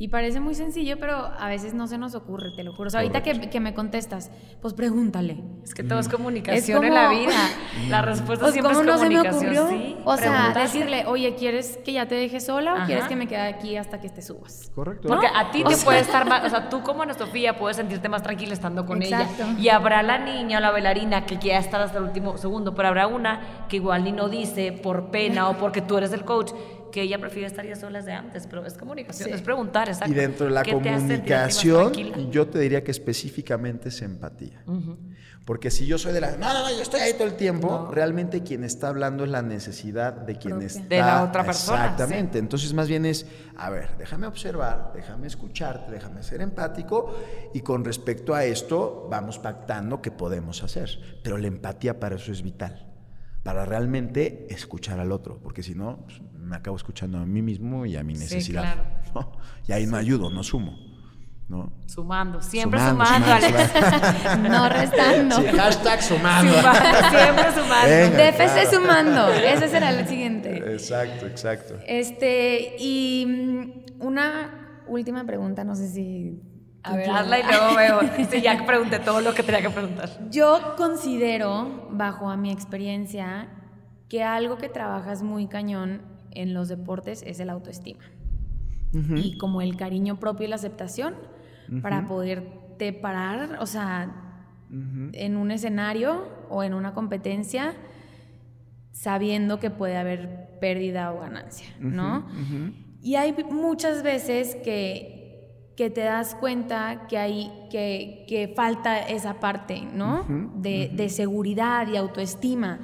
Y 0.00 0.06
parece 0.06 0.38
muy 0.38 0.54
sencillo, 0.54 0.96
pero 1.00 1.16
a 1.16 1.48
veces 1.48 1.74
no 1.74 1.88
se 1.88 1.98
nos 1.98 2.14
ocurre, 2.14 2.52
te 2.54 2.62
lo 2.62 2.72
juro. 2.72 2.86
O 2.86 2.90
sea, 2.90 3.00
ahorita 3.00 3.24
que, 3.24 3.50
que, 3.50 3.58
me 3.58 3.74
contestas, 3.74 4.30
pues 4.62 4.72
pregúntale. 4.72 5.42
Es 5.64 5.74
que 5.74 5.82
todo 5.82 5.98
es 5.98 6.08
comunicación 6.08 6.84
en 6.84 6.94
la 6.94 7.08
vida. 7.10 7.32
La 7.88 8.02
respuesta 8.02 8.44
pues, 8.44 8.52
siempre 8.52 8.74
es 8.74 8.78
comunicación. 8.78 9.32
No 9.32 9.40
se 9.40 9.74
me 9.74 9.80
ocurrió? 9.80 9.98
o 10.04 10.16
sea, 10.16 10.54
decirle, 10.54 11.04
oye, 11.06 11.34
¿quieres 11.34 11.80
que 11.84 11.94
ya 11.94 12.06
te 12.06 12.14
deje 12.14 12.38
sola 12.38 12.74
o 12.74 12.86
quieres 12.86 13.08
que 13.08 13.16
me 13.16 13.26
quede 13.26 13.40
aquí 13.40 13.76
hasta 13.76 14.00
que 14.00 14.08
te 14.08 14.22
subas? 14.22 14.70
Correcto. 14.72 15.08
Porque 15.08 15.26
a 15.34 15.50
ti 15.50 15.64
te 15.64 15.76
puede 15.78 15.98
estar 15.98 16.24
más, 16.28 16.44
o 16.44 16.48
sea, 16.48 16.68
tú 16.68 16.84
como 16.84 17.02
Ana 17.02 17.14
Sofía 17.14 17.58
puedes 17.58 17.76
sentirte 17.76 18.08
más 18.08 18.22
tranquila 18.22 18.52
estando 18.52 18.86
con 18.86 19.02
ella. 19.02 19.26
Y 19.58 19.68
habrá 19.68 20.04
la 20.04 20.18
niña 20.18 20.58
o 20.58 20.60
la 20.60 20.70
bailarina 20.70 21.26
que 21.26 21.40
quiera 21.40 21.58
estar 21.58 21.80
hasta 21.80 21.98
el 21.98 22.04
último 22.04 22.38
segundo, 22.38 22.72
pero 22.72 22.86
habrá 22.86 23.08
una 23.08 23.66
que 23.68 23.74
igual 23.74 24.04
ni 24.04 24.12
no 24.12 24.28
dice 24.28 24.70
por 24.70 25.10
pena 25.10 25.48
o 25.48 25.58
porque 25.58 25.82
tú 25.82 25.98
eres 25.98 26.12
el 26.12 26.24
coach 26.24 26.52
que 26.90 27.02
ella 27.02 27.18
prefiere 27.18 27.46
estar 27.46 27.66
ya 27.66 27.76
sola 27.76 28.02
de 28.02 28.12
antes, 28.12 28.46
pero 28.46 28.64
es 28.66 28.74
comunicación, 28.74 29.32
es 29.32 29.42
preguntar, 29.42 29.88
exacto. 29.88 30.12
Y 30.12 30.16
dentro 30.16 30.46
de 30.46 30.52
la 30.52 30.64
comunicación, 30.64 31.92
yo 32.30 32.46
te 32.46 32.58
diría 32.58 32.82
que 32.84 32.90
específicamente 32.90 33.88
es 33.88 34.02
empatía. 34.02 34.62
Porque 35.44 35.70
si 35.70 35.86
yo 35.86 35.96
soy 35.96 36.12
de 36.12 36.20
la, 36.20 36.32
no, 36.32 36.52
no, 36.52 36.62
no, 36.62 36.70
yo 36.70 36.82
estoy 36.82 37.00
ahí 37.00 37.14
todo 37.14 37.26
el 37.26 37.32
tiempo, 37.32 37.88
realmente 37.90 38.42
quien 38.42 38.64
está 38.64 38.88
hablando 38.88 39.24
es 39.24 39.30
la 39.30 39.40
necesidad 39.40 40.12
de 40.12 40.36
quien 40.36 40.60
está. 40.60 40.82
De 40.82 40.98
la 40.98 41.24
otra 41.24 41.42
persona. 41.42 41.84
Exactamente. 41.84 42.38
Entonces, 42.38 42.74
más 42.74 42.86
bien 42.86 43.06
es, 43.06 43.24
a 43.56 43.70
ver, 43.70 43.96
déjame 43.96 44.26
observar, 44.26 44.92
déjame 44.94 45.26
escucharte, 45.26 45.90
déjame 45.90 46.22
ser 46.22 46.42
empático 46.42 47.18
y 47.54 47.60
con 47.60 47.82
respecto 47.82 48.34
a 48.34 48.44
esto 48.44 49.08
vamos 49.10 49.38
pactando 49.38 50.02
qué 50.02 50.10
podemos 50.10 50.62
hacer. 50.62 50.98
Pero 51.22 51.38
la 51.38 51.46
empatía 51.46 51.98
para 51.98 52.16
eso 52.16 52.30
es 52.30 52.42
vital 52.42 52.87
para 53.48 53.64
realmente 53.64 54.46
escuchar 54.50 55.00
al 55.00 55.10
otro, 55.10 55.40
porque 55.42 55.62
si 55.62 55.74
no, 55.74 56.04
pues, 56.04 56.20
me 56.38 56.54
acabo 56.54 56.76
escuchando 56.76 57.16
a 57.16 57.24
mí 57.24 57.40
mismo 57.40 57.86
y 57.86 57.96
a 57.96 58.02
mi 58.02 58.12
necesidad. 58.12 58.76
Y 59.66 59.72
ahí 59.72 59.86
no 59.86 59.96
ayudo, 59.96 60.28
no 60.28 60.42
sumo. 60.42 60.76
¿no? 61.48 61.72
Sumando, 61.86 62.42
siempre 62.42 62.78
sumando, 62.78 63.32
Alex. 63.32 63.56
no 64.50 64.68
restando. 64.68 65.36
Sí, 65.36 65.46
hashtag 65.46 66.02
sumando. 66.02 66.52
siempre 66.52 67.44
sumando. 67.54 68.16
DFC 68.18 68.70
sumando. 68.70 69.32
Ese 69.32 69.68
será 69.68 69.98
el 69.98 70.06
siguiente. 70.06 70.74
Exacto, 70.74 71.26
exacto. 71.26 71.76
Este, 71.86 72.76
y 72.78 73.24
mm, 73.26 74.02
una 74.04 74.82
última 74.88 75.24
pregunta, 75.24 75.64
no 75.64 75.74
sé 75.74 75.88
si 75.88 76.38
a 76.88 76.96
ver, 76.96 77.10
hazla 77.10 77.38
y 77.38 77.42
luego 77.42 77.74
veo. 77.76 78.26
Sí, 78.30 78.40
ya 78.40 78.64
pregunté 78.66 78.98
todo 78.98 79.20
lo 79.20 79.34
que 79.34 79.42
tenía 79.42 79.62
que 79.62 79.70
preguntar. 79.70 80.08
Yo 80.30 80.74
considero, 80.76 81.88
bajo 81.90 82.30
a 82.30 82.36
mi 82.36 82.50
experiencia, 82.50 83.48
que 84.08 84.22
algo 84.24 84.58
que 84.58 84.68
trabajas 84.68 85.22
muy 85.22 85.46
cañón 85.46 86.02
en 86.30 86.54
los 86.54 86.68
deportes 86.68 87.22
es 87.26 87.40
el 87.40 87.50
autoestima. 87.50 88.04
Y 89.16 89.36
como 89.36 89.60
el 89.60 89.76
cariño 89.76 90.18
propio 90.18 90.46
y 90.46 90.48
la 90.48 90.56
aceptación 90.56 91.14
para 91.82 92.06
poderte 92.06 92.94
parar, 92.94 93.58
o 93.60 93.66
sea, 93.66 94.10
en 94.70 95.36
un 95.36 95.50
escenario 95.50 96.26
o 96.48 96.62
en 96.62 96.72
una 96.72 96.94
competencia 96.94 97.74
sabiendo 98.92 99.60
que 99.60 99.70
puede 99.70 99.96
haber 99.96 100.58
pérdida 100.60 101.12
o 101.12 101.20
ganancia, 101.20 101.68
¿no? 101.78 102.26
Y 103.02 103.16
hay 103.16 103.34
muchas 103.50 104.02
veces 104.02 104.56
que 104.56 105.17
que 105.78 105.90
te 105.90 106.00
das 106.00 106.34
cuenta 106.34 107.06
que 107.06 107.16
hay 107.16 107.52
que, 107.70 108.24
que 108.26 108.52
falta 108.56 108.98
esa 108.98 109.38
parte, 109.38 109.82
¿no? 109.94 110.24
de, 110.56 110.90
de, 110.92 111.08
seguridad 111.08 111.86
y 111.86 111.96
autoestima. 111.96 112.80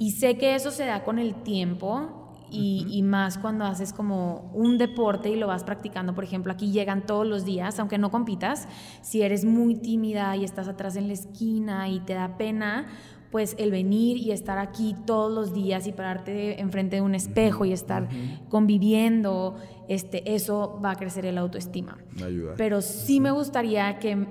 Y 0.00 0.10
sé 0.10 0.36
que 0.36 0.56
eso 0.56 0.72
se 0.72 0.84
da 0.84 1.04
con 1.04 1.20
el 1.20 1.36
tiempo 1.44 2.34
y, 2.50 2.86
y, 2.90 3.02
más 3.02 3.38
cuando 3.38 3.64
haces 3.64 3.92
como 3.92 4.50
un 4.52 4.78
deporte 4.78 5.30
y 5.30 5.36
lo 5.36 5.46
vas 5.46 5.62
practicando. 5.62 6.12
Por 6.12 6.24
ejemplo, 6.24 6.52
aquí 6.52 6.72
llegan 6.72 7.06
todos 7.06 7.24
los 7.24 7.44
días, 7.44 7.78
aunque 7.78 7.98
no 7.98 8.10
compitas, 8.10 8.66
si 9.00 9.22
eres 9.22 9.44
muy 9.44 9.76
tímida 9.76 10.36
y 10.36 10.42
estás 10.42 10.66
atrás 10.66 10.96
en 10.96 11.06
la 11.06 11.12
esquina 11.12 11.88
y 11.88 12.00
te 12.00 12.14
da 12.14 12.36
pena, 12.36 12.88
pues 13.34 13.56
el 13.58 13.72
venir 13.72 14.16
y 14.16 14.30
estar 14.30 14.58
aquí 14.58 14.94
todos 15.06 15.32
los 15.32 15.52
días 15.52 15.88
y 15.88 15.92
pararte 15.92 16.60
enfrente 16.60 16.94
de 16.94 17.02
un 17.02 17.16
espejo 17.16 17.64
y 17.64 17.72
estar 17.72 18.08
conviviendo, 18.48 19.56
este, 19.88 20.34
eso 20.34 20.80
va 20.84 20.92
a 20.92 20.96
crecer 20.96 21.26
el 21.26 21.38
autoestima. 21.38 21.98
Ayuda. 22.24 22.54
Pero 22.56 22.82
sí 22.82 23.20
me 23.20 23.30
gustaría 23.30 23.98
que, 23.98 24.26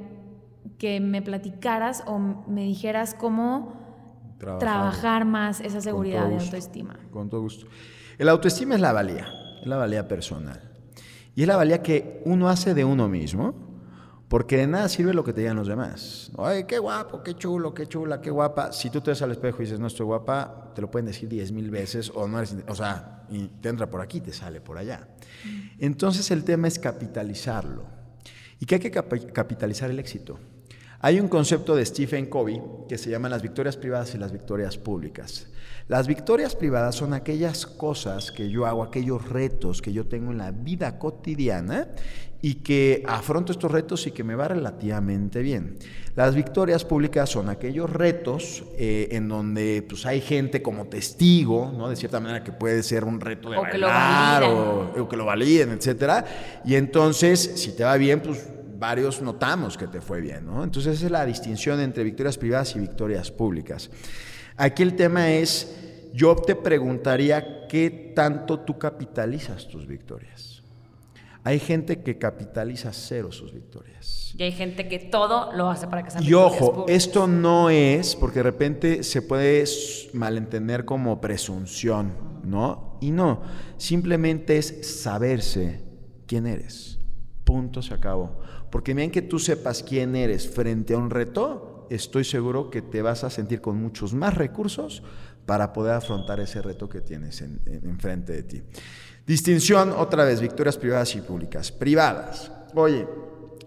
que 0.78 1.00
me 1.00 1.22
platicaras 1.22 2.04
o 2.06 2.20
me 2.20 2.64
dijeras 2.64 3.14
cómo 3.14 3.82
trabajar, 4.40 5.26
más 5.26 5.62
esa 5.62 5.82
seguridad 5.82 6.28
de 6.28 6.36
autoestima. 6.36 7.00
Con 7.12 7.30
todo 7.30 7.42
gusto. 7.42 7.68
El 8.18 8.30
autoestima 8.30 8.76
es 8.76 8.82
la 8.82 8.92
valía, 8.92 9.28
es 9.62 9.68
la 9.68 9.78
valía 9.78 10.08
personal. 10.08 10.60
Y 11.36 11.42
es 11.42 11.48
la 11.48 11.56
valía 11.56 11.82
que 11.82 12.22
uno 12.26 12.50
hace 12.50 12.74
de 12.74 12.86
uno 12.86 13.08
mismo 13.08 13.73
porque 14.34 14.58
de 14.58 14.66
nada 14.66 14.90
sirve 14.90 15.14
lo 15.14 15.24
que 15.24 15.32
te 15.32 15.42
digan 15.42 15.58
los 15.58 15.68
demás. 15.68 16.32
Ay, 16.40 16.64
qué 16.64 16.80
guapo, 16.80 17.22
qué 17.22 17.36
chulo, 17.36 17.72
qué 17.72 17.86
chula, 17.86 18.20
qué 18.20 18.32
guapa. 18.32 18.74
Si 18.74 18.90
tú 18.90 19.00
te 19.00 19.12
ves 19.12 19.22
al 19.22 19.30
espejo 19.30 19.62
y 19.62 19.66
dices, 19.66 19.80
no 19.80 19.86
estoy 19.86 20.08
guapa, 20.08 20.72
te 20.74 20.82
lo 20.82 20.90
pueden 20.90 21.06
decir 21.06 21.30
diez 21.30 21.52
mil 21.52 21.70
veces 21.70 22.12
o 22.16 22.28
no 22.28 22.40
eres, 22.40 22.56
o 22.68 22.74
sea, 22.74 23.28
y 23.30 23.46
te 23.62 23.70
entra 23.70 23.92
por 23.92 24.02
aquí, 24.02 24.22
te 24.22 24.34
sale 24.34 24.60
por 24.60 24.80
allá. 24.80 25.08
Entonces 25.78 26.32
el 26.32 26.44
tema 26.44 26.68
es 26.68 26.80
capitalizarlo. 26.80 27.86
¿Y 28.60 28.66
qué 28.66 28.74
hay 28.74 28.82
que 28.82 28.90
capitalizar 28.90 29.92
el 29.92 30.00
éxito? 30.00 30.40
Hay 31.00 31.20
un 31.20 31.28
concepto 31.28 31.76
de 31.76 31.86
Stephen 31.86 32.26
Covey 32.26 32.60
que 32.90 32.98
se 32.98 33.12
llama 33.12 33.30
las 33.30 33.44
victorias 33.44 33.78
privadas 33.78 34.16
y 34.16 34.18
las 34.18 34.32
victorias 34.32 34.80
públicas. 34.80 35.46
Las 35.88 36.08
victorias 36.08 36.56
privadas 36.56 36.96
son 36.96 37.14
aquellas 37.14 37.68
cosas 37.68 38.32
que 38.32 38.50
yo 38.50 38.66
hago, 38.66 38.82
aquellos 38.82 39.30
retos 39.30 39.82
que 39.82 39.94
yo 39.94 40.08
tengo 40.08 40.32
en 40.32 40.40
la 40.40 40.50
vida 40.50 40.98
cotidiana 40.98 41.90
y 42.44 42.56
que 42.56 43.04
afronto 43.08 43.54
estos 43.54 43.72
retos 43.72 44.06
y 44.06 44.12
que 44.12 44.22
me 44.26 44.36
va 44.36 44.50
relativamente 44.50 45.42
bien. 45.42 45.78
Las 46.14 46.36
victorias 46.36 46.84
públicas 46.84 47.30
son 47.30 47.48
aquellos 47.48 47.90
retos 47.90 48.66
eh, 48.78 49.08
en 49.12 49.30
donde 49.30 49.86
pues, 49.88 50.06
hay 50.06 50.20
gente 50.20 50.62
como 50.62 50.88
testigo, 50.88 51.72
¿no? 51.74 51.88
de 51.88 51.96
cierta 51.96 52.20
manera 52.20 52.44
que 52.44 52.52
puede 52.52 52.84
ser 52.84 53.06
un 53.06 53.22
reto 53.22 53.50
de 53.50 53.58
o 53.58 53.64
que 53.64 53.78
lo 53.78 53.88
o, 53.88 54.92
o, 55.02 55.08
que 55.08 55.16
lo 55.16 55.24
validen, 55.24 55.72
etc. 55.72 56.26
Y 56.66 56.76
entonces, 56.76 57.40
si 57.56 57.78
te 57.78 57.86
va 57.86 57.96
bien, 57.96 58.20
pues 58.20 58.46
varios 58.78 59.22
notamos 59.22 59.78
que 59.78 59.88
te 59.88 60.02
fue 60.02 60.20
bien. 60.20 60.46
¿no? 60.46 60.66
Entonces 60.66 60.98
esa 60.98 61.06
es 61.06 61.12
la 61.14 61.26
distinción 61.26 61.80
entre 61.80 62.04
victorias 62.04 62.38
privadas 62.38 62.76
y 62.76 62.80
victorias 62.80 63.32
públicas. 63.32 63.90
Aquí 64.58 64.84
el 64.84 64.98
tema 64.98 65.32
es, 65.32 65.74
yo 66.14 66.36
te 66.36 66.56
preguntaría 66.56 67.68
qué 67.70 68.12
tanto 68.14 68.60
tú 68.60 68.78
capitalizas 68.78 69.70
tus 69.70 69.88
victorias. 69.88 70.53
Hay 71.44 71.60
gente 71.60 72.02
que 72.02 72.18
capitaliza 72.18 72.94
cero 72.94 73.32
sus 73.32 73.54
victorias. 73.54 74.34
Y 74.38 74.44
hay 74.44 74.52
gente 74.52 74.88
que 74.88 75.00
todo 75.00 75.52
lo 75.54 75.70
hace 75.70 75.88
para 75.88 76.04
que 76.04 76.12
sean 76.12 76.24
Y 76.24 76.34
ojo, 76.34 76.86
esto 76.88 77.28
no 77.28 77.70
es, 77.70 78.16
porque 78.16 78.40
de 78.40 78.44
repente 78.44 79.04
se 79.04 79.22
puede 79.22 79.66
malentender 80.14 80.86
como 80.86 81.20
presunción. 81.20 82.34
¿no? 82.44 82.98
Y 83.02 83.12
no, 83.12 83.42
simplemente 83.78 84.58
es 84.58 85.02
saberse 85.02 85.82
quién 86.28 86.46
eres. 86.46 87.00
Punto, 87.44 87.82
se 87.82 87.94
acabó. 87.94 88.40
Porque 88.70 88.94
bien 88.94 89.12
que 89.12 89.22
tú 89.22 89.40
sepas 89.40 89.84
quién 89.84 90.16
eres 90.16 90.50
frente 90.50 90.94
a 90.94 90.98
un 90.98 91.10
reto, 91.10 91.88
estoy 91.90 92.24
seguro 92.24 92.70
que 92.70 92.82
te 92.82 93.02
vas 93.02 93.24
a 93.24 93.30
sentir 93.30 93.62
con 93.62 93.78
muchos 93.78 94.14
más 94.14 94.34
recursos 94.36 95.04
para 95.46 95.74
poder 95.74 95.94
afrontar 95.94 96.40
ese 96.40 96.62
reto 96.62 96.88
que 96.88 97.02
tienes 97.02 97.42
enfrente 97.42 98.34
de 98.34 98.44
ti. 98.44 98.64
Distinción, 99.26 99.94
otra 99.98 100.26
vez, 100.26 100.42
victorias 100.42 100.78
privadas 100.78 101.16
y 101.16 101.22
públicas. 101.22 101.72
Privadas. 101.72 102.52
Oye, 102.76 103.08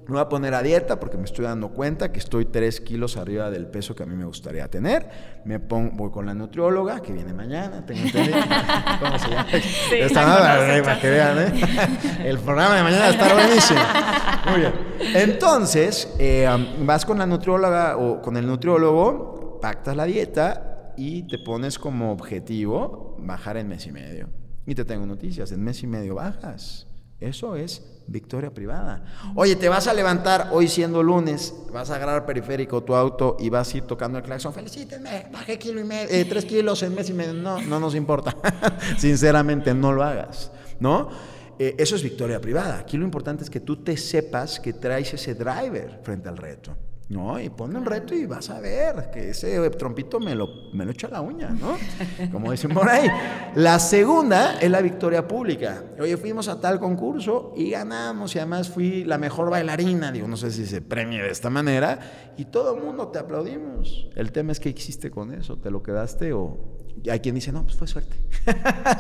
me 0.07 0.13
voy 0.13 0.21
a 0.21 0.29
poner 0.29 0.53
a 0.53 0.63
dieta 0.63 1.01
porque 1.01 1.17
me 1.17 1.25
estoy 1.25 1.47
dando 1.47 1.71
cuenta 1.71 2.13
que 2.13 2.19
estoy 2.19 2.45
3 2.45 2.83
kilos 2.83 3.17
arriba 3.17 3.51
del 3.51 3.67
peso 3.67 3.97
que 3.97 4.03
a 4.03 4.07
mí 4.07 4.15
me 4.15 4.27
gustaría 4.27 4.69
tener. 4.69 5.09
Me 5.47 5.59
pongo, 5.59 5.93
voy 5.95 6.11
con 6.11 6.27
la 6.27 6.35
nutrióloga 6.35 7.01
que 7.01 7.13
viene 7.13 7.33
mañana. 7.33 7.87
Tengo 7.87 8.03
¿Cómo 9.01 9.19
se 9.19 9.31
llama? 9.31 9.47
Sí, 9.51 10.83
para 10.85 11.01
que 11.01 11.11
vean, 11.11 11.39
¿eh? 11.39 11.53
El 12.25 12.39
programa 12.39 12.77
de 12.77 12.83
mañana 12.83 13.03
va 13.03 13.09
a 13.09 13.11
estar 13.11 13.35
buenísimo. 13.35 13.81
Muy 14.51 14.61
bien. 14.61 14.73
Entonces, 15.15 16.15
eh, 16.19 16.49
vas 16.81 17.07
con 17.07 17.19
la 17.19 17.27
nutrióloga 17.27 17.97
o 17.97 18.21
con 18.21 18.37
el 18.37 18.47
nutriólogo, 18.47 19.59
pactas 19.63 19.97
la 19.97 20.05
dieta 20.05 20.93
y 20.99 21.27
te 21.27 21.39
pones 21.39 21.79
como 21.79 22.13
objetivo 22.13 23.17
bajar 23.19 23.57
en 23.57 23.69
mes 23.69 23.87
y 23.87 23.93
medio. 23.93 24.46
Y 24.67 24.75
te 24.75 24.85
tengo 24.85 25.07
noticias, 25.07 25.53
en 25.53 25.63
mes 25.63 25.83
y 25.83 25.87
medio 25.87 26.17
bajas. 26.17 26.87
Eso 27.21 27.57
es 27.57 27.83
victoria 28.07 28.53
privada. 28.53 29.05
Oye, 29.35 29.57
te 29.57 29.69
vas 29.69 29.87
a 29.87 29.95
levantar 29.95 30.51
hoy 30.53 30.69
siendo 30.69 31.03
lunes, 31.03 31.55
vas 31.73 31.89
a 31.91 31.97
agarrar 31.97 32.27
periférico 32.27 32.83
tu 32.83 32.95
auto 32.95 33.37
y 33.41 33.49
vas 33.49 33.73
a 33.73 33.79
ir 33.79 33.85
tocando 33.85 34.19
el 34.19 34.25
claxon. 34.25 34.53
Felicítenme, 34.53 35.29
bajé 35.33 35.59
kilo 35.59 35.81
y 35.81 35.85
medio, 35.85 36.09
eh, 36.11 36.27
tres 36.27 36.45
kilos 36.45 36.83
en 36.83 36.95
mes 36.95 37.09
y 37.09 37.15
medio. 37.15 37.33
No, 37.33 37.61
no 37.63 37.81
nos 37.81 37.95
importa. 37.95 38.37
Sinceramente, 38.99 39.73
no 39.73 39.93
lo 39.93 40.03
hagas, 40.03 40.51
¿no? 40.79 41.09
Eh, 41.59 41.75
eso 41.79 41.97
es 41.97 42.03
victoria 42.03 42.39
privada. 42.39 42.81
Aquí 42.81 42.99
lo 42.99 43.05
importante 43.05 43.45
es 43.45 43.51
que 43.51 43.61
tú 43.61 43.83
te 43.83 43.97
sepas 43.97 44.61
que 44.61 44.75
traes 44.75 45.15
ese 45.15 45.35
driver 45.35 46.01
frente 46.03 46.29
al 46.29 46.37
reto. 46.37 46.77
No, 47.09 47.39
y 47.39 47.49
ponme 47.51 47.79
un 47.79 47.85
reto 47.85 48.15
y 48.15 48.27
vas 48.27 48.51
a 48.51 48.59
ver 48.59 49.11
que 49.13 49.31
ese 49.31 49.71
trompito 49.71 50.19
me 50.19 50.35
lo, 50.35 50.49
me 50.73 50.85
lo 50.85 50.91
echa 50.91 51.07
la 51.07 51.21
uña, 51.21 51.51
¿no? 51.51 51.77
Como 52.33 52.51
dicen 52.51 52.75
por 52.75 52.89
ahí. 52.89 53.09
La 53.55 53.79
segunda 53.79 54.59
es 54.59 54.69
la 54.69 54.81
victoria 54.81 55.27
pública. 55.27 55.85
Oye, 56.01 56.17
fuimos 56.17 56.49
a 56.49 56.61
tal 56.61 56.81
concurso 56.81 57.53
y 57.57 57.71
ganamos 57.71 58.35
y 58.35 58.41
además 58.41 58.69
fui 58.69 59.05
la 59.05 59.19
mejor 59.19 59.51
bailarina, 59.51 60.11
digo, 60.11 60.27
no 60.27 60.37
sé 60.37 60.51
si 60.51 60.67
se 60.67 60.83
premia 60.83 61.23
de 61.23 61.31
esta 61.31 61.49
manera, 61.49 62.33
y 62.37 62.47
todo 62.47 62.75
el 62.75 62.83
mundo 62.83 63.09
te 63.09 63.21
aplaudimos. 63.21 64.09
El 64.17 64.33
tema 64.33 64.51
es 64.51 64.59
qué 64.59 64.71
hiciste 64.71 65.11
con 65.11 65.33
eso, 65.33 65.59
¿te 65.59 65.71
lo 65.71 65.85
quedaste 65.85 66.33
o, 66.33 66.59
hay 67.11 67.21
quien 67.21 67.35
dice, 67.35 67.53
no, 67.53 67.63
pues 67.65 67.77
fue 67.77 67.87
suerte. 67.87 68.17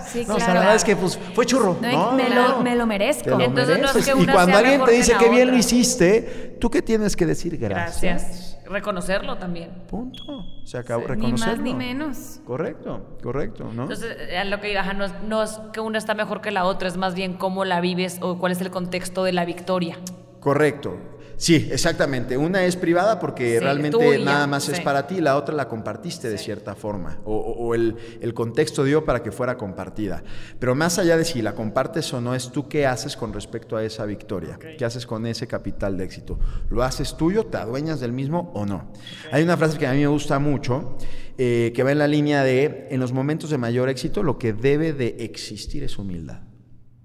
Sí, 0.06 0.20
no, 0.20 0.34
claro. 0.34 0.36
o 0.36 0.40
sea, 0.40 0.54
la 0.54 0.60
verdad 0.60 0.74
es 0.76 0.84
que 0.84 0.96
pues, 0.96 1.18
fue 1.34 1.46
churro. 1.46 1.78
No, 1.80 2.12
me, 2.12 2.28
lo, 2.28 2.60
me, 2.62 2.74
lo, 2.74 2.86
merezco. 2.86 3.40
Entonces, 3.40 3.78
No 3.80 3.90
es 3.90 4.04
que 4.04 4.22
y 4.22 4.26
cuando 4.26 4.56
alguien 4.56 4.84
te 4.84 4.92
dice 4.92 5.14
que, 5.18 5.28
bien 5.28 5.50
lo 5.50 5.56
hiciste, 5.56 6.56
¿tú 6.60 6.70
qué 6.70 6.82
tienes 6.82 7.16
que 7.16 7.26
decir? 7.26 7.56
Gracias. 7.56 8.58
Reconocerlo 8.68 9.38
también. 9.38 9.70
Punto. 9.88 10.44
Se 10.64 10.78
acabó. 10.78 11.06
Reconocerlo. 11.06 11.62
Ni 11.62 11.62
más 11.62 11.64
ni 11.64 11.74
menos. 11.74 12.40
Correcto, 12.44 13.16
correcto. 13.22 13.70
¿no? 13.72 13.82
Entonces, 13.82 14.16
eh, 14.18 14.44
lo 14.44 14.60
que 14.60 14.68
diga, 14.68 14.92
no 14.92 15.04
es, 15.04 15.12
no 15.22 15.42
es 15.42 15.60
que 15.72 15.80
una 15.80 15.98
está 15.98 16.14
mejor 16.14 16.40
que 16.40 16.50
la 16.50 16.64
otra, 16.64 16.88
es 16.88 16.96
más 16.96 17.14
bien 17.14 17.34
cómo 17.34 17.64
la 17.64 17.80
vives 17.80 18.18
o 18.20 18.38
cuál 18.38 18.52
es 18.52 18.60
el 18.60 18.70
contexto 18.70 19.22
de 19.22 19.32
la 19.32 19.44
victoria. 19.44 19.98
Correcto. 20.40 20.96
Sí, 21.36 21.68
exactamente. 21.70 22.36
Una 22.36 22.64
es 22.64 22.76
privada 22.76 23.18
porque 23.20 23.60
realmente 23.60 24.18
nada 24.18 24.46
más 24.46 24.68
es 24.68 24.80
para 24.80 25.06
ti, 25.06 25.20
la 25.20 25.36
otra 25.36 25.54
la 25.54 25.68
compartiste 25.68 26.30
de 26.30 26.38
cierta 26.38 26.74
forma 26.74 27.18
o, 27.24 27.74
el, 27.74 27.96
contexto 28.34 28.84
dio 28.84 29.04
para 29.04 29.22
que 29.22 29.32
fuera 29.32 29.56
compartida. 29.56 30.22
Pero 30.58 30.74
más 30.74 30.98
allá 30.98 31.16
de 31.16 31.24
si 31.24 31.42
la 31.42 31.54
compartes 31.54 32.12
o 32.14 32.20
no, 32.20 32.34
es 32.34 32.50
tú 32.50 32.68
qué 32.68 32.86
haces 32.86 33.16
con 33.16 33.32
respecto 33.32 33.76
a 33.76 33.84
esa 33.84 34.04
victoria, 34.06 34.58
qué 34.78 34.84
haces 34.84 35.06
con 35.06 35.26
ese 35.26 35.46
capital 35.46 35.96
de 35.96 36.04
éxito. 36.04 36.38
¿Lo 36.70 36.82
haces 36.82 37.16
tuyo, 37.16 37.46
te 37.46 37.58
adueñas 37.58 38.00
del 38.00 38.12
mismo 38.12 38.50
o 38.54 38.64
no? 38.64 38.92
Hay 39.30 39.42
una 39.42 39.56
frase 39.56 39.78
que 39.78 39.86
a 39.86 39.92
mí 39.92 40.00
me 40.00 40.06
gusta 40.06 40.38
mucho 40.38 40.96
eh, 41.38 41.72
que 41.74 41.82
va 41.82 41.92
en 41.92 41.98
la 41.98 42.08
línea 42.08 42.42
de, 42.42 42.88
en 42.90 42.98
los 42.98 43.12
momentos 43.12 43.50
de 43.50 43.58
mayor 43.58 43.90
éxito, 43.90 44.22
lo 44.22 44.38
que 44.38 44.54
debe 44.54 44.94
de 44.94 45.16
existir 45.20 45.84
es 45.84 45.98
humildad. 45.98 46.45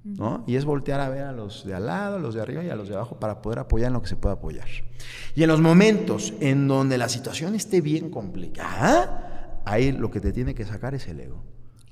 ¿No? 0.04 0.44
Y 0.48 0.56
es 0.56 0.66
voltear 0.66 1.00
a 1.00 1.10
ver 1.10 1.24
a 1.24 1.32
los 1.32 1.66
de 1.66 1.74
al 1.74 1.86
lado, 1.86 2.18
a 2.18 2.20
los 2.20 2.34
de 2.34 2.42
arriba 2.42 2.64
y 2.64 2.70
a 2.70 2.76
los 2.76 2.90
de 2.90 2.96
abajo 2.96 3.20
para 3.20 3.42
poder 3.42 3.60
apoyar 3.60 3.88
en 3.88 3.94
lo 3.94 4.02
que 4.02 4.10
se 4.10 4.16
pueda 4.16 4.36
apoyar. 4.36 4.68
Y 5.36 5.44
en 5.44 5.50
los 5.50 5.62
momentos 5.62 6.34
en 6.40 6.68
donde 6.68 6.98
la 6.98 7.10
situación 7.10 7.56
esté 7.56 7.82
bien 7.82 8.10
complicada, 8.10 9.62
ahí 9.66 9.92
lo 9.92 10.10
que 10.10 10.20
te 10.20 10.32
tiene 10.32 10.56
que 10.56 10.66
sacar 10.66 10.96
es 10.96 11.08
el 11.08 11.20
ego. 11.20 11.44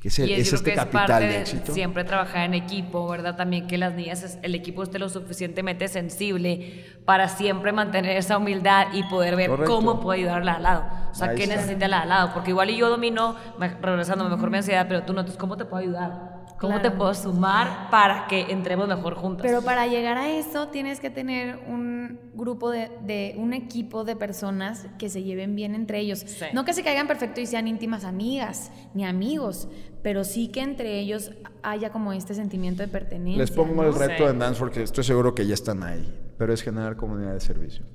Que 0.02 0.08
es, 0.08 0.18
este 0.18 0.76
capital 0.76 1.24
de, 1.24 1.42
éxito. 1.42 1.74
Siempre 1.74 2.06
trabajar 2.06 2.46
en 2.46 2.54
equipo, 2.54 3.06
¿verdad? 3.10 3.36
También 3.36 3.68
que 3.68 3.78
las 3.78 3.96
niñas, 3.96 4.40
el 4.42 4.56
equipo 4.56 4.82
esté 4.82 4.98
lo 4.98 5.10
suficientemente 5.10 5.90
sensible 5.90 6.86
para 7.04 7.28
siempre 7.28 7.74
mantener 7.74 8.16
esa 8.16 8.38
humildad 8.38 8.88
y 8.94 9.04
poder 9.04 9.36
ver 9.36 9.52
cómo 9.66 10.00
puede 10.00 10.22
ayudarla 10.22 10.54
al 10.54 10.64
lado. 10.64 10.86
O 11.12 11.16
sea, 11.16 11.36
qué 11.36 11.48
necesita 11.48 11.90
la 11.90 12.04
al 12.04 12.10
lado. 12.10 12.34
Porque 12.34 12.52
igual 12.52 12.70
y 12.70 12.78
yo 12.78 12.90
domino, 12.90 13.36
regresando 13.82 14.30
mejor 14.30 14.50
mi 14.50 14.58
ansiedad, 14.58 14.86
pero 14.88 15.04
tú 15.04 15.12
no, 15.12 15.26
¿cómo 15.38 15.58
te 15.58 15.66
puedo 15.66 15.84
ayudar? 15.84 16.39
¿Cómo 16.60 16.82
te 16.82 16.92
puedo 16.92 17.14
sumar 17.14 17.90
para 17.90 18.28
que 18.28 18.52
entremos 18.52 18.88
mejor 18.88 19.16
juntos? 19.16 19.46
Pero 19.46 19.62
para 19.62 19.88
llegar 19.88 20.18
a 20.18 20.30
eso 20.30 20.68
tienes 20.68 21.00
que 21.00 21.10
tener 21.10 21.58
un 21.68 22.20
grupo 22.34 22.70
de, 22.70 23.36
un 23.38 23.54
equipo 23.54 24.04
de 24.04 24.16
personas 24.16 24.88
que 24.98 25.10
se 25.10 25.24
lleven 25.24 25.56
bien 25.56 25.74
entre 25.74 26.00
ellos. 26.00 26.26
No 26.54 26.66
que 26.66 26.74
se 26.74 26.84
caigan 26.84 27.08
perfecto 27.08 27.40
y 27.40 27.46
sean 27.46 27.68
íntimas 27.68 28.04
amigas 28.04 28.72
ni 28.94 29.06
amigos, 29.06 29.70
pero 30.04 30.24
sí 30.24 30.50
que 30.50 30.62
entre 30.62 31.00
ellos 31.00 31.32
haya 31.64 31.92
como 31.92 32.12
este 32.14 32.34
sentimiento 32.34 32.84
de 32.84 32.90
pertenencia. 32.90 33.42
Les 33.42 33.52
pongo 33.52 33.84
el 33.84 33.94
reto 33.94 34.30
en 34.30 34.40
Dance 34.40 34.60
porque 34.60 34.84
estoy 34.84 35.04
seguro 35.04 35.34
que 35.34 35.48
ya 35.48 35.54
están 35.54 35.84
ahí, 35.84 36.14
pero 36.38 36.54
es 36.54 36.62
generar 36.62 36.98
comunidad 36.98 37.34
de 37.34 37.40
servicio. 37.40 37.86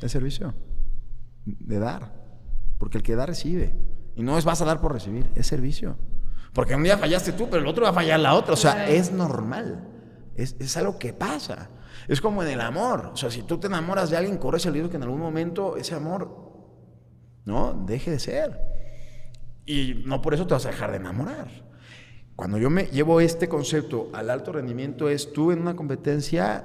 De 0.00 0.08
servicio, 0.08 0.54
de 1.44 1.78
dar, 1.78 2.12
porque 2.78 2.98
el 2.98 3.04
que 3.04 3.14
da 3.14 3.26
recibe. 3.26 3.74
Y 4.16 4.22
no 4.22 4.38
es 4.38 4.44
vas 4.44 4.62
a 4.62 4.64
dar 4.64 4.80
por 4.80 4.92
recibir, 4.92 5.30
es 5.34 5.46
servicio. 5.46 5.96
Porque 6.56 6.74
un 6.74 6.82
día 6.82 6.96
fallaste 6.96 7.32
tú, 7.32 7.50
pero 7.50 7.60
el 7.60 7.68
otro 7.68 7.82
va 7.82 7.90
a 7.90 7.92
fallar 7.92 8.18
la 8.18 8.32
otra. 8.32 8.54
O 8.54 8.56
sea, 8.56 8.88
es 8.88 9.12
normal. 9.12 9.90
Es, 10.34 10.74
algo 10.78 10.98
que 10.98 11.12
pasa. 11.12 11.68
Es 12.08 12.22
como 12.22 12.42
en 12.42 12.48
el 12.48 12.62
amor. 12.62 13.10
O 13.12 13.16
sea, 13.16 13.30
si 13.30 13.42
tú 13.42 13.58
te 13.58 13.66
enamoras 13.66 14.08
de 14.08 14.16
alguien, 14.16 14.38
corres 14.38 14.64
el 14.64 14.72
riesgo 14.72 14.88
que 14.88 14.96
en 14.96 15.02
algún 15.02 15.20
momento 15.20 15.76
ese 15.76 15.94
amor, 15.94 16.30
¿no? 17.44 17.84
Deje 17.86 18.10
de 18.10 18.18
ser. 18.18 18.58
Y 19.66 20.02
no 20.06 20.22
por 20.22 20.32
eso 20.32 20.46
te 20.46 20.54
vas 20.54 20.64
a 20.64 20.70
dejar 20.70 20.92
de 20.92 20.96
enamorar. 20.96 21.48
Cuando 22.36 22.56
yo 22.56 22.70
me 22.70 22.84
llevo 22.84 23.20
este 23.20 23.50
concepto 23.50 24.08
al 24.14 24.30
alto 24.30 24.52
rendimiento 24.52 25.10
es 25.10 25.34
tú 25.34 25.52
en 25.52 25.60
una 25.60 25.76
competencia 25.76 26.64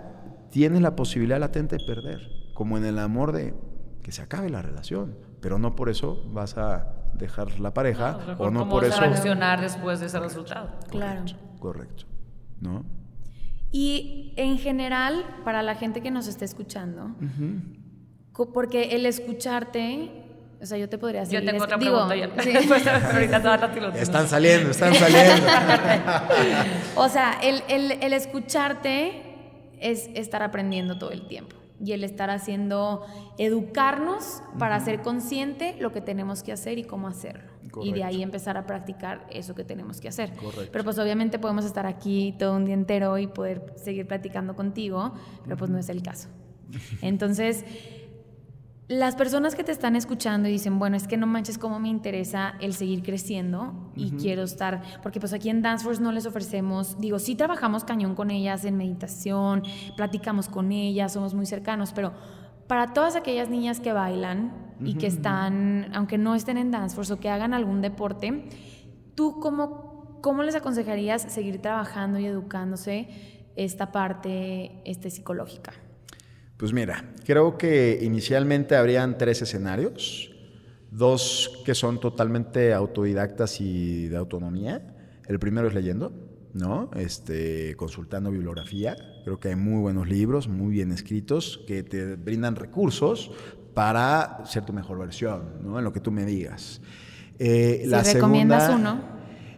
tienes 0.52 0.82
la 0.82 0.96
posibilidad 0.96 1.38
latente 1.38 1.76
de 1.78 1.86
perder, 1.86 2.22
como 2.54 2.78
en 2.78 2.86
el 2.86 2.98
amor 2.98 3.34
de 3.34 3.54
que 4.04 4.14
se 4.14 4.22
acabe 4.22 4.50
la 4.50 4.62
relación, 4.62 5.18
pero 5.42 5.60
no 5.60 5.76
por 5.76 5.90
eso 5.90 6.24
vas 6.32 6.58
a 6.58 7.01
dejar 7.14 7.60
la 7.60 7.74
pareja 7.74 8.20
o 8.38 8.50
no 8.50 8.68
por 8.70 8.86
eso 8.86 9.00
reaccionar 9.00 9.62
después 9.62 10.00
de 10.00 10.08
ese 10.08 10.20
resultado. 10.20 10.70
Claro. 10.90 11.24
Correcto. 11.60 12.06
¿No? 12.60 12.86
Y 13.72 14.34
en 14.36 14.58
general, 14.58 15.24
para 15.46 15.64
la 15.64 15.76
gente 15.76 16.02
que 16.02 16.12
nos 16.12 16.28
está 16.28 16.46
escuchando, 16.46 17.16
porque 18.54 18.96
el 18.96 19.06
escucharte, 19.06 20.12
o 20.62 20.66
sea, 20.66 20.78
yo 20.78 20.90
te 20.90 20.98
podría 20.98 21.22
decir. 21.22 21.40
Yo 21.40 21.46
tengo 21.46 21.64
otra 21.64 21.78
pregunta 21.78 22.16
ya. 22.16 22.26
están 23.96 24.28
saliendo, 24.28 24.72
están 24.72 24.94
saliendo. 24.94 25.48
o 26.96 27.08
sea, 27.08 27.40
el, 27.42 27.64
el, 27.70 27.92
el 28.04 28.14
escucharte 28.14 29.24
es 29.80 30.10
estar 30.14 30.44
aprendiendo 30.44 30.98
todo 30.98 31.12
el 31.12 31.28
tiempo 31.28 31.61
y 31.84 31.94
el 31.94 32.04
estar 32.04 32.30
haciendo, 32.30 33.06
educarnos 33.38 34.44
para 34.60 34.80
ser 34.80 35.02
consciente 35.02 35.76
lo 35.80 35.92
que 35.92 36.02
tenemos 36.02 36.44
que 36.44 36.52
hacer 36.52 36.78
y 36.78 36.84
cómo 36.84 37.08
hacerlo. 37.08 37.52
Y 37.82 37.94
de 37.94 38.04
ahí 38.04 38.22
empezar 38.22 38.58
a 38.58 38.66
practicar 38.66 39.26
eso 39.32 39.56
que 39.56 39.64
tenemos 39.64 40.02
que 40.02 40.10
hacer. 40.10 40.34
Pero 40.72 40.84
pues 40.84 41.00
obviamente 41.00 41.40
podemos 41.40 41.66
estar 41.66 41.86
aquí 41.86 42.36
todo 42.38 42.56
un 42.56 42.66
día 42.66 42.74
entero 42.74 43.18
y 43.18 43.28
poder 43.28 43.74
seguir 43.78 44.08
platicando 44.08 44.56
contigo, 44.56 45.14
pero 45.44 45.58
pues 45.58 45.72
no 45.72 45.78
es 45.78 45.90
el 45.90 46.04
caso. 46.04 46.28
Entonces, 47.02 47.66
las 48.92 49.16
personas 49.16 49.56
que 49.56 49.64
te 49.64 49.72
están 49.72 49.96
escuchando 49.96 50.50
y 50.50 50.52
dicen, 50.52 50.78
bueno, 50.78 50.98
es 50.98 51.08
que 51.08 51.16
no 51.16 51.26
manches 51.26 51.58
cómo 51.58 51.80
me 51.80 51.88
interesa 51.88 52.56
el 52.60 52.74
seguir 52.74 53.04
creciendo 53.04 53.74
y 53.96 54.12
quiero 54.12 54.44
estar, 54.44 54.82
porque 55.02 55.22
pues 55.22 55.32
aquí 55.32 55.50
en 55.50 55.62
Danceforce 55.62 56.02
no 56.02 56.12
les 56.12 56.26
ofrecemos, 56.26 57.00
digo, 57.00 57.18
sí 57.18 57.36
trabajamos 57.36 57.86
cañón 57.86 58.16
con 58.16 58.32
ellas 58.32 58.66
en 58.66 58.76
meditación, 58.76 59.64
platicamos 59.96 60.50
con 60.50 60.74
ellas, 60.74 61.14
somos 61.14 61.34
muy 61.34 61.46
cercanos, 61.46 61.94
pero 61.94 62.12
para 62.68 62.92
todas 62.92 63.16
aquellas 63.16 63.50
niñas 63.50 63.80
que 63.80 63.94
bailan 63.94 64.52
y 64.82 64.96
que 64.96 65.08
están, 65.08 65.90
aunque 65.94 66.18
no 66.18 66.36
estén 66.36 66.58
en 66.58 66.70
Danceforce 66.72 67.14
o 67.14 67.20
que 67.20 67.30
hagan 67.30 67.54
algún 67.54 67.82
deporte, 67.82 68.50
¿tú 69.16 69.40
cómo, 69.40 70.20
cómo 70.22 70.44
les 70.44 70.56
aconsejarías 70.56 71.22
seguir 71.22 71.62
trabajando 71.62 72.20
y 72.20 72.26
educándose 72.26 73.08
esta 73.56 73.94
parte 73.94 74.82
este, 74.84 75.10
psicológica? 75.10 75.72
Pues 76.62 76.74
mira, 76.74 77.04
creo 77.26 77.58
que 77.58 77.98
inicialmente 78.04 78.76
habrían 78.76 79.18
tres 79.18 79.42
escenarios, 79.42 80.30
dos 80.92 81.64
que 81.66 81.74
son 81.74 82.00
totalmente 82.00 82.72
autodidactas 82.72 83.60
y 83.62 84.08
de 84.10 84.18
autonomía. 84.18 84.96
El 85.26 85.40
primero 85.40 85.70
es 85.70 85.74
leyendo, 85.74 86.14
¿no? 86.54 86.92
Este, 86.96 87.76
consultando 87.78 88.30
bibliografía. 88.30 88.96
Creo 89.24 89.40
que 89.40 89.48
hay 89.48 89.56
muy 89.56 89.82
buenos 89.82 90.08
libros, 90.08 90.48
muy 90.48 90.72
bien 90.72 90.92
escritos, 90.92 91.62
que 91.66 91.82
te 91.82 92.16
brindan 92.16 92.56
recursos 92.56 93.32
para 93.74 94.46
ser 94.46 94.64
tu 94.64 94.72
mejor 94.72 95.00
versión, 95.00 95.64
¿no? 95.64 95.80
En 95.80 95.84
lo 95.84 95.92
que 95.92 96.00
tú 96.00 96.12
me 96.12 96.26
digas. 96.26 96.80
Eh, 97.40 97.90
si 98.04 98.14
recomiendas 98.14 98.70
uno. 98.70 99.02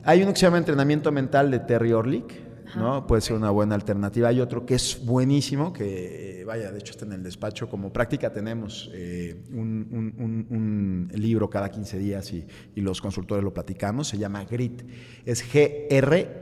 Hay 0.06 0.24
uno 0.24 0.32
que 0.32 0.39
se 0.39 0.45
llama 0.45 0.58
Entrenamiento 0.58 1.12
Mental 1.12 1.51
de 1.51 1.60
Terry 1.60 1.91
Orlick 1.91 2.43
¿no? 2.76 3.07
Puede 3.07 3.21
ser 3.21 3.36
una 3.36 3.49
buena 3.49 3.76
alternativa. 3.76 4.30
Hay 4.30 4.39
otro 4.39 4.65
que 4.65 4.76
es 4.76 5.05
buenísimo, 5.05 5.74
que 5.74 6.43
vaya, 6.45 6.71
de 6.71 6.80
hecho 6.80 6.91
está 6.91 7.05
en 7.05 7.13
el 7.13 7.24
despacho. 7.24 7.69
Como 7.69 7.91
práctica 7.91 8.32
tenemos 8.32 8.89
eh, 8.93 9.43
un, 9.51 11.09
libro 11.13 11.49
cada 11.49 11.69
15 11.69 11.97
días 11.97 12.32
y, 12.34 12.45
los 12.76 13.01
consultores 13.01 13.43
lo 13.43 13.53
platicamos. 13.53 14.07
Se 14.07 14.17
llama 14.17 14.43
GRIT. 14.45 14.84
Es 15.26 15.43
G-R-I-T. 15.53 16.39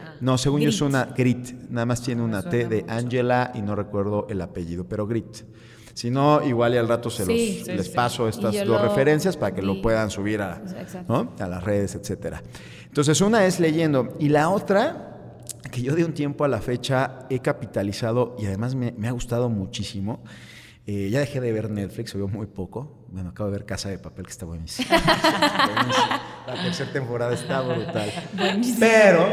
Ah. 0.00 0.14
No, 0.20 0.38
según 0.38 0.60
yo 0.62 0.70
es 0.70 0.80
una 0.80 1.04
GRIT. 1.16 1.70
Nada 1.70 1.86
más 1.86 2.02
tiene 2.02 2.22
una 2.22 2.42
T 2.42 2.66
de 2.66 2.84
Angela 2.88 3.52
y 3.54 3.62
no 3.62 3.74
recuerdo 3.76 4.26
el 4.30 4.40
apellido, 4.40 4.84
pero 4.88 5.06
GRIT. 5.06 5.44
Si 6.00 6.10
no, 6.10 6.42
igual 6.42 6.72
y 6.72 6.78
al 6.78 6.88
rato 6.88 7.10
se 7.10 7.26
los, 7.26 7.66
les 7.66 7.90
paso 7.90 8.26
estas 8.26 8.64
dos 8.64 8.80
referencias 8.80 9.36
para 9.36 9.54
que 9.54 9.60
lo 9.60 9.82
puedan 9.82 10.08
subir 10.08 10.40
a, 10.40 10.62
a 11.38 11.46
las 11.46 11.62
redes, 11.62 11.94
etcétera. 11.94 12.42
Entonces, 12.86 13.20
una 13.20 13.44
es 13.44 13.60
leyendo 13.60 14.16
y 14.18 14.30
la 14.30 14.48
otra, 14.48 15.36
que 15.70 15.82
yo 15.82 15.94
de 15.94 16.06
un 16.06 16.14
tiempo 16.14 16.46
a 16.46 16.48
la 16.48 16.62
fecha 16.62 17.26
he 17.28 17.40
capitalizado 17.40 18.34
y 18.38 18.46
además 18.46 18.74
me, 18.74 18.94
ha 19.06 19.10
gustado 19.10 19.50
muchísimo. 19.50 20.24
Eh, 20.86 21.10
ya 21.10 21.20
dejé 21.20 21.38
de 21.38 21.52
ver 21.52 21.68
Netflix, 21.70 22.14
veo 22.14 22.28
muy 22.28 22.46
poco. 22.46 23.04
Bueno, 23.08 23.28
acabo 23.28 23.50
de 23.50 23.58
ver 23.58 23.66
Casa 23.66 23.90
de 23.90 23.98
Papel, 23.98 24.24
que 24.24 24.32
está 24.32 24.46
buenísimo. 24.46 24.88
La 26.46 26.62
tercera 26.62 26.90
temporada 26.94 27.34
está 27.34 27.60
brutal. 27.60 28.10
Pero 28.80 29.26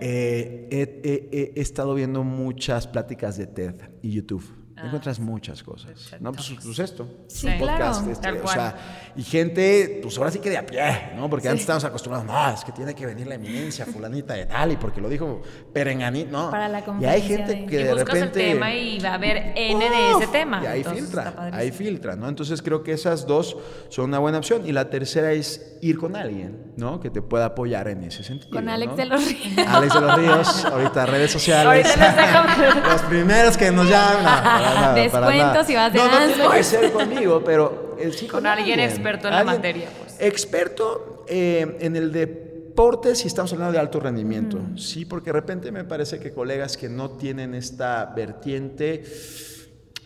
eh, 0.00 0.68
he 0.70 1.60
estado 1.60 1.92
viendo 1.94 2.22
muchas 2.22 2.86
pláticas 2.86 3.36
de 3.36 3.48
TED 3.48 3.74
y 4.00 4.12
YouTube. 4.12 4.67
Ah, 4.80 4.86
encuentras 4.86 5.18
muchas 5.18 5.62
cosas. 5.62 6.14
No, 6.20 6.32
pues, 6.32 6.52
pues, 6.62 6.78
esto. 6.78 7.08
Sí, 7.26 7.48
podcast, 7.58 8.06
este, 8.06 8.30
o 8.30 8.48
sea, 8.48 8.76
y 9.16 9.22
gente, 9.22 10.00
pues 10.02 10.16
ahora 10.18 10.30
sí 10.30 10.38
que 10.38 10.50
de 10.50 10.58
a 10.58 10.66
pie, 10.66 11.12
¿no? 11.16 11.28
Porque 11.28 11.48
antes 11.48 11.62
estábamos 11.62 11.84
acostumbrados, 11.84 12.26
no, 12.26 12.54
es 12.54 12.64
que 12.64 12.72
tiene 12.72 12.94
que 12.94 13.06
venir 13.06 13.26
la 13.26 13.34
eminencia 13.34 13.86
fulanita 13.86 14.34
de 14.34 14.46
tal, 14.46 14.72
y 14.72 14.76
porque 14.76 15.00
lo 15.00 15.08
dijo 15.08 15.42
Perenganit, 15.72 16.28
¿no? 16.28 16.50
Para 16.50 16.68
la 16.68 16.84
y 17.00 17.04
hay 17.04 17.22
gente 17.22 17.66
que 17.66 17.84
de 17.84 17.94
repente... 17.94 18.22
el 18.22 18.30
tema 18.30 18.74
y 18.74 18.98
va 19.00 19.10
a 19.10 19.14
haber 19.14 19.52
N 19.56 19.90
de 19.90 20.10
ese 20.12 20.26
tema. 20.28 20.60
Y 20.62 20.66
ahí 20.66 20.84
filtra, 20.84 21.50
ahí 21.52 21.72
filtra, 21.72 22.16
¿no? 22.16 22.28
Entonces 22.28 22.62
creo 22.62 22.82
que 22.82 22.92
esas 22.92 23.26
dos 23.26 23.56
son 23.88 24.06
una 24.06 24.18
buena 24.18 24.38
opción. 24.38 24.66
Y 24.66 24.72
la 24.72 24.90
tercera 24.90 25.32
es 25.32 25.78
ir 25.80 25.98
con 25.98 26.16
alguien, 26.16 26.72
¿no? 26.76 27.00
Que 27.00 27.10
te 27.10 27.22
pueda 27.22 27.46
apoyar 27.46 27.88
en 27.88 28.04
ese 28.04 28.22
sentido. 28.22 28.50
Con 28.50 28.68
Alex 28.68 28.96
de 28.96 29.04
los 29.04 29.24
Ríos. 29.26 29.68
Alex 29.68 29.94
de 29.94 30.00
los 30.00 30.16
Ríos, 30.16 30.64
ahorita 30.64 31.06
redes 31.06 31.32
sociales. 31.32 31.86
Ahorita 31.96 32.88
los 32.92 33.02
primeros 33.02 33.56
que 33.56 33.70
nos 33.70 33.88
llaman. 33.88 34.64
Descuentos 34.94 35.70
y 35.70 35.74
vas 35.74 35.92
de 35.92 35.98
No, 35.98 36.04
no 36.06 36.34
tiene 36.34 36.50
que 36.50 36.62
ser 36.62 36.92
conmigo, 36.92 37.42
pero 37.44 37.96
sí 38.16 38.26
con, 38.26 38.46
alguien 38.46 38.80
experto 38.80 39.28
en 39.28 39.34
la 39.34 39.44
materia. 39.44 39.88
Pues. 39.98 40.16
Experto 40.20 41.24
eh, 41.28 41.76
en 41.80 41.96
el 41.96 42.12
deporte 42.12 43.14
si 43.14 43.26
estamos 43.26 43.52
hablando 43.52 43.72
de 43.72 43.78
alto 43.78 44.00
rendimiento. 44.00 44.60
Sí, 44.76 45.04
porque 45.04 45.26
de 45.26 45.34
repente 45.34 45.72
me 45.72 45.84
parece 45.84 46.18
que 46.18 46.32
colegas 46.32 46.76
que 46.76 46.88
no 46.88 47.10
tienen 47.10 47.54
esta 47.54 48.06
vertiente 48.06 49.04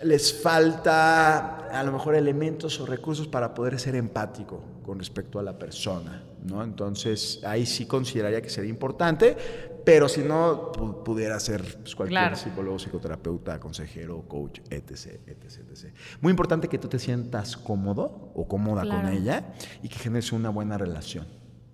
les 0.02 0.32
falta 0.32 1.68
a 1.68 1.82
lo 1.84 1.92
mejor 1.92 2.14
elementos 2.14 2.80
o 2.80 2.86
recursos 2.86 3.28
para 3.28 3.54
poder 3.54 3.78
ser 3.78 3.94
empático 3.94 4.62
con 4.84 4.98
respecto 4.98 5.38
a 5.38 5.42
la 5.42 5.58
persona, 5.58 6.24
¿no? 6.44 6.62
Entonces, 6.62 7.40
ahí 7.44 7.66
sí 7.66 7.86
consideraría 7.86 8.42
que 8.42 8.50
sería 8.50 8.70
importante, 8.70 9.36
pero 9.85 10.09
si 10.09 10.22
no, 10.22 10.72
pudiera 11.05 11.39
ser 11.41 11.78
pues, 11.78 11.95
cualquier 11.95 12.37
psicólogo, 12.37 12.78
psicoterapeuta, 12.78 13.59
consejero, 13.59 14.22
coach, 14.28 14.61
etc, 14.70 15.20
etc, 15.26 15.70
etc. 15.70 15.95
Muy 16.20 16.30
importante 16.30 16.68
que 16.68 16.78
tú 16.78 16.89
te 16.89 16.99
sientas 16.99 17.57
cómodo 17.57 18.33
o 18.35 18.47
cómoda 18.47 18.83
con 18.83 19.09
ella 19.09 19.53
y 19.83 19.89
que 19.89 19.99
generes 19.99 20.33
una 20.33 20.51
buena 20.51 20.78
relación. 20.78 21.26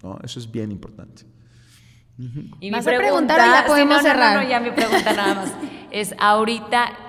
¿no? 0.02 0.18
Eso 0.22 0.38
es 0.38 0.50
bien 0.50 0.70
importante. 0.70 1.24
Y 2.60 2.70
mi 2.70 2.82
pregunta, 2.82 3.36
ya 3.36 3.64
podemos 3.66 4.02
cerrar. 4.02 4.42
No, 4.42 4.48
ya 4.48 4.58
mi 4.58 4.70
pregunta 4.70 5.12
nada 5.12 5.34
más. 5.34 5.52
Es 5.90 6.14
ahorita 6.18 7.07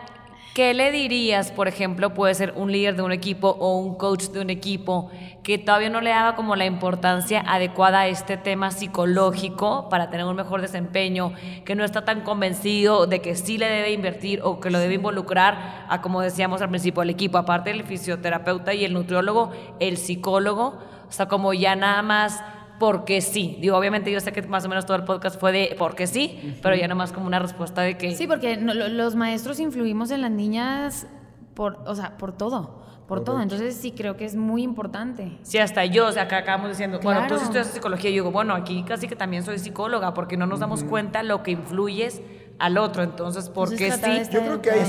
¿Qué 0.54 0.74
le 0.74 0.92
dirías, 0.92 1.52
por 1.52 1.68
ejemplo, 1.68 2.14
puede 2.14 2.34
ser 2.34 2.54
un 2.56 2.72
líder 2.72 2.96
de 2.96 3.04
un 3.04 3.12
equipo 3.12 3.50
o 3.60 3.78
un 3.78 3.96
coach 3.96 4.26
de 4.30 4.42
un 4.42 4.50
equipo 4.50 5.12
que 5.44 5.60
todavía 5.60 5.90
no 5.90 6.02
le 6.02 6.12
haga 6.12 6.36
como 6.36 6.56
la 6.56 6.66
importancia 6.66 7.44
adecuada 7.48 8.02
a 8.02 8.08
este 8.08 8.36
tema 8.36 8.72
psicológico 8.72 9.90
para 9.90 10.10
tener 10.10 10.26
un 10.26 10.36
mejor 10.36 10.62
desempeño, 10.62 11.34
que 11.66 11.76
no 11.76 11.86
está 11.86 12.04
tan 12.04 12.22
convencido 12.22 13.06
de 13.06 13.22
que 13.22 13.36
sí 13.36 13.60
le 13.60 13.68
debe 13.68 13.92
invertir 13.92 14.42
o 14.44 14.60
que 14.60 14.72
lo 14.72 14.80
debe 14.80 14.96
involucrar 14.96 15.86
a, 15.88 16.02
como 16.02 16.20
decíamos 16.20 16.62
al 16.62 16.70
principio, 16.70 17.02
al 17.04 17.12
equipo, 17.12 17.38
aparte 17.38 17.70
del 17.70 17.84
fisioterapeuta 17.84 18.74
y 18.74 18.84
el 18.86 18.94
nutriólogo, 18.94 19.52
el 19.80 19.98
psicólogo, 19.98 20.80
o 21.08 21.12
sea, 21.12 21.28
como 21.28 21.54
ya 21.54 21.76
nada 21.76 22.02
más 22.02 22.44
porque 22.80 23.22
sí. 23.22 23.58
Digo, 23.62 23.78
obviamente 23.78 24.12
yo 24.12 24.20
sé 24.20 24.32
que 24.32 24.42
más 24.44 24.66
o 24.66 24.70
menos 24.70 24.86
todo 24.86 24.98
el 24.98 25.04
podcast 25.04 25.40
fue 25.40 25.52
de 25.52 25.76
porque 25.78 26.08
sí, 26.08 26.58
pero 26.62 26.76
ya 26.76 26.88
nomás 26.88 27.12
como 27.12 27.28
una 27.28 27.40
respuesta 27.40 27.82
de 27.82 27.98
que... 27.98 28.16
Sí, 28.16 28.26
porque 28.26 28.58
los 28.58 29.16
maestros 29.16 29.60
influimos 29.60 30.12
en 30.12 30.22
las 30.22 30.32
niñas 30.32 31.08
por, 31.54 31.80
o 31.86 31.94
sea, 31.94 32.18
por 32.18 32.32
todo. 32.32 32.80
Por 33.08 33.24
todo, 33.24 33.42
entonces 33.42 33.76
sí 33.76 33.92
creo 33.92 34.16
que 34.18 34.26
es 34.26 34.36
muy 34.36 34.62
importante. 34.62 35.40
Sí, 35.42 35.58
hasta 35.58 35.84
yo, 35.84 36.06
o 36.06 36.12
sea, 36.12 36.24
acá 36.24 36.38
acabamos 36.38 36.70
diciendo, 36.70 37.00
bueno, 37.02 37.26
tú 37.28 37.38
estudias 37.38 37.66
psicología, 37.66 38.12
y 38.12 38.14
yo 38.14 38.22
digo, 38.22 38.32
bueno, 38.32 38.54
aquí 38.54 38.84
casi 38.84 39.08
que 39.08 39.16
también 39.16 39.44
soy 39.44 39.58
psicóloga, 39.58 40.14
porque 40.14 40.38
no 40.38 40.46
nos 40.46 40.60
damos 40.60 40.84
cuenta 40.84 41.24
lo 41.24 41.42
que 41.42 41.50
influyes 41.50 42.22
al 42.60 42.78
otro, 42.78 43.02
entonces, 43.02 43.50
¿por 43.50 43.76
qué 43.76 43.92
sí? 43.92 44.22
Yo 44.32 44.42
creo 44.42 44.62
que 44.62 44.70
hay, 44.70 44.84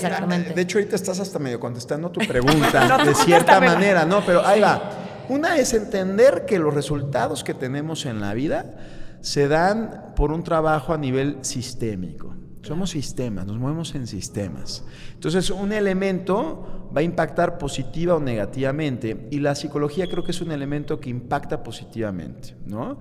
de 0.54 0.60
hecho 0.60 0.76
ahorita 0.76 0.96
estás 0.96 1.18
hasta 1.18 1.38
medio 1.38 1.58
contestando 1.58 2.10
tu 2.10 2.20
pregunta, 2.28 2.98
de 2.98 3.14
cierta 3.14 3.58
manera, 3.58 4.04
¿no? 4.04 4.20
Pero 4.20 4.44
ahí 4.44 4.60
va. 4.60 4.82
Una 5.30 5.58
es 5.58 5.74
entender 5.74 6.44
que 6.44 6.58
los 6.58 6.74
resultados 6.74 7.44
que 7.44 7.54
tenemos 7.54 8.04
en 8.04 8.20
la 8.20 8.34
vida 8.34 8.74
se 9.20 9.46
dan 9.46 10.12
por 10.16 10.32
un 10.32 10.42
trabajo 10.42 10.92
a 10.92 10.98
nivel 10.98 11.36
sistémico. 11.42 12.34
Somos 12.62 12.90
sistemas, 12.90 13.46
nos 13.46 13.56
movemos 13.56 13.94
en 13.94 14.08
sistemas. 14.08 14.84
Entonces, 15.14 15.48
un 15.50 15.72
elemento 15.72 16.90
va 16.94 17.02
a 17.02 17.04
impactar 17.04 17.58
positiva 17.58 18.16
o 18.16 18.20
negativamente 18.20 19.28
y 19.30 19.38
la 19.38 19.54
psicología 19.54 20.08
creo 20.08 20.24
que 20.24 20.32
es 20.32 20.40
un 20.40 20.50
elemento 20.50 20.98
que 20.98 21.10
impacta 21.10 21.62
positivamente, 21.62 22.56
¿no? 22.66 22.98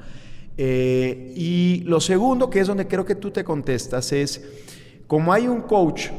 Eh, 0.55 1.33
y 1.35 1.81
lo 1.87 1.99
segundo, 1.99 2.47
que 2.51 2.59
es 2.59 2.67
donde 2.67 2.87
creo 2.87 3.05
que 3.05 3.15
tú 3.15 3.31
te 3.31 3.43
contestas, 3.43 4.11
es 4.11 4.47
como 5.07 5.33
hay 5.33 5.47
un 5.47 5.61
coach 5.61 6.09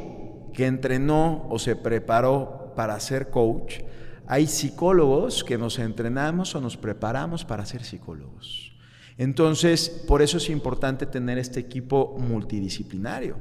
que 0.52 0.66
entrenó 0.66 1.46
o 1.48 1.60
se 1.60 1.76
preparó 1.76 2.72
para 2.74 2.98
ser 2.98 3.30
coach, 3.30 3.82
hay 4.30 4.46
psicólogos 4.46 5.42
que 5.42 5.58
nos 5.58 5.80
entrenamos 5.80 6.54
o 6.54 6.60
nos 6.60 6.76
preparamos 6.76 7.44
para 7.44 7.66
ser 7.66 7.82
psicólogos. 7.82 8.70
Entonces, 9.18 9.88
por 10.06 10.22
eso 10.22 10.36
es 10.36 10.48
importante 10.50 11.04
tener 11.04 11.36
este 11.36 11.58
equipo 11.58 12.16
multidisciplinario. 12.16 13.38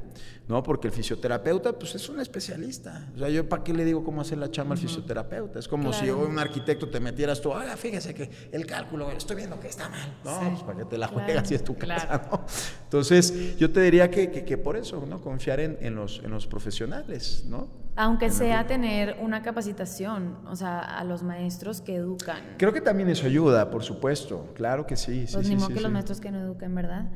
¿No? 0.50 0.64
Porque 0.64 0.88
el 0.88 0.92
fisioterapeuta, 0.92 1.72
pues 1.72 1.94
es 1.94 2.08
un 2.08 2.18
especialista. 2.18 3.08
O 3.14 3.18
sea, 3.20 3.28
yo 3.28 3.48
para 3.48 3.62
qué 3.62 3.72
le 3.72 3.84
digo 3.84 4.02
cómo 4.02 4.20
hacer 4.20 4.36
la 4.36 4.50
chamba 4.50 4.74
al 4.74 4.80
fisioterapeuta. 4.80 5.60
Es 5.60 5.68
como 5.68 5.92
si 5.92 6.06
yo, 6.06 6.18
un 6.18 6.40
arquitecto, 6.40 6.88
te 6.88 6.98
metieras 6.98 7.40
tú, 7.40 7.54
ah, 7.54 7.76
fíjese 7.76 8.12
que 8.12 8.28
el 8.50 8.66
cálculo, 8.66 9.12
estoy 9.12 9.36
viendo 9.36 9.60
que 9.60 9.68
está 9.68 9.88
mal. 9.88 10.18
No, 10.24 10.50
pues 10.50 10.62
para 10.64 10.78
que 10.78 10.84
te 10.86 10.98
la 10.98 11.06
juegas 11.06 11.46
si 11.48 11.54
es 11.54 11.62
tu 11.62 11.76
casa, 11.76 12.28
¿no? 12.30 12.44
Entonces, 12.82 13.56
yo 13.58 13.70
te 13.70 13.80
diría 13.80 14.10
que, 14.10 14.28
que, 14.30 14.58
por 14.58 14.76
eso, 14.76 15.06
¿no? 15.08 15.20
Confiar 15.20 15.60
en, 15.60 15.78
en, 15.80 15.94
los, 15.94 16.20
en 16.24 16.32
los 16.32 16.48
profesionales, 16.48 17.44
¿no? 17.46 17.68
Aunque 17.94 18.30
sea 18.30 18.66
tener 18.66 19.18
una 19.20 19.42
capacitación, 19.42 20.36
o 20.48 20.56
sea, 20.56 20.80
a 20.80 21.04
los 21.04 21.22
maestros 21.22 21.80
que 21.80 21.94
educan. 21.94 22.56
Creo 22.58 22.72
que 22.72 22.80
también 22.80 23.08
eso 23.08 23.26
ayuda, 23.26 23.70
por 23.70 23.84
supuesto. 23.84 24.50
Claro 24.54 24.84
que 24.84 24.96
sí. 24.96 25.26
Pues 25.32 25.46
sí, 25.46 25.54
ni 25.54 25.60
sí, 25.60 25.72
que 25.72 25.80
los 25.80 25.92
maestros 25.92 26.20
que 26.20 26.32
no 26.32 26.40
eduquen, 26.40 26.74
¿verdad? 26.74 27.08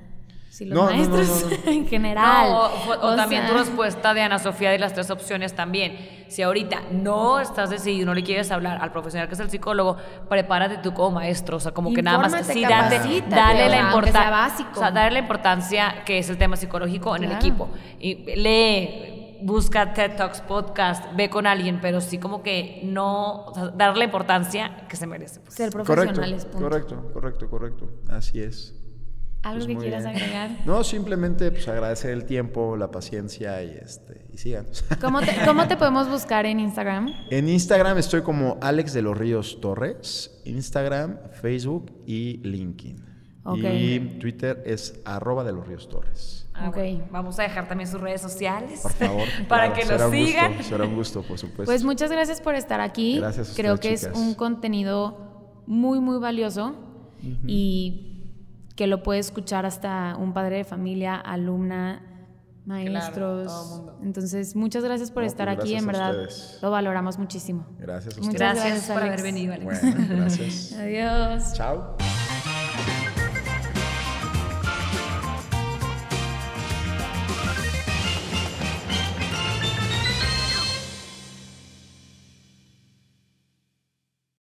Si 0.55 0.65
los 0.65 0.85
maestros 0.85 1.47
en 1.67 1.89
general. 1.89 2.71
o, 3.03 3.17
también 3.17 3.49
tu 3.49 3.55
respuesta 3.55 4.15
de 4.15 4.23
Ana 4.23 4.39
Sofía 4.39 4.71
de 4.71 4.79
las 4.79 4.95
tres 4.95 5.11
opciones 5.11 5.57
también. 5.57 5.99
Si 6.29 6.43
ahorita 6.43 6.83
no 6.93 7.41
estás 7.41 7.71
decidido, 7.71 8.07
no 8.07 8.15
le 8.15 8.23
quieres 8.23 8.53
hablar 8.53 8.79
al 8.81 8.93
profesional 8.93 9.27
que 9.27 9.35
es 9.35 9.41
el 9.41 9.51
psicólogo, 9.51 9.97
prepárate 10.29 10.79
tú 10.79 10.95
como 10.95 11.17
maestro. 11.17 11.57
O 11.57 11.61
sea, 11.61 11.73
como 11.73 11.93
que 11.93 12.03
nada 12.03 12.19
más 12.19 12.47
sí, 12.47 12.63
dale, 12.63 13.25
dale 13.29 13.69
la 13.69 13.81
importancia. 13.81 14.69
O 14.71 14.79
sea, 14.79 14.93
darle 14.93 15.15
la 15.15 15.19
importancia 15.19 16.05
que 16.07 16.19
es 16.19 16.31
el 16.31 16.39
tema 16.39 16.55
psicológico 16.55 17.17
en 17.17 17.25
el 17.25 17.33
equipo. 17.33 17.69
Y 17.99 18.15
lee, 18.37 19.41
busca 19.43 19.93
TED 19.93 20.15
Talks 20.15 20.41
podcast, 20.43 21.17
ve 21.17 21.31
con 21.31 21.49
alguien, 21.49 21.81
pero 21.83 22.01
sí 22.01 22.19
como 22.19 22.45
que 22.45 22.81
no, 22.85 23.47
o 23.47 23.55
sea, 23.55 23.69
darle 23.71 23.99
la 23.99 24.05
importancia 24.05 24.87
que 24.89 24.95
se 24.95 25.09
merece. 25.09 25.41
Pues. 25.41 25.55
Ser 25.55 25.71
profesionales. 25.71 26.47
correcto, 26.57 27.11
correcto, 27.13 27.51
correcto. 27.51 27.91
Así 28.09 28.41
es. 28.41 28.84
¿Algo 29.45 29.67
pues 29.67 29.67
que 29.67 29.77
quieras 29.77 30.07
agregar? 30.07 30.51
No, 30.67 30.83
simplemente 30.83 31.51
pues 31.51 31.69
agradecer 31.69 32.11
el 32.11 32.25
tiempo, 32.25 32.77
la 32.77 32.91
paciencia 32.91 33.63
y 33.63 33.71
este 33.71 34.27
y 34.33 34.39
síganos. 34.39 34.85
¿Cómo 35.01 35.21
te, 35.21 35.37
¿Cómo 35.45 35.69
te 35.69 35.77
podemos 35.77 36.09
buscar 36.09 36.47
en 36.47 36.61
Instagram? 36.61 37.13
En 37.31 37.49
Instagram 37.49 37.99
estoy 37.99 38.23
como 38.23 38.59
Alex 38.63 38.95
de 38.95 39.03
los 39.03 39.17
Ríos 39.17 39.61
Torres, 39.61 40.41
Instagram, 40.45 41.19
Facebook 41.41 41.93
y 42.07 42.39
LinkedIn. 42.43 43.15
Y 43.57 43.99
Twitter 44.19 44.63
es 44.65 45.01
arroba 45.05 45.45
de 45.45 45.53
los 45.53 45.67
Ríos 45.67 45.89
Torres. 45.89 46.49
Ah, 46.55 46.73
Vamos 47.11 47.39
a 47.39 47.43
dejar 47.43 47.69
también 47.69 47.91
sus 47.91 48.01
redes 48.01 48.23
sociales. 48.23 48.81
Por 48.81 48.93
favor. 48.93 49.25
para 49.49 49.75
que 49.75 49.85
lo 49.85 50.11
sigan. 50.11 50.63
será 50.63 50.85
un 50.85 50.95
gusto, 50.95 51.23
por 51.23 51.37
supuesto. 51.37 51.65
Pues 51.65 51.85
muchas 51.85 52.11
gracias 52.11 52.41
por 52.41 52.55
estar 52.55 52.81
aquí. 52.81 53.19
Gracias. 53.19 53.53
A 53.53 53.55
Creo 53.55 53.79
que 53.79 53.93
es 53.93 54.09
un 54.15 54.35
contenido 54.35 55.63
muy, 55.67 56.01
muy 56.01 56.19
valioso 56.19 56.75
y 57.47 58.14
que 58.77 58.87
lo 58.87 59.03
puede 59.03 59.21
escuchar 59.21 59.67
hasta 59.67 60.17
un 60.17 60.33
padre 60.33 60.59
de 60.59 60.65
familia, 60.65 61.17
alumna, 61.17 62.03
maestros. 62.67 63.83
Entonces, 64.03 64.57
muchas 64.57 64.85
gracias 64.85 65.11
por 65.11 65.25
estar 65.25 65.49
pues 65.55 65.61
aquí, 65.61 65.75
en 65.75 65.87
verdad 65.87 66.29
lo 66.63 66.71
valoramos 66.71 67.19
muchísimo. 67.19 67.67
Gracias 67.79 68.19
Muchas 68.19 68.57
gracias, 68.57 68.91
por 68.91 69.03
haber 69.03 69.23
venido, 69.23 69.55
Alex. 69.55 70.09
gracias. 70.09 70.73
Adiós. 70.79 71.53
Chao. 71.55 71.97